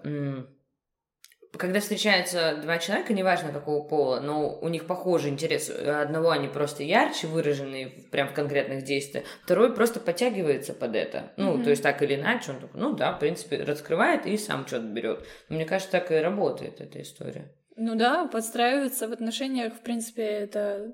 когда 1.57 1.79
встречаются 1.79 2.57
два 2.61 2.77
человека, 2.77 3.13
неважно 3.13 3.51
какого 3.51 3.83
пола, 3.83 4.19
но 4.19 4.57
у 4.59 4.67
них 4.69 4.87
похожий 4.87 5.31
интерес, 5.31 5.69
одного 5.69 6.31
они 6.31 6.47
просто 6.47 6.83
ярче 6.83 7.27
выраженные 7.27 7.87
прям 8.11 8.29
в 8.29 8.33
конкретных 8.33 8.83
действиях, 8.83 9.25
второй 9.43 9.73
просто 9.73 9.99
подтягивается 9.99 10.73
под 10.73 10.95
это. 10.95 11.31
Ну, 11.37 11.57
mm-hmm. 11.57 11.63
то 11.63 11.69
есть 11.69 11.83
так 11.83 12.01
или 12.01 12.15
иначе, 12.15 12.51
он 12.51 12.59
такой, 12.59 12.79
ну 12.79 12.93
да, 12.93 13.13
в 13.13 13.19
принципе, 13.19 13.63
раскрывает 13.63 14.25
и 14.25 14.37
сам 14.37 14.65
что-то 14.67 14.85
берет. 14.85 15.25
Мне 15.49 15.65
кажется, 15.65 15.91
так 15.91 16.11
и 16.11 16.15
работает 16.15 16.81
эта 16.81 17.01
история. 17.01 17.51
Ну 17.75 17.95
да, 17.95 18.25
подстраиваться 18.25 19.07
в 19.07 19.11
отношениях, 19.11 19.73
в 19.73 19.81
принципе, 19.81 20.23
это 20.23 20.93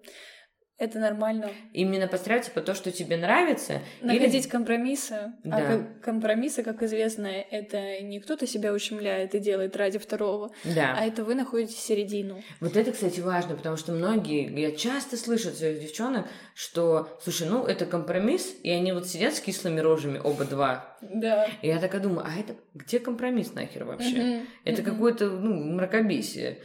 это 0.77 0.99
нормально. 0.99 1.51
Именно 1.71 2.07
подстраиваться 2.07 2.51
по 2.51 2.61
то, 2.61 2.73
что 2.73 2.91
тебе 2.91 3.15
нравится. 3.15 3.81
Находить 4.01 4.45
или... 4.45 4.51
компромиссы. 4.51 5.13
А 5.13 5.31
да. 5.43 5.73
А 5.73 6.03
компромиссы, 6.03 6.63
как 6.63 6.81
известно, 6.83 7.27
это 7.27 8.01
не 8.01 8.19
кто-то 8.19 8.47
себя 8.47 8.73
ущемляет 8.73 9.35
и 9.35 9.39
делает 9.39 9.75
ради 9.75 9.99
второго, 9.99 10.51
да. 10.63 10.95
а 10.97 11.05
это 11.05 11.23
вы 11.23 11.35
находите 11.35 11.73
середину. 11.73 12.41
Вот 12.59 12.75
это, 12.75 12.91
кстати, 12.91 13.19
важно, 13.19 13.55
потому 13.55 13.77
что 13.77 13.91
многие, 13.91 14.49
я 14.59 14.71
часто 14.71 15.15
слышу 15.15 15.49
от 15.49 15.55
своих 15.55 15.79
девчонок, 15.79 16.27
что, 16.55 17.17
слушай, 17.21 17.47
ну 17.47 17.65
это 17.65 17.85
компромисс, 17.85 18.55
и 18.63 18.71
они 18.71 18.93
вот 18.93 19.07
сидят 19.07 19.35
с 19.35 19.39
кислыми 19.39 19.79
рожами 19.79 20.19
оба 20.23 20.45
два. 20.45 20.97
Да. 21.01 21.47
И 21.61 21.67
я 21.67 21.79
такая 21.79 22.01
думаю, 22.01 22.25
а 22.25 22.39
это 22.39 22.55
где 22.73 22.99
компромисс 22.99 23.53
нахер 23.53 23.85
вообще? 23.85 24.19
Угу. 24.19 24.45
Это 24.65 24.81
угу. 24.81 24.91
какое-то, 24.91 25.29
ну, 25.29 25.53
мракобесие. 25.75 26.59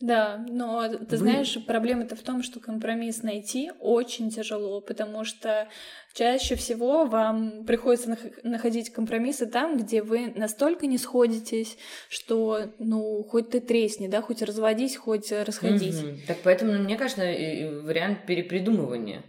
Да, 0.00 0.42
но 0.48 0.88
ты 0.88 1.10
Вы... 1.10 1.16
знаешь, 1.18 1.58
проблема-то 1.66 2.16
в 2.16 2.22
том, 2.22 2.42
что 2.42 2.58
компромисс 2.58 3.22
найти 3.22 3.70
очень 3.80 4.30
тяжело, 4.30 4.80
потому 4.80 5.24
что 5.24 5.68
чаще 6.14 6.54
всего 6.54 7.04
вам 7.04 7.66
приходится 7.66 8.16
находить 8.42 8.90
компромиссы 8.90 9.46
там, 9.46 9.76
где 9.76 10.02
вы 10.02 10.32
настолько 10.34 10.86
не 10.86 10.96
сходитесь, 10.96 11.76
что, 12.08 12.72
ну, 12.78 13.22
хоть 13.24 13.50
ты 13.50 13.60
тресни, 13.60 14.08
да, 14.08 14.22
хоть 14.22 14.40
разводись, 14.40 14.96
хоть 14.96 15.30
расходись. 15.32 16.02
Угу. 16.02 16.16
Так 16.26 16.38
поэтому, 16.44 16.72
ну, 16.72 16.78
мне 16.82 16.96
кажется, 16.96 17.22
вариант 17.22 18.24
перепридумывания. 18.26 19.22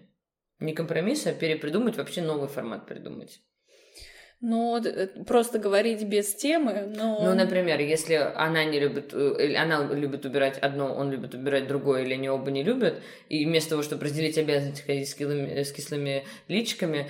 Не 0.60 0.74
компромисса, 0.74 1.32
а 1.32 1.34
перепридумать, 1.34 1.98
вообще 1.98 2.22
новый 2.22 2.48
формат 2.48 2.86
придумать. 2.86 3.42
Ну, 4.42 4.76
э, 4.84 5.08
просто 5.28 5.60
говорить 5.60 6.04
без 6.04 6.34
темы, 6.34 6.92
но... 6.98 7.20
Ну, 7.22 7.36
например, 7.36 7.80
если 7.80 8.16
она 8.16 8.64
не 8.64 8.80
любит, 8.80 9.14
э, 9.14 9.56
она 9.56 9.84
любит 9.94 10.26
убирать 10.26 10.58
одно, 10.58 10.92
он 10.96 11.12
любит 11.12 11.36
убирать 11.36 11.68
другое, 11.68 12.04
или 12.04 12.16
они 12.16 12.28
оба 12.28 12.50
не 12.50 12.64
любят, 12.64 13.04
и 13.30 13.46
вместо 13.46 13.72
того, 13.72 13.84
чтобы 13.84 14.06
разделить 14.06 14.40
обязанности 14.40 14.82
ходить 14.82 15.10
с, 15.10 15.14
кислыми, 15.14 15.62
с 15.62 15.72
кислыми 15.72 16.24
личиками, 16.48 17.08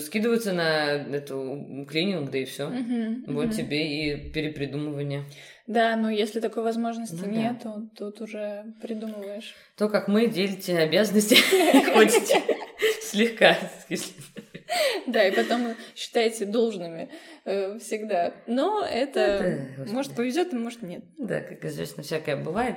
скидываются 0.00 0.52
на 0.52 0.94
эту 0.94 1.86
клининг, 1.88 2.32
да 2.32 2.38
и 2.38 2.44
все. 2.44 2.66
Угу, 2.66 3.32
вот 3.32 3.46
угу. 3.46 3.54
тебе 3.54 4.08
и 4.08 4.30
перепридумывание. 4.30 5.26
Да, 5.68 5.94
но 5.94 6.10
если 6.10 6.40
такой 6.40 6.64
возможности 6.64 7.22
ну, 7.24 7.30
нет, 7.30 7.56
да. 7.62 7.70
то 7.70 7.88
тут 7.96 8.20
уже 8.20 8.64
придумываешь. 8.82 9.54
То, 9.76 9.88
как 9.88 10.08
мы 10.08 10.26
делите 10.26 10.76
обязанности, 10.76 11.36
ходите 11.94 12.42
слегка 13.00 13.54
с 13.54 13.84
кислыми 13.84 14.43
Да, 15.06 15.26
и 15.26 15.34
потом 15.34 15.74
считаете 15.94 16.46
должными 16.46 17.10
э, 17.44 17.78
всегда. 17.78 18.34
Но 18.46 18.84
это, 18.84 19.68
может 19.86 20.14
повезет, 20.14 20.52
а 20.52 20.56
может 20.56 20.82
нет. 20.82 21.04
Да, 21.18 21.40
как 21.40 21.64
известно, 21.64 22.02
всякое 22.02 22.36
бывает. 22.36 22.76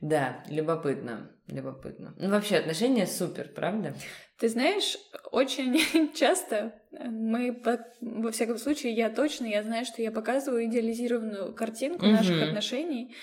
Да, 0.00 0.42
любопытно, 0.48 1.30
любопытно. 1.46 2.14
Ну, 2.18 2.30
вообще, 2.30 2.56
отношения 2.56 3.06
супер, 3.06 3.48
правда? 3.48 3.94
Ты 4.38 4.48
знаешь, 4.48 4.98
очень 5.30 6.12
часто 6.14 6.74
мы, 7.00 7.60
во 8.00 8.30
всяком 8.32 8.58
случае, 8.58 8.92
я 8.92 9.08
точно, 9.08 9.46
я 9.46 9.62
знаю, 9.62 9.84
что 9.84 10.02
я 10.02 10.10
показываю 10.10 10.66
идеализированную 10.66 11.54
картинку 11.54 12.04
угу. 12.04 12.14
наших 12.14 12.42
отношений. 12.42 13.14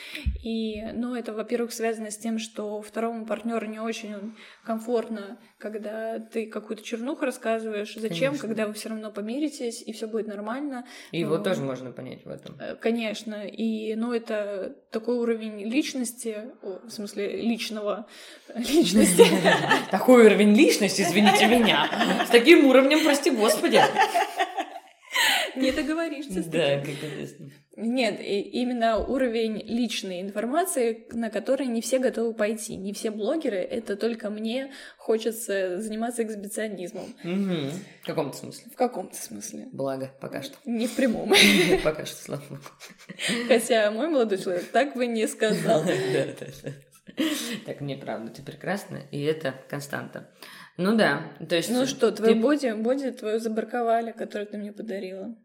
И, 0.44 0.82
ну, 0.94 1.16
это, 1.16 1.34
во-первых, 1.34 1.72
связано 1.72 2.10
с 2.10 2.18
тем, 2.18 2.40
что 2.40 2.82
второму 2.82 3.26
партнеру 3.26 3.68
не 3.68 3.80
очень 3.80 4.36
комфортно, 4.64 5.40
когда 5.58 6.20
ты 6.20 6.48
какую-то 6.48 6.84
чернуху 6.84 7.26
рассказываешь. 7.26 7.94
Зачем, 7.96 8.30
конечно. 8.30 8.48
когда 8.48 8.68
вы 8.68 8.74
все 8.74 8.90
равно 8.90 9.12
помиритесь, 9.12 9.84
и 9.86 9.94
все 9.94 10.08
будет 10.08 10.28
нормально. 10.28 10.86
И 11.12 11.20
его 11.20 11.38
ну, 11.38 11.44
тоже 11.44 11.62
можно 11.62 11.92
понять 11.92 12.26
в 12.26 12.30
этом. 12.30 12.56
Э, 12.60 12.76
конечно. 12.76 13.46
И, 13.46 13.96
ну, 13.96 14.14
это 14.14 14.76
такой 14.92 15.18
уровень 15.18 15.64
личности, 15.70 16.38
в 16.62 16.90
смысле, 16.90 17.42
личного 17.42 18.08
личности. 18.56 19.26
Такой 19.92 20.26
уровень 20.26 20.56
личности, 20.56 21.04
извините 21.04 21.46
меня. 21.46 22.26
С 22.28 22.30
таким 22.30 22.66
уровнем, 22.66 23.04
прости 23.04 23.30
господи. 23.30 23.84
Не 25.60 25.72
договоришься. 25.72 26.44
Да, 26.50 26.80
как 26.80 26.90
известно. 26.90 27.50
Нет, 27.76 28.20
именно 28.20 28.98
уровень 28.98 29.62
личной 29.66 30.22
информации, 30.22 31.08
на 31.12 31.30
который 31.30 31.68
не 31.68 31.82
все 31.82 32.00
готовы 32.00 32.34
пойти. 32.34 32.76
Не 32.76 32.94
все 32.94 33.10
блогеры, 33.10 33.58
это 33.58 33.96
только 33.96 34.30
мне 34.30 34.72
хочется 34.98 35.80
заниматься 35.80 36.24
эксбиционизмом. 36.24 37.06
Угу. 37.24 37.72
В 38.04 38.06
каком-то 38.06 38.38
смысле. 38.38 38.72
В 38.72 38.76
каком-то 38.76 39.16
смысле. 39.16 39.70
Благо, 39.72 40.12
пока 40.20 40.42
что. 40.42 40.58
Не 40.66 40.88
в 40.88 40.96
прямом. 40.96 41.32
Пока 41.84 42.06
что, 42.06 42.22
слава 42.22 42.44
богу. 42.50 42.62
Хотя 43.48 43.92
мой 43.92 44.10
молодой 44.10 44.38
человек 44.38 44.66
так 44.72 44.96
бы 44.96 45.08
не 45.08 45.28
сказал. 45.28 45.84
Да, 45.90 46.26
да, 46.40 46.46
да. 46.64 46.72
Так 47.66 47.82
мне 47.82 47.98
правда, 47.98 48.32
ты 48.32 48.42
прекрасна, 48.42 49.02
и 49.12 49.22
это 49.24 49.56
константа. 49.70 50.30
Ну 50.78 50.96
да, 50.96 51.34
то 51.48 51.56
есть... 51.56 51.70
Ну 51.70 51.86
что, 51.86 52.12
твою 52.12 52.36
ты... 52.36 52.40
боди, 52.40 52.72
боди 52.72 53.12
твою 53.12 53.40
забарковали, 53.40 54.12
которую 54.12 54.48
ты 54.48 54.58
мне 54.58 54.72
подарила. 54.72 55.36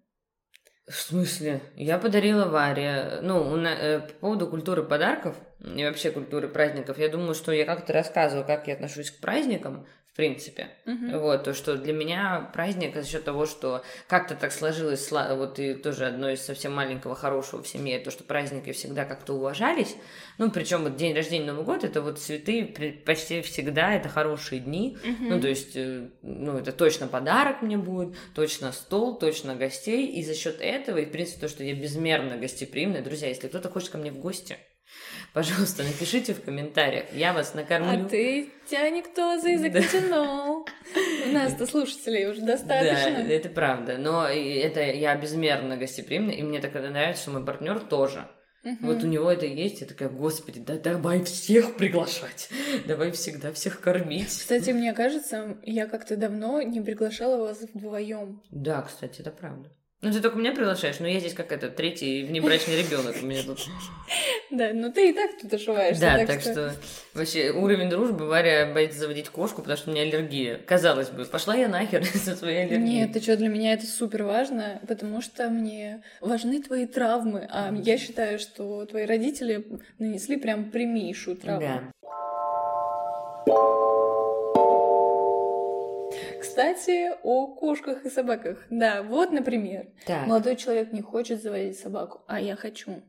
В 0.87 0.95
смысле? 0.95 1.63
Я 1.77 1.99
подарила 1.99 2.45
Варе. 2.47 3.21
Ну, 3.23 3.57
э, 3.57 4.01
по 4.01 4.13
поводу 4.15 4.47
культуры 4.49 4.83
подарков 4.83 5.35
и 5.61 5.83
вообще 5.83 6.11
культуры 6.11 6.47
праздников, 6.49 6.99
я 6.99 7.09
думаю, 7.09 7.35
что 7.35 7.53
я 7.53 7.65
как-то 7.65 7.95
рассказывала, 7.95 8.45
как 8.45 8.69
я 8.69 8.75
отношусь 8.75 9.11
к 9.11 9.21
праздникам 9.21 9.87
в 10.15 10.17
принципе. 10.17 10.69
Uh-huh. 10.87 11.19
Вот, 11.19 11.43
то, 11.43 11.55
что 11.55 11.77
для 11.77 11.93
меня 11.93 12.49
праздник 12.53 12.95
за 12.95 13.05
счет 13.05 13.25
того, 13.25 13.47
что 13.47 13.83
как-то 14.07 14.37
так 14.37 14.53
сложилось, 14.53 15.11
вот 15.11 15.59
и 15.59 15.75
тоже 15.75 16.07
одно 16.07 16.31
из 16.31 16.41
совсем 16.41 16.73
маленького 16.73 17.17
хорошего 17.17 17.65
в 17.65 17.67
семье, 17.67 17.99
то, 17.99 18.13
что 18.13 18.23
праздники 18.23 18.71
всегда 18.71 19.07
как-то 19.07 19.33
уважались. 19.33 19.97
Ну, 20.39 20.53
причем 20.53 20.85
вот 20.85 20.95
день 20.95 21.17
рождения, 21.17 21.47
Новый 21.47 21.65
год, 21.65 21.83
это 21.83 22.01
вот 22.01 22.21
цветы 22.21 23.03
почти 23.05 23.43
всегда 23.43 23.93
это 23.93 24.09
хорошие 24.09 24.61
дни. 24.61 24.97
Uh-huh. 25.03 25.17
Ну, 25.31 25.41
то 25.41 25.49
есть, 25.49 25.73
э, 25.75 26.09
ну, 26.23 26.59
это 26.59 26.71
точно 26.71 27.09
подарок 27.09 27.63
мне 27.63 27.77
будет, 27.77 28.15
точно 28.37 28.71
стол, 28.71 29.19
точно 29.19 29.57
гостей. 29.57 30.07
И 30.07 30.23
за 30.23 30.37
счет 30.37 30.59
этого, 30.61 30.99
и 30.99 31.07
в 31.07 31.11
принципе, 31.11 31.41
то, 31.41 31.49
что 31.49 31.65
я 31.65 31.75
безмерно 31.75 32.37
гостеприимная, 32.37 33.03
друзья, 33.03 33.31
если 33.31 33.49
кто-то 33.49 33.69
хочет 33.69 33.89
ко 33.89 33.99
мне 33.99 34.13
в 34.13 34.19
гости, 34.19 34.59
Пожалуйста, 35.35 35.83
напишите 35.83 36.33
в 36.33 36.45
комментариях, 36.45 37.13
я 37.13 37.33
вас 37.33 37.55
накормлю. 37.55 38.07
А 38.07 38.09
ты 38.09 38.53
тебя 38.71 38.89
никто 38.89 39.37
за 39.41 39.49
язык 39.49 39.75
не 39.75 39.83
тянул. 39.83 40.65
У 41.27 41.29
нас-то 41.33 41.67
слушателей 41.67 42.31
уже 42.31 42.41
достаточно. 42.43 43.25
Да, 43.25 43.35
это 43.35 43.49
правда. 43.49 43.99
Но 43.99 44.29
это 44.29 44.81
я 44.81 45.17
безмерно 45.17 45.77
гостеприимна, 45.77 46.31
и 46.31 46.41
мне 46.45 46.61
так 46.61 46.75
нравится, 46.75 47.23
что 47.23 47.33
мой 47.33 47.45
партнер 47.45 47.81
тоже. 47.81 48.29
Угу. 48.63 48.77
Вот 48.83 49.03
у 49.03 49.09
него 49.09 49.29
это 49.29 49.45
есть, 49.45 49.81
я 49.81 49.89
такая, 49.89 50.09
господи, 50.09 50.61
да 50.61 50.79
давай 50.79 51.25
всех 51.25 51.77
приглашать, 51.77 52.49
давай 52.87 53.11
всегда 53.11 53.53
всех 53.53 53.81
кормить. 53.81 54.29
Кстати, 54.29 54.71
мне 54.71 54.93
кажется, 54.95 55.59
я 55.65 55.87
как-то 55.87 56.17
давно 56.17 56.63
не 56.63 56.81
приглашала 56.81 57.39
вас 57.39 57.61
вдвоем. 57.61 58.41
Да, 58.53 58.83
кстати, 58.83 59.21
это 59.21 59.33
правда. 59.33 59.69
Ну, 60.05 60.13
ты 60.13 60.21
только 60.21 60.37
меня 60.39 60.53
приглашаешь, 60.53 61.01
но 61.01 61.07
я 61.07 61.19
здесь 61.19 61.33
как 61.33 61.51
это, 61.51 61.71
третий 61.71 62.25
внебрачный 62.25 62.77
ребенок 62.77 63.17
у 63.23 63.27
меня 63.27 63.43
тут. 63.43 63.59
Да, 64.51 64.71
ну 64.73 64.93
ты 64.93 65.11
и 65.11 65.13
так 65.13 65.31
тут 65.41 65.53
ошиваешься. 65.55 66.01
Да, 66.01 66.27
так 66.27 66.41
что 66.41 66.75
вообще 67.15 67.51
уровень 67.51 67.89
дружбы 67.91 68.27
Варя 68.27 68.71
боится 68.73 69.01
заводить 69.01 69.29
кошку, 69.31 69.63
потому 69.63 69.77
что 69.77 69.91
у 69.91 69.95
меня 69.95 70.03
аллергия. 70.03 70.61
Казалось 70.65 71.09
бы, 71.09 71.25
пошла 71.25 71.57
я 71.57 71.67
нахер 71.67 72.05
со 72.25 72.37
своей 72.37 72.67
аллергией. 72.67 73.01
Нет, 73.01 73.15
ты 73.15 73.21
что, 73.21 73.37
для 73.37 73.49
меня 73.49 73.73
это 73.73 73.87
супер 73.87 74.23
важно, 74.25 74.81
потому 74.87 75.23
что 75.23 75.49
мне 75.49 76.03
важны 76.21 76.63
твои 76.63 76.87
травмы, 76.87 77.49
а 77.51 77.75
я 77.75 77.99
считаю, 77.99 78.39
что 78.39 78.85
твои 78.85 79.07
родители 79.07 79.67
нанесли 79.99 80.37
прям 80.37 80.71
прямейшую 80.71 81.37
травму. 81.37 81.91
Да. 83.47 84.04
Кстати, 86.49 87.11
о 87.23 87.47
кошках 87.49 88.05
и 88.05 88.11
собаках. 88.11 88.65
Да, 88.71 89.03
вот, 89.03 89.33
например, 89.33 89.87
так. 90.07 90.27
молодой 90.27 90.57
человек 90.57 90.93
не 90.93 91.01
хочет 91.01 91.43
заводить 91.43 91.79
собаку, 91.79 92.23
а 92.29 92.41
я 92.41 92.55
хочу. 92.57 93.03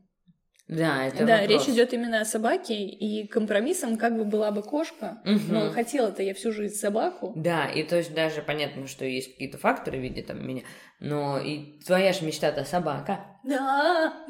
Да, 0.68 1.06
это 1.06 1.24
Да, 1.24 1.40
вопрос. 1.42 1.48
речь 1.66 1.74
идет 1.74 1.92
именно 1.92 2.20
о 2.20 2.24
собаке, 2.24 2.74
и 2.74 3.28
компромиссом 3.28 3.96
как 3.96 4.16
бы 4.16 4.24
была 4.24 4.50
бы 4.50 4.62
кошка, 4.62 5.22
Мгм. 5.24 5.40
но 5.54 5.70
хотела-то 5.70 6.24
я 6.24 6.34
всю 6.34 6.50
жизнь 6.50 6.74
собаку. 6.74 7.32
Да, 7.36 7.66
и 7.66 7.84
то 7.84 7.96
есть 7.96 8.12
даже 8.14 8.42
понятно, 8.42 8.88
что 8.88 9.04
есть 9.04 9.32
какие-то 9.32 9.58
факторы 9.58 9.98
в 9.98 10.00
виде 10.00 10.22
там 10.22 10.44
меня, 10.44 10.62
но 11.00 11.38
и 11.38 11.78
твоя 11.80 12.12
же 12.12 12.24
мечта-то 12.24 12.64
собака. 12.64 13.26
Да. 13.44 14.26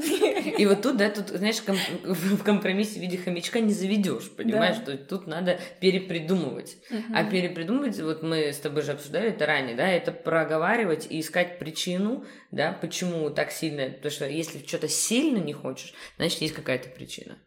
И 0.59 0.67
вот 0.67 0.83
тут, 0.83 0.99
да, 0.99 1.09
тут, 1.09 1.29
знаешь, 1.29 1.63
ком- 1.63 1.79
в 2.05 2.43
компромиссе 2.43 2.99
в 2.99 3.03
виде 3.03 3.17
хомячка 3.17 3.61
не 3.61 3.73
заведешь, 3.73 4.31
понимаешь, 4.37 4.77
Да. 4.79 4.83
что 4.83 4.99
тут 4.99 5.27
надо 5.27 5.59
перепридумывать. 5.81 6.77
А 7.15 7.23
Мгм. 7.23 7.31
перепридумывать, 7.31 7.99
вот 8.01 8.23
мы 8.23 8.53
с 8.53 8.59
тобой 8.59 8.83
же 8.83 8.93
обсуждали 8.93 9.31
это 9.31 9.47
ранее, 9.47 9.75
да, 9.75 9.89
это 9.89 10.13
проговаривать 10.13 11.07
и 11.09 11.21
искать 11.21 11.59
причину, 11.59 12.25
да, 12.51 12.73
почему 12.73 13.31
так 13.31 13.53
сильно, 13.53 13.89
потому 13.91 14.11
что 14.11 14.29
если 14.29 14.59
что-то 14.67 14.89
сильно 14.89 15.39
не 15.39 15.55
хочешь, 15.55 15.95
значит, 16.19 16.41
есть 16.43 16.55
какая-то 16.55 16.91
причина. 16.91 17.39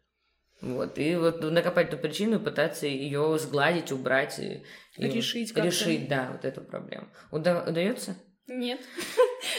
Вот, 0.62 0.98
и 0.98 1.16
вот 1.16 1.42
накопать 1.42 1.88
эту 1.88 1.98
причину 1.98 2.38
и 2.38 2.44
пытаться 2.44 2.86
ее 2.88 3.38
сгладить, 3.40 3.92
убрать 3.94 4.40
и, 4.40 4.64
и 4.98 5.08
Решить 5.08 5.54
как-то. 5.54 5.68
решить, 5.70 6.08
да, 6.10 6.30
вот 6.34 6.44
эту 6.46 6.62
проблему. 6.62 7.08
Уда- 7.32 7.64
удается? 7.66 8.18
Нет. 8.50 8.80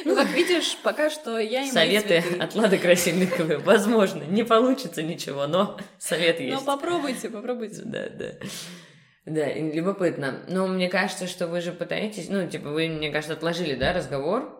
Ну, 0.04 0.14
как 0.16 0.28
видишь, 0.30 0.76
пока 0.82 1.10
что 1.10 1.38
я 1.38 1.60
и 1.60 1.64
мои 1.64 1.70
Советы 1.70 2.20
цветы. 2.22 2.38
от 2.42 2.54
Лады 2.54 2.78
Красильниковой. 2.78 3.58
Возможно, 3.58 4.22
не 4.22 4.44
получится 4.44 5.02
ничего, 5.02 5.46
но 5.46 5.78
совет 5.98 6.38
Но 6.38 6.44
есть. 6.46 6.64
попробуйте, 6.64 7.28
попробуйте. 7.28 7.82
Да, 7.84 8.08
да. 8.08 8.32
Да, 9.26 9.52
любопытно. 9.54 10.42
Но 10.48 10.66
мне 10.66 10.88
кажется, 10.88 11.26
что 11.26 11.46
вы 11.48 11.60
же 11.60 11.72
пытаетесь, 11.72 12.28
ну, 12.30 12.48
типа, 12.48 12.70
вы, 12.70 12.88
мне 12.88 13.10
кажется, 13.10 13.34
отложили, 13.34 13.74
да, 13.74 13.92
разговор, 13.92 14.56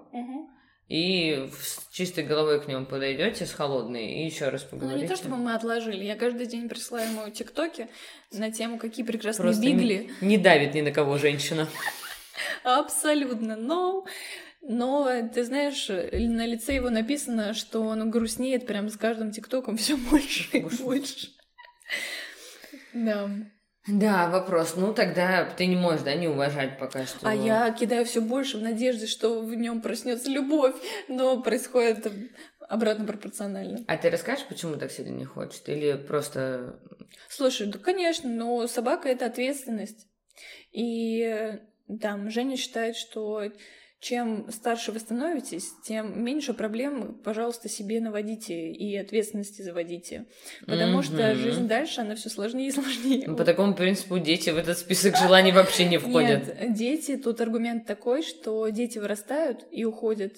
и 0.89 1.49
с 1.57 1.89
чистой 1.93 2.25
головой 2.25 2.61
к 2.61 2.67
нему 2.67 2.85
подойдете 2.85 3.47
с 3.47 3.53
холодной 3.53 4.07
и 4.13 4.27
еще 4.27 4.49
раз 4.49 4.67
Ну, 4.73 4.79
поговорите. 4.79 5.03
не 5.03 5.09
то 5.09 5.17
чтобы 5.17 5.37
мы 5.37 5.55
отложили. 5.55 6.05
Я 6.05 6.17
каждый 6.17 6.47
день 6.47 6.69
присылаю 6.69 7.09
ему 7.09 7.31
тиктоки 7.31 7.87
на 8.33 8.51
тему, 8.51 8.77
какие 8.77 9.05
прекрасные 9.07 9.45
Просто 9.45 9.63
бигли. 9.65 10.11
не, 10.21 10.27
не 10.29 10.39
давит 10.39 10.75
ни 10.75 10.81
на 10.81 10.91
кого 10.91 11.17
женщина. 11.17 11.69
Абсолютно. 12.65 13.57
Но, 13.57 14.07
но 14.63 15.29
ты 15.33 15.45
знаешь, 15.45 15.89
на 15.89 16.47
лице 16.47 16.75
его 16.75 16.91
написано, 16.91 17.55
что 17.55 17.81
он 17.81 18.11
грустнеет 18.11 18.67
прям 18.67 18.89
с 18.89 18.97
каждым 18.97 19.31
тиктоком 19.33 19.77
все 19.77 19.97
больше 19.97 20.59
и 20.59 20.61
больше. 20.83 21.29
Да. 22.93 23.31
Да, 23.87 24.29
вопрос. 24.29 24.75
Ну, 24.77 24.93
тогда 24.93 25.47
ты 25.57 25.67
не 25.67 25.77
можешь, 25.77 26.03
да, 26.03 26.15
не 26.15 26.29
уважать 26.29 26.79
пока 26.79 27.07
что. 27.07 27.27
А 27.27 27.35
я 27.35 27.71
кидаю 27.73 28.05
все 28.05 28.21
больше 28.21 28.59
в 28.59 28.63
надежде, 28.63 29.07
что 29.07 29.41
в 29.41 29.55
нем 29.55 29.81
проснется 29.81 30.31
любовь, 30.31 30.77
но 31.09 31.41
происходит 31.43 32.07
обратно 32.69 33.07
пропорционально. 33.07 33.85
А 33.89 33.97
ты 33.97 34.11
расскажешь, 34.11 34.45
почему 34.47 34.77
так 34.77 34.93
сильно 34.93 35.17
не 35.17 35.25
хочет? 35.25 35.69
Или 35.69 35.95
просто... 35.95 36.79
Слушай, 37.29 37.69
да, 37.69 37.79
конечно, 37.79 38.29
но 38.29 38.67
собака 38.67 39.09
это 39.09 39.27
ответственность. 39.27 40.07
И 40.73 41.59
там 41.99 42.31
Женя 42.31 42.57
считает, 42.57 42.97
что 42.97 43.51
чем 44.01 44.51
старше 44.51 44.93
вы 44.93 44.99
становитесь, 44.99 45.73
тем 45.85 46.25
меньше 46.25 46.55
проблем, 46.55 47.21
пожалуйста, 47.23 47.69
себе 47.69 48.01
наводите 48.01 48.71
и 48.73 48.97
ответственности 48.97 49.61
заводите. 49.61 50.25
Потому 50.67 51.03
что 51.03 51.33
Мгм. 51.33 51.37
жизнь 51.39 51.69
дальше, 51.69 52.01
она 52.01 52.15
все 52.15 52.31
сложнее 52.31 52.69
и 52.69 52.73
сложнее. 52.73 53.29
По 53.35 53.45
такому 53.45 53.75
принципу 53.75 54.19
дети 54.19 54.49
в 54.51 54.57
этот 54.57 54.79
список 54.79 55.17
желаний 55.17 55.53
вообще 55.53 55.85
не 55.85 55.99
входят. 55.99 56.47
Нет, 56.47 56.73
дети, 56.75 57.17
тут 57.19 57.43
аргумент 57.43 57.87
такой, 57.87 58.23
что 58.23 58.67
дети 58.71 58.99
вырастают 58.99 59.67
и 59.71 59.85
уходят 59.85 60.33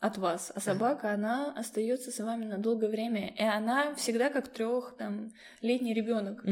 от 0.00 0.16
вас, 0.16 0.52
а 0.54 0.60
собака, 0.60 1.12
она 1.12 1.52
остается 1.56 2.12
с 2.12 2.20
вами 2.20 2.44
на 2.44 2.58
долгое 2.58 2.88
время, 2.88 3.32
и 3.34 3.42
она 3.42 3.94
всегда 3.96 4.30
как 4.30 4.46
трех 4.48 4.94
там 4.96 5.32
летний 5.60 5.92
ребенок. 5.92 6.42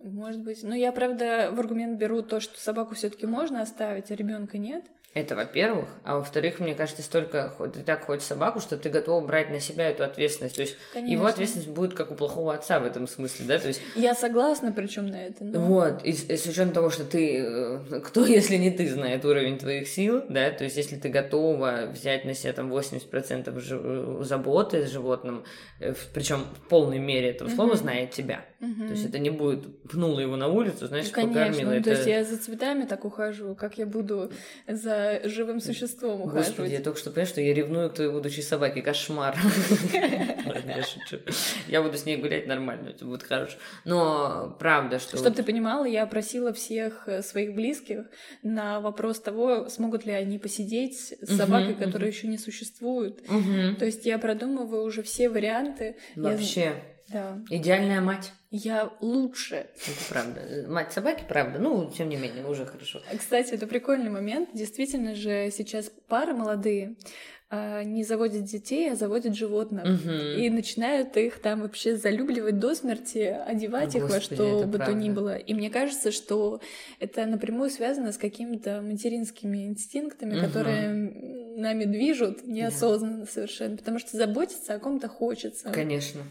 Может 0.00 0.42
быть. 0.42 0.62
Но 0.62 0.74
я, 0.74 0.92
правда, 0.92 1.50
в 1.52 1.58
аргумент 1.58 1.98
беру 1.98 2.22
то, 2.22 2.40
что 2.40 2.60
собаку 2.60 2.94
все-таки 2.94 3.26
можно 3.26 3.62
оставить, 3.62 4.10
а 4.10 4.14
ребенка 4.14 4.58
нет. 4.58 4.84
Это 5.14 5.34
во-первых. 5.34 5.86
А 6.04 6.18
во-вторых, 6.18 6.60
мне 6.60 6.74
кажется, 6.74 7.02
столько 7.02 7.52
ты 7.74 7.80
так 7.80 8.04
хочешь 8.04 8.24
собаку, 8.26 8.60
что 8.60 8.76
ты 8.76 8.90
готова 8.90 9.24
брать 9.26 9.50
на 9.50 9.58
себя 9.58 9.88
эту 9.88 10.04
ответственность. 10.04 10.54
То 10.56 10.60
есть 10.60 10.76
Конечно. 10.92 11.12
его 11.12 11.26
ответственность 11.26 11.70
будет 11.70 11.94
как 11.94 12.10
у 12.12 12.14
плохого 12.14 12.54
отца 12.54 12.78
в 12.78 12.84
этом 12.84 13.08
смысле, 13.08 13.46
да? 13.46 13.58
То 13.58 13.68
есть 13.68 13.80
Я 13.96 14.14
согласна, 14.14 14.70
причем 14.70 15.06
на 15.06 15.16
это. 15.26 15.44
но- 15.44 15.60
вот, 15.60 16.04
и, 16.04 16.10
и 16.10 16.36
с 16.36 16.44
учетом 16.46 16.72
того, 16.72 16.90
что 16.90 17.04
ты, 17.04 17.38
э, 17.40 18.00
кто, 18.04 18.24
если 18.26 18.56
не 18.56 18.70
ты, 18.70 18.86
знает 18.88 19.24
уровень 19.24 19.58
твоих 19.58 19.88
сил, 19.88 20.22
да, 20.28 20.50
то 20.50 20.64
есть 20.64 20.76
если 20.76 20.96
ты 20.96 21.08
готова 21.08 21.88
взять 21.90 22.24
на 22.26 22.34
себя 22.34 22.52
там 22.52 22.70
80% 22.70 23.58
жи- 23.60 23.80
э, 23.82 24.18
заботы 24.24 24.86
с 24.86 24.90
животным, 24.90 25.42
причем 26.12 26.44
в 26.64 26.68
полной 26.68 26.98
мере 26.98 27.30
этого 27.30 27.48
слова 27.48 27.70
Мгм. 27.70 27.78
знает 27.78 28.10
тебя. 28.10 28.44
Мгм. 28.60 28.86
То 28.88 28.92
есть 28.92 29.06
это 29.06 29.18
не 29.18 29.30
будет 29.30 29.82
пнула 29.84 30.20
его 30.20 30.36
на 30.36 30.48
улицу, 30.48 30.86
знаешь, 30.86 31.08
Конечно, 31.08 31.34
покормила. 31.44 31.70
ну, 31.70 31.76
это... 31.76 31.84
то 31.84 31.90
есть 31.92 32.06
я 32.06 32.24
за 32.24 32.36
цветами 32.36 32.84
так 32.84 33.04
ухожу, 33.04 33.54
как 33.54 33.78
я 33.78 33.86
буду 33.86 34.30
за 34.66 35.07
живым 35.24 35.60
существом 35.60 36.22
Господи, 36.22 36.36
я 36.36 36.50
ухаживать. 36.52 36.84
только 36.84 36.98
что 36.98 37.10
поняла, 37.10 37.28
что 37.28 37.40
я 37.40 37.54
ревную 37.54 37.90
к 37.90 37.94
твоей 37.94 38.10
будущей 38.10 38.42
собаке. 38.42 38.82
Кошмар. 38.82 39.36
Я 39.92 40.82
шучу. 40.82 41.22
Я 41.66 41.82
буду 41.82 41.96
с 41.96 42.04
ней 42.06 42.16
гулять 42.16 42.46
нормально, 42.46 42.90
это 42.90 43.04
будет 43.04 43.22
хорошо. 43.22 43.56
Но 43.84 44.56
правда, 44.58 44.98
что... 44.98 45.16
Чтобы 45.16 45.36
ты 45.36 45.42
понимала, 45.42 45.84
я 45.84 46.06
просила 46.06 46.52
всех 46.52 47.04
э, 47.08 47.22
своих 47.22 47.54
близких 47.54 48.06
на 48.42 48.80
вопрос 48.80 49.20
того, 49.20 49.68
смогут 49.68 50.06
ли 50.06 50.12
они 50.12 50.38
посидеть 50.38 51.14
с 51.20 51.36
собакой, 51.36 51.74
которая 51.74 52.10
еще 52.10 52.26
не 52.26 52.38
существует. 52.38 53.22
То 53.78 53.84
есть 53.84 54.06
я 54.06 54.18
продумываю 54.18 54.82
уже 54.82 55.02
все 55.02 55.28
варианты. 55.28 55.96
Я- 56.16 56.22
Вообще, 56.22 56.72
да. 57.12 57.38
идеальная 57.50 58.00
мать. 58.00 58.32
Я 58.50 58.90
лучше. 59.00 59.66
Это 59.76 60.04
правда. 60.08 60.40
Мать 60.68 60.92
собаки, 60.92 61.24
правда. 61.28 61.58
Ну, 61.58 61.90
тем 61.90 62.08
не 62.08 62.16
менее, 62.16 62.46
уже 62.46 62.64
хорошо. 62.66 63.00
Кстати, 63.16 63.52
это 63.52 63.66
прикольный 63.66 64.10
момент. 64.10 64.50
Действительно 64.54 65.14
же 65.14 65.50
сейчас 65.50 65.90
пары 66.08 66.32
молодые 66.32 66.96
а, 67.50 67.82
не 67.82 68.04
заводят 68.04 68.44
детей, 68.44 68.92
а 68.92 68.96
заводят 68.96 69.34
животных. 69.34 69.84
Мгм. 69.84 70.38
И 70.38 70.50
начинают 70.50 71.16
их 71.16 71.40
там 71.40 71.62
вообще 71.62 71.96
залюбливать 71.96 72.58
до 72.58 72.74
смерти, 72.74 73.18
одевать 73.18 73.94
их 73.94 74.02
во 74.02 74.08
Господи, 74.08 74.34
что 74.34 74.66
бы 74.66 74.78
то 74.78 74.92
ни 74.92 75.06
правда. 75.06 75.20
было. 75.20 75.36
И 75.36 75.54
мне 75.54 75.70
кажется, 75.70 76.12
что 76.12 76.60
это 77.00 77.24
напрямую 77.24 77.70
связано 77.70 78.12
с 78.12 78.18
какими-то 78.18 78.82
материнскими 78.82 79.66
инстинктами, 79.66 80.34
Мгм. 80.34 80.46
которые 80.46 80.90
нами 81.58 81.84
движут 81.84 82.46
неосознанно 82.46 83.24
совершенно. 83.26 83.76
Потому 83.78 83.98
что 83.98 84.16
заботиться 84.16 84.74
о 84.74 84.78
ком-то 84.78 85.08
хочется. 85.08 85.70
Конечно. 85.70 86.22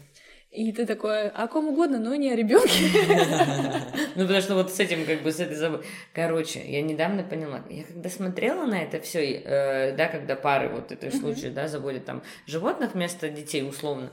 И 0.50 0.72
ты 0.72 0.86
такой, 0.86 1.28
о 1.28 1.46
ком 1.46 1.68
угодно, 1.68 1.98
но 1.98 2.14
не 2.14 2.30
о 2.32 2.36
ребенке. 2.36 2.72
Ну, 4.16 4.24
потому 4.24 4.40
что 4.40 4.54
вот 4.54 4.72
с 4.72 4.80
этим, 4.80 5.04
как 5.06 5.22
бы, 5.22 5.30
с 5.30 5.38
этой 5.38 5.56
забо- 5.56 5.84
Короче, 6.12 6.60
я 6.68 6.82
недавно 6.82 7.22
поняла, 7.22 7.62
я 7.70 7.84
когда 7.84 8.08
смотрела 8.10 8.66
на 8.66 8.82
это 8.82 9.00
все, 9.00 9.94
да, 9.96 10.08
когда 10.08 10.34
пары, 10.34 10.70
вот 10.70 10.90
это 10.90 11.16
случае, 11.16 11.52
да, 11.52 11.68
заводят 11.68 12.04
там 12.04 12.22
животных 12.46 12.94
вместо 12.94 13.28
детей, 13.28 13.62
условно, 13.62 14.10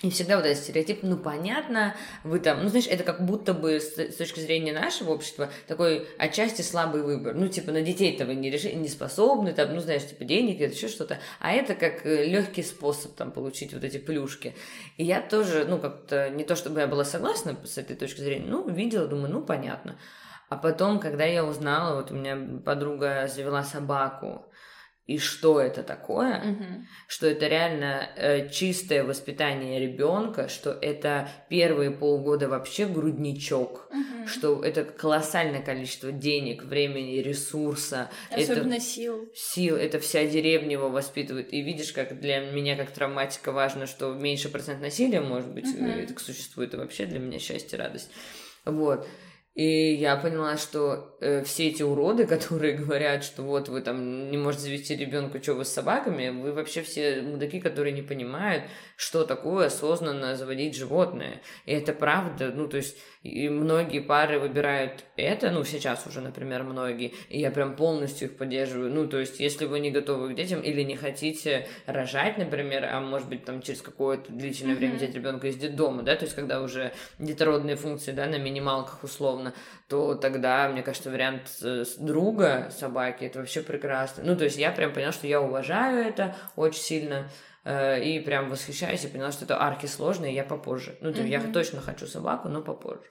и 0.00 0.10
всегда 0.10 0.36
вот 0.36 0.46
этот 0.46 0.62
стереотип, 0.62 1.02
ну, 1.02 1.16
понятно, 1.16 1.96
вы 2.22 2.38
там, 2.38 2.62
ну, 2.62 2.68
знаешь, 2.68 2.86
это 2.86 3.02
как 3.02 3.26
будто 3.26 3.52
бы 3.52 3.80
с, 3.80 4.16
точки 4.16 4.38
зрения 4.38 4.72
нашего 4.72 5.10
общества 5.10 5.50
такой 5.66 6.06
отчасти 6.18 6.62
слабый 6.62 7.02
выбор. 7.02 7.34
Ну, 7.34 7.48
типа, 7.48 7.72
на 7.72 7.82
детей-то 7.82 8.24
вы 8.24 8.36
не, 8.36 8.48
реши, 8.48 8.72
не 8.74 8.88
способны, 8.88 9.52
там, 9.52 9.74
ну, 9.74 9.80
знаешь, 9.80 10.06
типа, 10.06 10.24
денег 10.24 10.60
или 10.60 10.72
еще 10.72 10.86
что-то. 10.86 11.18
А 11.40 11.50
это 11.50 11.74
как 11.74 12.04
легкий 12.04 12.62
способ 12.62 13.16
там 13.16 13.32
получить 13.32 13.74
вот 13.74 13.82
эти 13.82 13.98
плюшки. 13.98 14.54
И 14.98 15.04
я 15.04 15.20
тоже, 15.20 15.64
ну, 15.68 15.78
как-то, 15.78 16.30
не 16.30 16.44
то 16.44 16.54
чтобы 16.54 16.78
я 16.78 16.86
была 16.86 17.04
согласна 17.04 17.56
с 17.64 17.76
этой 17.76 17.96
точки 17.96 18.20
зрения, 18.20 18.46
ну, 18.46 18.68
видела, 18.70 19.08
думаю, 19.08 19.32
ну, 19.32 19.42
понятно. 19.42 19.98
А 20.48 20.56
потом, 20.56 21.00
когда 21.00 21.24
я 21.24 21.44
узнала, 21.44 21.96
вот 21.96 22.12
у 22.12 22.14
меня 22.14 22.38
подруга 22.64 23.26
завела 23.26 23.64
собаку, 23.64 24.47
и 25.08 25.16
что 25.16 25.58
это 25.58 25.82
такое, 25.82 26.38
Мгм. 26.44 26.86
что 27.08 27.26
это 27.26 27.48
реально 27.48 28.10
э, 28.14 28.50
чистое 28.50 29.04
воспитание 29.04 29.80
ребенка, 29.80 30.48
что 30.48 30.70
это 30.70 31.30
первые 31.48 31.90
полгода 31.90 32.46
вообще 32.46 32.84
грудничок, 32.86 33.88
Мгм. 33.90 34.26
что 34.28 34.62
это 34.62 34.84
колоссальное 34.84 35.62
количество 35.62 36.12
денег, 36.12 36.62
времени, 36.62 37.16
ресурса, 37.22 38.10
Особенно 38.30 38.74
это 38.74 38.82
сил. 38.84 39.30
сил, 39.34 39.76
это 39.76 39.98
вся 39.98 40.26
деревня 40.26 40.72
его 40.72 40.90
воспитывает. 40.90 41.54
И 41.54 41.62
видишь, 41.62 41.92
как 41.92 42.20
для 42.20 42.40
меня, 42.40 42.76
как 42.76 42.90
травматика, 42.90 43.50
важно, 43.50 43.86
что 43.86 44.12
меньше 44.12 44.50
процент 44.50 44.82
насилия, 44.82 45.22
может 45.22 45.48
быть, 45.50 45.74
э, 45.74 46.02
это 46.02 46.20
существует, 46.22 46.74
и 46.74 46.76
вообще 46.76 47.06
для 47.06 47.18
меня 47.18 47.38
счастье, 47.38 47.78
радость. 47.78 48.10
Вот. 48.66 49.08
И 49.58 49.94
я 49.94 50.14
поняла, 50.14 50.56
что 50.56 51.16
э, 51.20 51.42
все 51.42 51.66
эти 51.66 51.82
уроды, 51.82 52.26
которые 52.34 52.76
говорят, 52.76 53.24
что 53.24 53.42
вот 53.42 53.68
вы 53.68 53.80
там 53.80 54.30
не 54.30 54.36
можете 54.36 54.62
завести 54.62 54.94
ребенка, 54.94 55.42
что 55.42 55.54
вы 55.54 55.64
с 55.64 55.68
собаками, 55.68 56.28
вы 56.28 56.52
вообще 56.52 56.82
все 56.82 57.22
мудаки, 57.22 57.58
которые 57.58 57.92
не 57.92 58.02
понимают, 58.02 58.62
что 58.94 59.24
такое 59.24 59.66
осознанно 59.66 60.36
заводить 60.36 60.76
животное. 60.76 61.42
И 61.66 61.72
это 61.72 61.92
правда, 61.92 62.52
ну 62.54 62.68
то 62.68 62.76
есть 62.76 62.98
И 63.22 63.48
многие 63.48 63.98
пары 63.98 64.38
выбирают 64.38 65.04
это, 65.16 65.50
ну, 65.50 65.64
сейчас 65.64 66.06
уже, 66.06 66.20
например, 66.20 66.62
многие, 66.62 67.12
и 67.28 67.40
я 67.40 67.50
прям 67.50 67.74
полностью 67.74 68.28
их 68.28 68.36
поддерживаю. 68.36 68.92
Ну, 68.92 69.08
то 69.08 69.18
есть, 69.18 69.40
если 69.40 69.64
вы 69.64 69.80
не 69.80 69.90
готовы 69.90 70.32
к 70.32 70.36
детям 70.36 70.60
или 70.60 70.82
не 70.82 70.94
хотите 70.94 71.66
рожать, 71.86 72.38
например, 72.38 72.84
а 72.84 73.00
может 73.00 73.28
быть, 73.28 73.44
там, 73.44 73.60
через 73.60 73.82
какое-то 73.82 74.32
длительное 74.32 74.74
mm-hmm. 74.74 74.78
время 74.78 74.94
взять 74.96 75.14
ребенка 75.14 75.48
из 75.48 75.56
детдома, 75.56 76.02
да, 76.02 76.14
то 76.14 76.24
есть, 76.24 76.36
когда 76.36 76.62
уже 76.62 76.92
детородные 77.18 77.74
функции, 77.74 78.12
да, 78.12 78.26
на 78.26 78.38
минималках 78.38 79.02
условно, 79.02 79.52
то 79.88 80.14
тогда, 80.14 80.68
мне 80.68 80.82
кажется, 80.82 81.10
вариант 81.10 81.42
друга 81.98 82.70
собаки, 82.70 83.24
это 83.24 83.40
вообще 83.40 83.62
прекрасно. 83.62 84.22
Ну, 84.24 84.36
то 84.36 84.44
есть, 84.44 84.58
я 84.58 84.70
прям 84.70 84.92
поняла, 84.92 85.12
что 85.12 85.26
я 85.26 85.40
уважаю 85.40 86.06
это 86.06 86.36
очень 86.54 86.80
сильно, 86.80 87.28
и 88.02 88.20
прям 88.20 88.48
восхищаюсь 88.48 89.04
и 89.04 89.08
поняла, 89.08 89.30
что 89.30 89.44
это 89.44 89.60
арки 89.60 89.86
сложные, 89.86 90.34
я 90.34 90.44
попозже. 90.44 90.96
Ну, 91.00 91.12
то 91.12 91.20
mm-hmm. 91.20 91.28
я 91.28 91.40
точно 91.52 91.80
хочу 91.80 92.06
собаку, 92.06 92.48
но 92.48 92.62
попозже. 92.62 93.02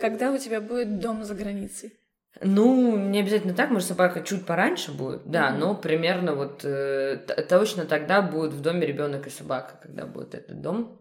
Когда 0.00 0.32
у 0.32 0.38
тебя 0.38 0.60
будет 0.60 1.00
дом 1.00 1.24
за 1.24 1.34
границей? 1.34 1.94
Ну, 2.40 2.96
не 2.96 3.20
обязательно 3.20 3.54
так, 3.54 3.70
может, 3.70 3.88
собака 3.88 4.20
чуть 4.22 4.44
пораньше 4.44 4.92
будет, 4.92 5.22
да, 5.24 5.50
mm-hmm. 5.50 5.58
но 5.58 5.74
примерно 5.74 6.34
вот 6.34 6.64
э, 6.64 7.16
точно 7.48 7.84
тогда 7.84 8.22
будет 8.22 8.52
в 8.52 8.60
доме 8.60 8.86
ребенок 8.86 9.26
и 9.26 9.30
собака, 9.30 9.78
когда 9.80 10.04
будет 10.04 10.34
этот 10.34 10.60
дом. 10.60 11.00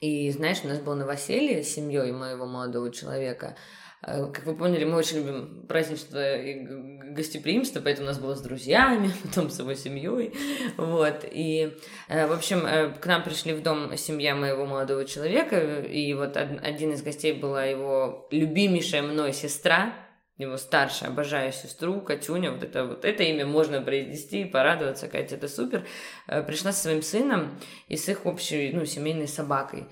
И 0.00 0.30
знаешь, 0.30 0.58
у 0.62 0.68
нас 0.68 0.78
было 0.78 0.94
новоселье 0.94 1.62
с 1.62 1.74
семьей 1.74 2.12
моего 2.12 2.46
молодого 2.46 2.92
человека. 2.92 3.56
Э, 4.02 4.26
как 4.32 4.44
вы 4.46 4.54
поняли, 4.54 4.84
мы 4.84 4.96
очень 4.96 5.18
любим 5.18 5.66
празднество 5.66 6.36
и 6.36 6.66
гостеприимство, 7.12 7.80
поэтому 7.80 8.06
у 8.06 8.10
нас 8.10 8.18
было 8.18 8.34
с 8.34 8.40
друзьями, 8.40 9.10
потом 9.22 9.50
с 9.50 9.58
его 9.58 9.74
семьей. 9.74 10.34
Вот. 10.76 11.24
И, 11.30 11.76
э, 12.08 12.26
в 12.26 12.32
общем, 12.32 12.66
э, 12.66 12.90
к 12.90 13.06
нам 13.06 13.22
пришли 13.22 13.52
в 13.54 13.62
дом 13.62 13.96
семья 13.96 14.34
моего 14.34 14.66
молодого 14.66 15.04
человека, 15.04 15.80
и 15.80 16.12
вот 16.14 16.36
один 16.36 16.92
из 16.92 17.02
гостей 17.02 17.32
была 17.32 17.64
его 17.64 18.28
любимейшая 18.30 19.02
мной 19.02 19.32
сестра, 19.32 19.94
его 20.38 20.58
старшая, 20.58 21.08
обожаю 21.08 21.50
сестру, 21.50 22.02
Катюня, 22.02 22.52
вот 22.52 22.62
это 22.62 22.84
вот 22.84 23.06
это 23.06 23.22
имя 23.22 23.46
можно 23.46 23.80
произнести, 23.80 24.44
порадоваться, 24.44 25.08
Катя, 25.08 25.36
это 25.36 25.48
супер. 25.48 25.86
Пришла 26.26 26.72
со 26.72 26.82
своим 26.82 27.00
сыном 27.00 27.58
и 27.88 27.96
с 27.96 28.06
их 28.10 28.26
общей, 28.26 28.70
ну, 28.74 28.84
семейной 28.84 29.28
собакой. 29.28 29.86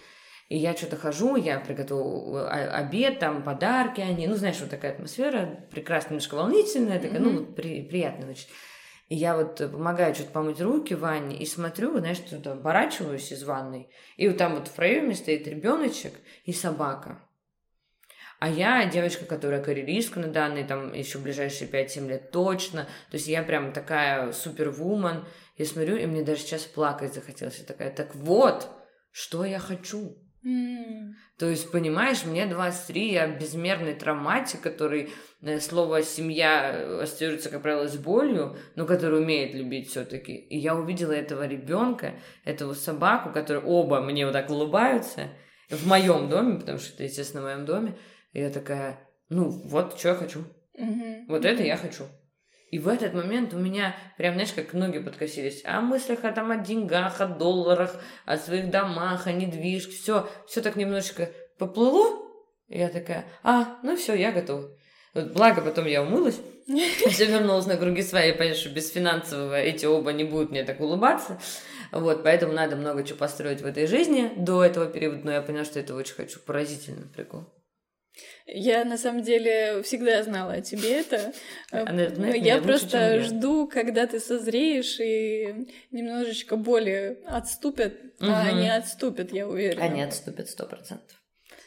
И 0.48 0.58
я 0.58 0.76
что-то 0.76 0.96
хожу, 0.96 1.36
я 1.36 1.58
приготовила 1.58 2.48
обед, 2.50 3.18
там 3.18 3.42
подарки 3.42 4.00
они, 4.00 4.26
ну, 4.26 4.34
знаешь, 4.34 4.60
вот 4.60 4.70
такая 4.70 4.92
атмосфера, 4.92 5.66
прекрасно, 5.70 6.10
немножко 6.10 6.34
волнительная, 6.34 7.00
такая, 7.00 7.20
mm-hmm. 7.20 7.22
ну, 7.22 7.38
вот 7.38 7.56
при, 7.56 7.82
приятная 7.82 8.30
очень. 8.30 8.48
И 9.08 9.16
я 9.16 9.36
вот 9.36 9.56
помогаю 9.56 10.14
что-то 10.14 10.30
помыть 10.30 10.60
руки 10.60 10.94
в 10.94 11.00
ванне 11.00 11.38
и 11.38 11.46
смотрю, 11.46 11.98
знаешь, 11.98 12.18
что-то 12.18 12.52
оборачиваюсь 12.52 13.32
из 13.32 13.42
ванной, 13.42 13.88
и 14.16 14.28
вот 14.28 14.36
там 14.36 14.54
вот 14.54 14.68
в 14.68 14.72
проеме 14.72 15.14
стоит 15.14 15.46
ребеночек 15.46 16.12
и 16.44 16.52
собака. 16.52 17.22
А 18.40 18.48
я 18.48 18.84
девочка, 18.84 19.24
которая 19.24 19.62
карьеристка 19.62 20.20
на 20.20 20.28
данный, 20.28 20.64
там, 20.64 20.92
еще 20.92 21.18
ближайшие 21.18 21.70
5-7 21.70 22.08
лет 22.08 22.30
точно. 22.30 22.84
То 23.10 23.16
есть 23.16 23.26
я 23.26 23.42
прям 23.42 23.72
такая 23.72 24.32
супервумен. 24.32 25.24
Я 25.56 25.64
смотрю, 25.64 25.96
и 25.96 26.04
мне 26.04 26.22
даже 26.22 26.42
сейчас 26.42 26.64
плакать 26.64 27.14
захотелось. 27.14 27.58
Я 27.58 27.64
такая, 27.64 27.90
так 27.90 28.14
вот, 28.14 28.68
что 29.12 29.46
я 29.46 29.58
хочу. 29.58 30.18
То 31.38 31.48
есть, 31.48 31.70
понимаешь, 31.70 32.24
мне 32.24 32.46
23, 32.46 33.12
я 33.12 33.26
безмерный 33.26 33.94
травматик, 33.94 34.60
который 34.60 35.10
э, 35.40 35.58
слово 35.58 36.02
«семья» 36.02 37.00
ассоциируется, 37.02 37.48
как 37.48 37.62
правило, 37.62 37.88
с 37.88 37.96
болью, 37.96 38.56
но 38.76 38.84
который 38.84 39.20
умеет 39.20 39.54
любить 39.54 39.88
все 39.88 40.04
таки 40.04 40.34
И 40.34 40.58
я 40.58 40.76
увидела 40.76 41.12
этого 41.12 41.46
ребенка, 41.46 42.14
эту 42.44 42.74
собаку, 42.74 43.32
которые 43.32 43.64
оба 43.64 44.00
мне 44.00 44.26
вот 44.26 44.32
так 44.32 44.50
улыбаются 44.50 45.30
в 45.70 45.86
моем 45.86 46.28
доме, 46.28 46.60
потому 46.60 46.78
что 46.78 46.92
это, 46.94 47.04
естественно, 47.04 47.42
в 47.42 47.46
моем 47.46 47.64
доме. 47.64 47.98
И 48.32 48.40
я 48.40 48.50
такая, 48.50 49.00
ну, 49.30 49.48
вот 49.48 49.98
что 49.98 50.08
я 50.10 50.14
хочу. 50.14 50.44
Mm-hmm. 50.78 51.24
Вот 51.28 51.44
это 51.44 51.62
я 51.62 51.76
хочу. 51.76 52.04
И 52.74 52.78
в 52.80 52.88
этот 52.88 53.14
момент 53.14 53.54
у 53.54 53.56
меня 53.56 53.94
прям, 54.18 54.34
знаешь, 54.34 54.52
как 54.52 54.72
ноги 54.72 54.98
подкосились. 54.98 55.62
О 55.64 55.80
мыслях 55.80 56.24
о, 56.24 56.32
там, 56.32 56.50
о 56.50 56.56
деньгах, 56.56 57.20
о 57.20 57.28
долларах, 57.28 57.94
о 58.24 58.36
своих 58.36 58.68
домах, 58.70 59.28
о 59.28 59.32
недвижке. 59.32 59.92
Все, 59.92 60.28
все 60.48 60.60
так 60.60 60.74
немножечко 60.74 61.30
поплыло. 61.56 62.20
И 62.66 62.80
я 62.80 62.88
такая, 62.88 63.26
а, 63.44 63.78
ну 63.84 63.94
все, 63.96 64.14
я 64.14 64.32
готова. 64.32 64.76
Вот, 65.14 65.32
благо 65.32 65.60
потом 65.60 65.86
я 65.86 66.02
умылась, 66.02 66.40
все 67.10 67.26
вернулась 67.26 67.66
на 67.66 67.76
круги 67.76 68.02
свои, 68.02 68.32
понимаешь, 68.32 68.56
что 68.56 68.70
без 68.70 68.90
финансового 68.90 69.54
эти 69.54 69.86
оба 69.86 70.12
не 70.12 70.24
будут 70.24 70.50
мне 70.50 70.64
так 70.64 70.80
улыбаться. 70.80 71.38
Вот, 71.92 72.24
поэтому 72.24 72.54
надо 72.54 72.74
много 72.74 73.04
чего 73.04 73.18
построить 73.18 73.60
в 73.60 73.66
этой 73.66 73.86
жизни 73.86 74.32
до 74.36 74.64
этого 74.64 74.86
периода, 74.86 75.20
но 75.22 75.30
я 75.30 75.42
поняла, 75.42 75.64
что 75.64 75.78
это 75.78 75.94
очень 75.94 76.16
хочу. 76.16 76.40
Поразительно 76.40 77.06
прикол. 77.14 77.44
Я 78.46 78.84
на 78.84 78.98
самом 78.98 79.22
деле 79.22 79.82
всегда 79.82 80.22
знала 80.22 80.54
о 80.54 80.60
тебе 80.60 81.00
это. 81.00 81.32
Она 81.70 82.08
знает 82.08 82.44
я 82.44 82.60
просто 82.60 83.20
жду, 83.20 83.66
когда 83.66 84.06
ты 84.06 84.20
созреешь 84.20 85.00
и 85.00 85.68
немножечко 85.90 86.56
боли 86.56 87.18
отступят, 87.26 87.94
угу. 88.20 88.30
а 88.30 88.46
они 88.46 88.68
отступят, 88.68 89.32
я 89.32 89.48
уверена. 89.48 89.84
Они 89.84 90.02
отступят 90.02 90.48
сто 90.48 90.66
процентов. 90.66 91.23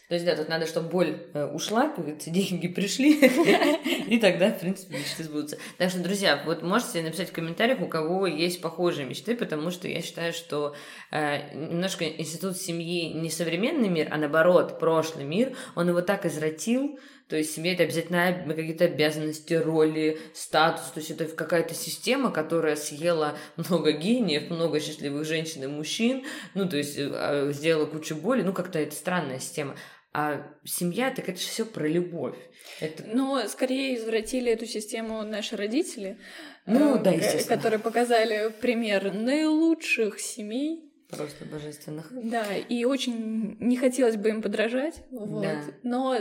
То 0.08 0.14
есть, 0.16 0.26
да, 0.26 0.36
тут 0.38 0.48
надо, 0.48 0.66
чтобы 0.66 0.90
боль 0.90 1.18
э, 1.34 1.46
ушла, 1.46 1.94
деньги 2.26 2.68
пришли, 2.68 3.20
и 4.08 4.18
тогда, 4.20 4.52
в 4.52 4.60
принципе, 4.60 4.98
мечты 4.98 5.24
сбудутся. 5.24 5.58
Так 5.78 5.90
что, 5.90 6.00
друзья, 6.00 6.42
вот 6.46 6.64
можете 6.64 7.02
написать 7.02 7.30
в 7.30 7.34
комментариях, 7.34 7.82
у 7.82 7.88
кого 7.88 8.26
есть 8.26 8.62
похожие 8.62 9.06
мечты, 9.06 9.36
потому 9.36 9.70
что 9.70 9.88
я 9.90 10.02
считаю, 10.02 10.32
что 10.32 10.76
э, 11.12 11.54
немножко 11.54 12.06
институт 12.06 12.58
семьи 12.58 13.12
не 13.14 13.30
современный 13.30 13.90
мир, 13.90 14.08
а 14.10 14.18
наоборот, 14.18 14.80
прошлый 14.80 15.26
мир, 15.26 15.56
он 15.76 15.90
его 15.90 16.02
так 16.02 16.26
извратил, 16.26 16.98
то 17.28 17.36
есть 17.36 17.54
семья 17.54 17.74
это 17.74 17.84
обязательно 17.84 18.54
какие-то 18.56 18.86
обязанности, 18.86 19.54
роли, 19.54 20.18
статус. 20.34 20.86
То 20.92 21.00
есть 21.00 21.12
это 21.12 21.26
какая-то 21.26 21.74
система, 21.74 22.32
которая 22.32 22.78
съела 22.78 23.38
много 23.58 23.92
гениев, 23.92 24.50
много 24.50 24.80
счастливых 24.80 25.26
женщин 25.26 25.64
и 25.66 25.68
мужчин. 25.68 26.24
Ну, 26.54 26.70
то 26.70 26.78
есть 26.78 26.96
э, 26.98 27.52
сделала 27.52 27.86
кучу 27.86 28.16
боли. 28.16 28.44
Ну, 28.44 28.54
как-то 28.54 28.80
это 28.80 28.96
странная 28.96 29.40
система. 29.40 29.76
А 30.20 30.42
семья, 30.64 31.12
так 31.12 31.30
это 31.30 31.40
же 31.40 31.46
все 31.46 31.64
про 31.64 31.88
любовь. 31.88 32.36
Это... 32.80 33.04
Но 33.06 33.48
скорее 33.48 33.96
извратили 33.96 34.52
эту 34.52 34.66
систему 34.66 35.22
наши 35.22 35.56
родители, 35.56 36.18
ну, 36.66 36.96
э, 36.96 37.04
да, 37.04 37.12
естественно. 37.12 37.56
которые 37.56 37.80
показали 37.80 38.52
пример 38.60 39.14
наилучших 39.14 40.20
семей, 40.20 40.88
Просто 41.10 41.46
божественных. 41.46 42.08
Да, 42.12 42.44
и 42.58 42.84
очень 42.84 43.56
не 43.62 43.78
хотелось 43.78 44.18
бы 44.18 44.28
им 44.28 44.42
подражать. 44.42 45.06
Вот. 45.10 45.42
Да. 45.42 45.62
Но 45.82 46.18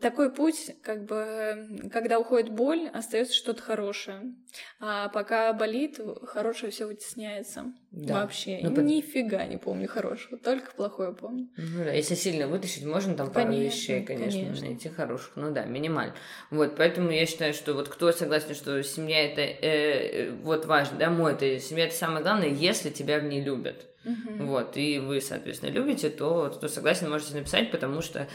такой 0.00 0.32
путь, 0.32 0.76
как 0.82 1.04
бы, 1.04 1.90
когда 1.92 2.20
уходит 2.20 2.52
боль, 2.52 2.88
остается 2.92 3.34
что-то 3.34 3.60
хорошее. 3.60 4.32
А 4.78 5.08
пока 5.08 5.52
болит, 5.52 5.98
хорошее 6.22 6.70
все 6.70 6.86
вытесняется. 6.86 7.72
Да. 7.92 8.22
Вообще. 8.22 8.60
Ну, 8.62 8.70
Нифига 8.82 9.44
не 9.46 9.56
помню 9.56 9.88
хорошего, 9.88 10.38
только 10.38 10.72
плохое 10.72 11.12
помню. 11.12 11.48
Ну 11.56 11.84
да, 11.84 11.90
если 11.90 12.14
сильно 12.14 12.46
вытащить, 12.46 12.84
можно 12.84 13.14
там 13.14 13.32
пару 13.32 13.46
конечно, 13.48 13.64
вещей, 13.64 14.04
конечно, 14.04 14.40
конечно, 14.40 14.66
найти 14.66 14.88
хороших. 14.88 15.32
Ну 15.34 15.50
да, 15.50 15.64
минимально. 15.64 16.14
Вот, 16.50 16.76
поэтому 16.76 17.10
я 17.10 17.26
считаю, 17.26 17.52
что 17.52 17.74
вот 17.74 17.88
кто 17.88 18.12
согласен, 18.12 18.54
что 18.54 18.80
семья 18.84 19.24
это 19.24 19.40
э, 19.40 20.30
вот 20.42 20.66
важно, 20.66 20.98
да, 20.98 21.10
мой 21.10 21.32
это 21.32 21.58
семья 21.58 21.86
это 21.86 21.94
самое 21.96 22.22
главное, 22.22 22.48
если 22.48 22.90
тебя 22.90 23.18
в 23.18 23.24
ней 23.24 23.42
любят. 23.42 23.86
Угу. 24.04 24.44
Вот, 24.44 24.76
и 24.76 25.00
вы, 25.00 25.20
соответственно, 25.20 25.70
любите, 25.70 26.10
то, 26.10 26.48
то 26.48 26.68
согласен, 26.68 27.10
можете 27.10 27.34
написать, 27.34 27.72
потому 27.72 28.02
что 28.02 28.28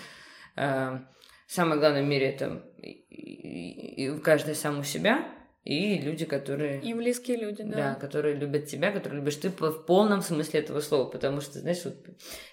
э, 0.58 1.00
самое 1.48 1.80
главное 1.80 2.04
в 2.04 2.06
мире 2.06 2.28
это 2.28 2.62
и, 2.82 2.90
и, 2.90 4.06
и 4.06 4.20
каждый 4.20 4.56
сам 4.56 4.80
у 4.80 4.84
себя, 4.84 5.26
и 5.66 5.98
люди, 5.98 6.26
которые... 6.26 6.80
И 6.80 6.94
близкие 6.94 7.38
люди, 7.38 7.64
да. 7.64 7.76
Да, 7.76 7.96
которые 7.96 8.36
любят 8.36 8.68
тебя, 8.68 8.92
которые 8.92 9.20
любишь 9.20 9.38
ты 9.38 9.50
в 9.50 9.84
полном 9.86 10.22
смысле 10.22 10.60
этого 10.60 10.80
слова, 10.80 11.10
потому 11.10 11.42
что, 11.42 11.60
знаешь, 11.60 11.84
вот 11.84 11.96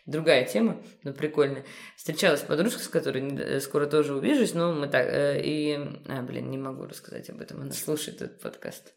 другая 0.06 0.46
тема, 0.46 0.82
но 1.04 1.12
прикольная. 1.12 1.66
Встречалась 1.94 2.40
подружка, 2.40 2.80
с 2.80 2.88
которой 2.88 3.60
скоро 3.60 3.86
тоже 3.86 4.16
увижусь, 4.16 4.54
но 4.54 4.72
мы 4.72 4.88
так... 4.88 5.06
Э, 5.06 5.38
и... 5.44 5.78
А, 6.08 6.22
блин, 6.22 6.50
не 6.50 6.56
могу 6.56 6.86
рассказать 6.86 7.28
об 7.28 7.42
этом, 7.42 7.60
она 7.60 7.72
слушает 7.72 8.22
этот 8.22 8.40
подкаст. 8.40 8.94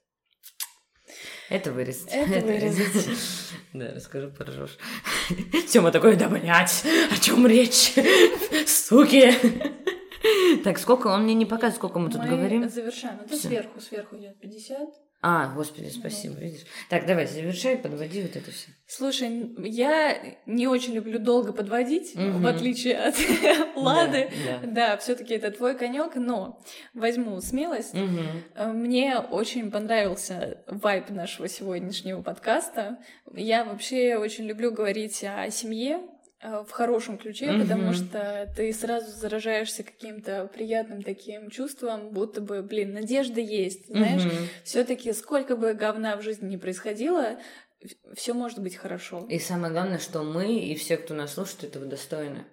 Это 1.49 1.73
вырезать. 1.73 2.09
Это 2.11 2.45
вырезать. 2.45 3.09
Да, 3.73 3.91
расскажу, 3.93 4.31
поржешь. 4.31 4.77
Тёма 5.69 5.91
такой, 5.91 6.15
да 6.15 6.29
блять, 6.29 6.85
о 7.11 7.19
чем 7.19 7.45
речь? 7.45 7.93
Суки! 8.65 9.33
Так, 10.63 10.77
сколько? 10.77 11.07
Он 11.07 11.23
мне 11.23 11.33
не 11.33 11.45
показывает, 11.45 11.75
сколько 11.75 11.99
мы 11.99 12.09
тут 12.09 12.21
говорим. 12.21 12.69
завершаем. 12.69 13.19
Это 13.21 13.35
сверху, 13.35 13.79
сверху 13.79 14.17
идет 14.17 14.39
50. 14.39 14.89
А, 15.27 15.51
господи, 15.55 15.89
спасибо, 15.89 16.35
видишь. 16.35 16.65
Так, 16.87 17.07
давай, 17.07 17.25
завершай, 17.25 17.77
подводи 17.77 18.21
вот 18.21 18.35
это 18.35 18.51
все. 18.51 18.67
Слушай, 18.85 19.55
я 19.57 20.19
не 20.45 20.67
очень 20.67 20.93
люблю 20.93 21.17
долго 21.17 21.51
подводить, 21.51 22.13
угу. 22.13 22.37
в 22.37 22.45
отличие 22.45 22.99
от 22.99 23.15
Лады. 23.75 24.29
Да, 24.45 24.59
да. 24.59 24.67
да 24.67 24.97
все-таки 24.97 25.33
это 25.33 25.49
твой 25.49 25.75
конек, 25.75 26.15
но 26.15 26.61
возьму 26.93 27.41
смелость. 27.41 27.95
Угу. 27.95 28.67
Мне 28.73 29.17
очень 29.17 29.71
понравился 29.71 30.59
вайп 30.67 31.09
нашего 31.09 31.47
сегодняшнего 31.47 32.21
подкаста. 32.21 32.99
Я 33.33 33.65
вообще 33.65 34.17
очень 34.17 34.45
люблю 34.45 34.71
говорить 34.71 35.23
о 35.23 35.49
семье, 35.49 36.01
в 36.67 36.71
хорошем 36.71 37.17
ключе, 37.17 37.45
mm-hmm. 37.45 37.61
потому 37.61 37.93
что 37.93 38.51
ты 38.55 38.71
сразу 38.73 39.11
заражаешься 39.11 39.83
каким-то 39.83 40.49
приятным 40.53 41.01
таким 41.01 41.49
чувством, 41.49 42.09
будто 42.09 42.41
бы, 42.41 42.61
блин, 42.61 42.93
надежда 42.93 43.41
есть, 43.41 43.87
знаешь. 43.87 44.23
Mm-hmm. 44.23 44.47
Все-таки 44.63 45.13
сколько 45.13 45.55
бы 45.55 45.73
говна 45.73 46.15
в 46.17 46.21
жизни 46.21 46.49
не 46.49 46.57
происходило, 46.57 47.37
все 48.15 48.33
может 48.33 48.59
быть 48.59 48.75
хорошо. 48.75 49.25
И 49.29 49.39
самое 49.39 49.71
главное, 49.71 49.99
что 49.99 50.23
мы 50.23 50.57
и 50.59 50.75
все, 50.75 50.97
кто 50.97 51.13
нас 51.13 51.33
слушает, 51.33 51.65
этого 51.65 51.85
достойны 51.85 52.45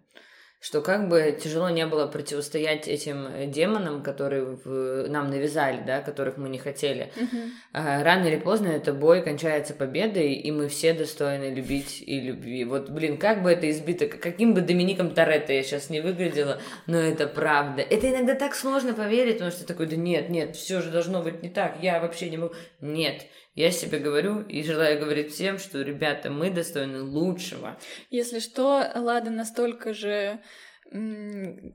что 0.63 0.81
как 0.81 1.09
бы 1.09 1.37
тяжело 1.43 1.71
не 1.71 1.85
было 1.87 2.07
противостоять 2.07 2.87
этим 2.87 3.27
э, 3.27 3.47
демонам, 3.47 4.01
которые 4.01 4.45
в, 4.45 5.09
нам 5.09 5.29
навязали, 5.29 5.83
да, 5.85 6.01
которых 6.01 6.37
мы 6.37 6.49
не 6.49 6.59
хотели. 6.59 7.11
Uh-huh. 7.17 8.03
Рано 8.05 8.27
или 8.29 8.37
поздно 8.37 8.69
это 8.69 8.93
бой 8.93 9.23
кончается 9.23 9.75
победой, 9.75 10.35
и 10.35 10.53
мы 10.53 10.69
все 10.69 10.93
достойны 10.93 11.53
любить 11.53 12.01
и 12.07 12.21
любви. 12.21 12.65
Вот, 12.65 12.91
блин, 12.91 13.17
как 13.17 13.43
бы 13.43 13.51
это 13.51 13.69
избито, 13.69 14.07
каким 14.07 14.55
бы 14.55 14.61
Домиником 14.61 15.11
Торетто 15.11 15.53
я 15.53 15.65
сейчас 15.65 15.91
не 15.91 16.01
выглядела, 16.01 16.61
но 16.87 16.97
это 16.97 17.27
правда. 17.27 17.83
Это 17.83 18.09
иногда 18.09 18.37
так 18.37 18.55
сложно 18.55 18.95
поверить, 18.95 19.39
потому 19.39 19.51
что 19.51 19.67
такой, 19.67 19.87
да 19.87 19.97
нет, 19.97 20.31
нет, 20.31 20.55
все 20.55 20.81
же 20.81 20.93
должно 20.93 21.23
быть 21.23 21.43
не 21.43 21.49
так, 21.49 21.79
я 21.83 21.99
вообще 22.01 22.31
не 22.31 22.37
могу. 22.37 22.55
Нет, 22.81 23.23
я 23.55 23.71
себе 23.71 23.99
говорю 23.99 24.41
и 24.43 24.63
желаю 24.63 24.99
говорить 24.99 25.33
всем, 25.33 25.59
что, 25.59 25.83
ребята, 25.83 26.31
мы 26.31 26.51
достойны 26.51 27.03
лучшего. 27.03 27.79
Если 28.11 28.39
что, 28.39 28.91
Лада 28.95 29.31
настолько 29.31 29.93
же 29.93 30.41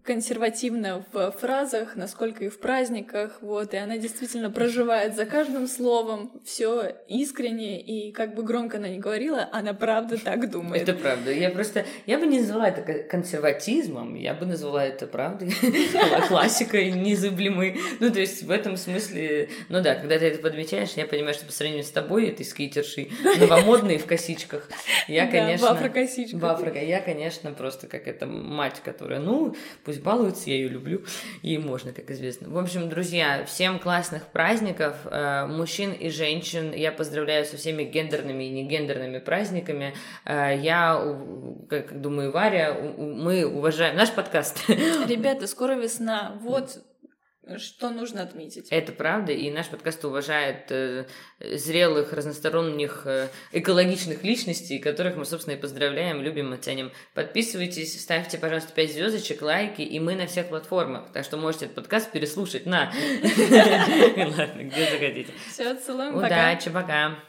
консервативна 0.03 1.05
в 1.11 1.31
фразах, 1.31 1.95
насколько 1.95 2.45
и 2.45 2.49
в 2.49 2.59
праздниках, 2.59 3.39
вот, 3.41 3.73
и 3.73 3.77
она 3.77 3.97
действительно 3.97 4.51
проживает 4.51 5.15
за 5.15 5.25
каждым 5.25 5.67
словом 5.67 6.39
все 6.45 6.95
искренне, 7.07 7.81
и 7.81 8.11
как 8.11 8.35
бы 8.35 8.43
громко 8.43 8.77
она 8.77 8.89
не 8.89 8.99
говорила, 8.99 9.49
она 9.51 9.73
правда 9.73 10.17
так 10.17 10.51
думает. 10.51 10.83
Это 10.83 10.93
правда. 10.93 11.31
Я 11.31 11.49
просто, 11.49 11.85
я 12.05 12.19
бы 12.19 12.27
не 12.27 12.39
назвала 12.41 12.69
это 12.69 13.03
консерватизмом, 13.03 14.13
я 14.15 14.35
бы 14.35 14.45
назвала 14.45 14.85
это 14.85 15.07
правдой, 15.07 15.51
классикой 16.27 16.91
незыблемой. 16.91 17.79
Ну, 17.99 18.11
то 18.11 18.19
есть 18.19 18.43
в 18.43 18.51
этом 18.51 18.77
смысле, 18.77 19.49
ну 19.69 19.81
да, 19.81 19.95
когда 19.95 20.19
ты 20.19 20.25
это 20.25 20.39
подмечаешь, 20.39 20.91
я 20.91 21.07
понимаю, 21.07 21.33
что 21.33 21.45
по 21.45 21.51
сравнению 21.51 21.85
с 21.85 21.89
тобой, 21.89 22.29
этой 22.29 22.45
скитершей, 22.45 23.11
новомодной 23.39 23.97
в 23.97 24.05
косичках, 24.05 24.69
я, 25.07 25.25
конечно... 25.25 25.67
в 25.67 25.71
афрокосичках. 25.71 26.39
В 26.39 26.75
я, 26.75 27.01
конечно, 27.01 27.51
просто 27.51 27.87
как 27.87 28.07
эта 28.07 28.27
мать, 28.27 28.81
которая 28.83 29.06
которая, 29.07 29.19
ну, 29.21 29.55
пусть 29.85 30.01
балуется, 30.01 30.49
я 30.49 30.57
ее 30.57 30.67
люблю, 30.67 31.03
ей 31.41 31.57
можно, 31.57 31.93
как 31.93 32.11
известно. 32.11 32.49
В 32.49 32.57
общем, 32.57 32.89
друзья, 32.89 33.45
всем 33.45 33.79
классных 33.79 34.27
праздников, 34.27 34.95
э, 35.05 35.45
мужчин 35.45 35.93
и 35.93 36.09
женщин, 36.09 36.73
я 36.73 36.91
поздравляю 36.91 37.45
со 37.45 37.55
всеми 37.55 37.83
гендерными 37.83 38.43
и 38.43 38.49
негендерными 38.49 39.19
праздниками. 39.19 39.93
Э, 40.25 40.53
я, 40.57 41.01
как 41.69 42.01
думаю, 42.01 42.31
Варя, 42.33 42.73
мы 42.73 43.45
уважаем 43.45 43.95
наш 43.95 44.11
подкаст. 44.11 44.67
Ребята, 44.67 45.47
скоро 45.47 45.75
весна, 45.75 46.37
вот 46.41 46.79
что 47.57 47.89
нужно 47.89 48.23
отметить. 48.23 48.67
Это 48.69 48.91
правда, 48.91 49.31
и 49.31 49.49
наш 49.49 49.67
подкаст 49.67 50.03
уважает 50.05 50.71
э, 50.71 51.05
зрелых, 51.39 52.13
разносторонних, 52.13 53.03
э, 53.05 53.29
экологичных 53.51 54.23
личностей, 54.23 54.79
которых 54.79 55.15
мы, 55.15 55.25
собственно, 55.25 55.55
и 55.55 55.57
поздравляем, 55.57 56.21
любим 56.21 56.53
и 56.53 56.57
ценим. 56.57 56.91
Подписывайтесь, 57.13 57.99
ставьте, 58.01 58.37
пожалуйста, 58.37 58.73
5 58.73 58.93
звездочек, 58.93 59.41
лайки, 59.41 59.81
и 59.81 59.99
мы 59.99 60.15
на 60.15 60.27
всех 60.27 60.49
платформах, 60.49 61.11
так 61.11 61.23
что 61.23 61.37
можете 61.37 61.65
этот 61.65 61.75
подкаст 61.75 62.11
переслушать 62.11 62.65
на... 62.65 62.91
Ладно, 64.17 64.63
где 64.63 64.89
захотите. 64.89 65.31
Все, 65.49 65.75
целуем, 65.75 66.13
пока. 66.13 66.27
Удачи, 66.27 66.69
пока. 66.69 67.19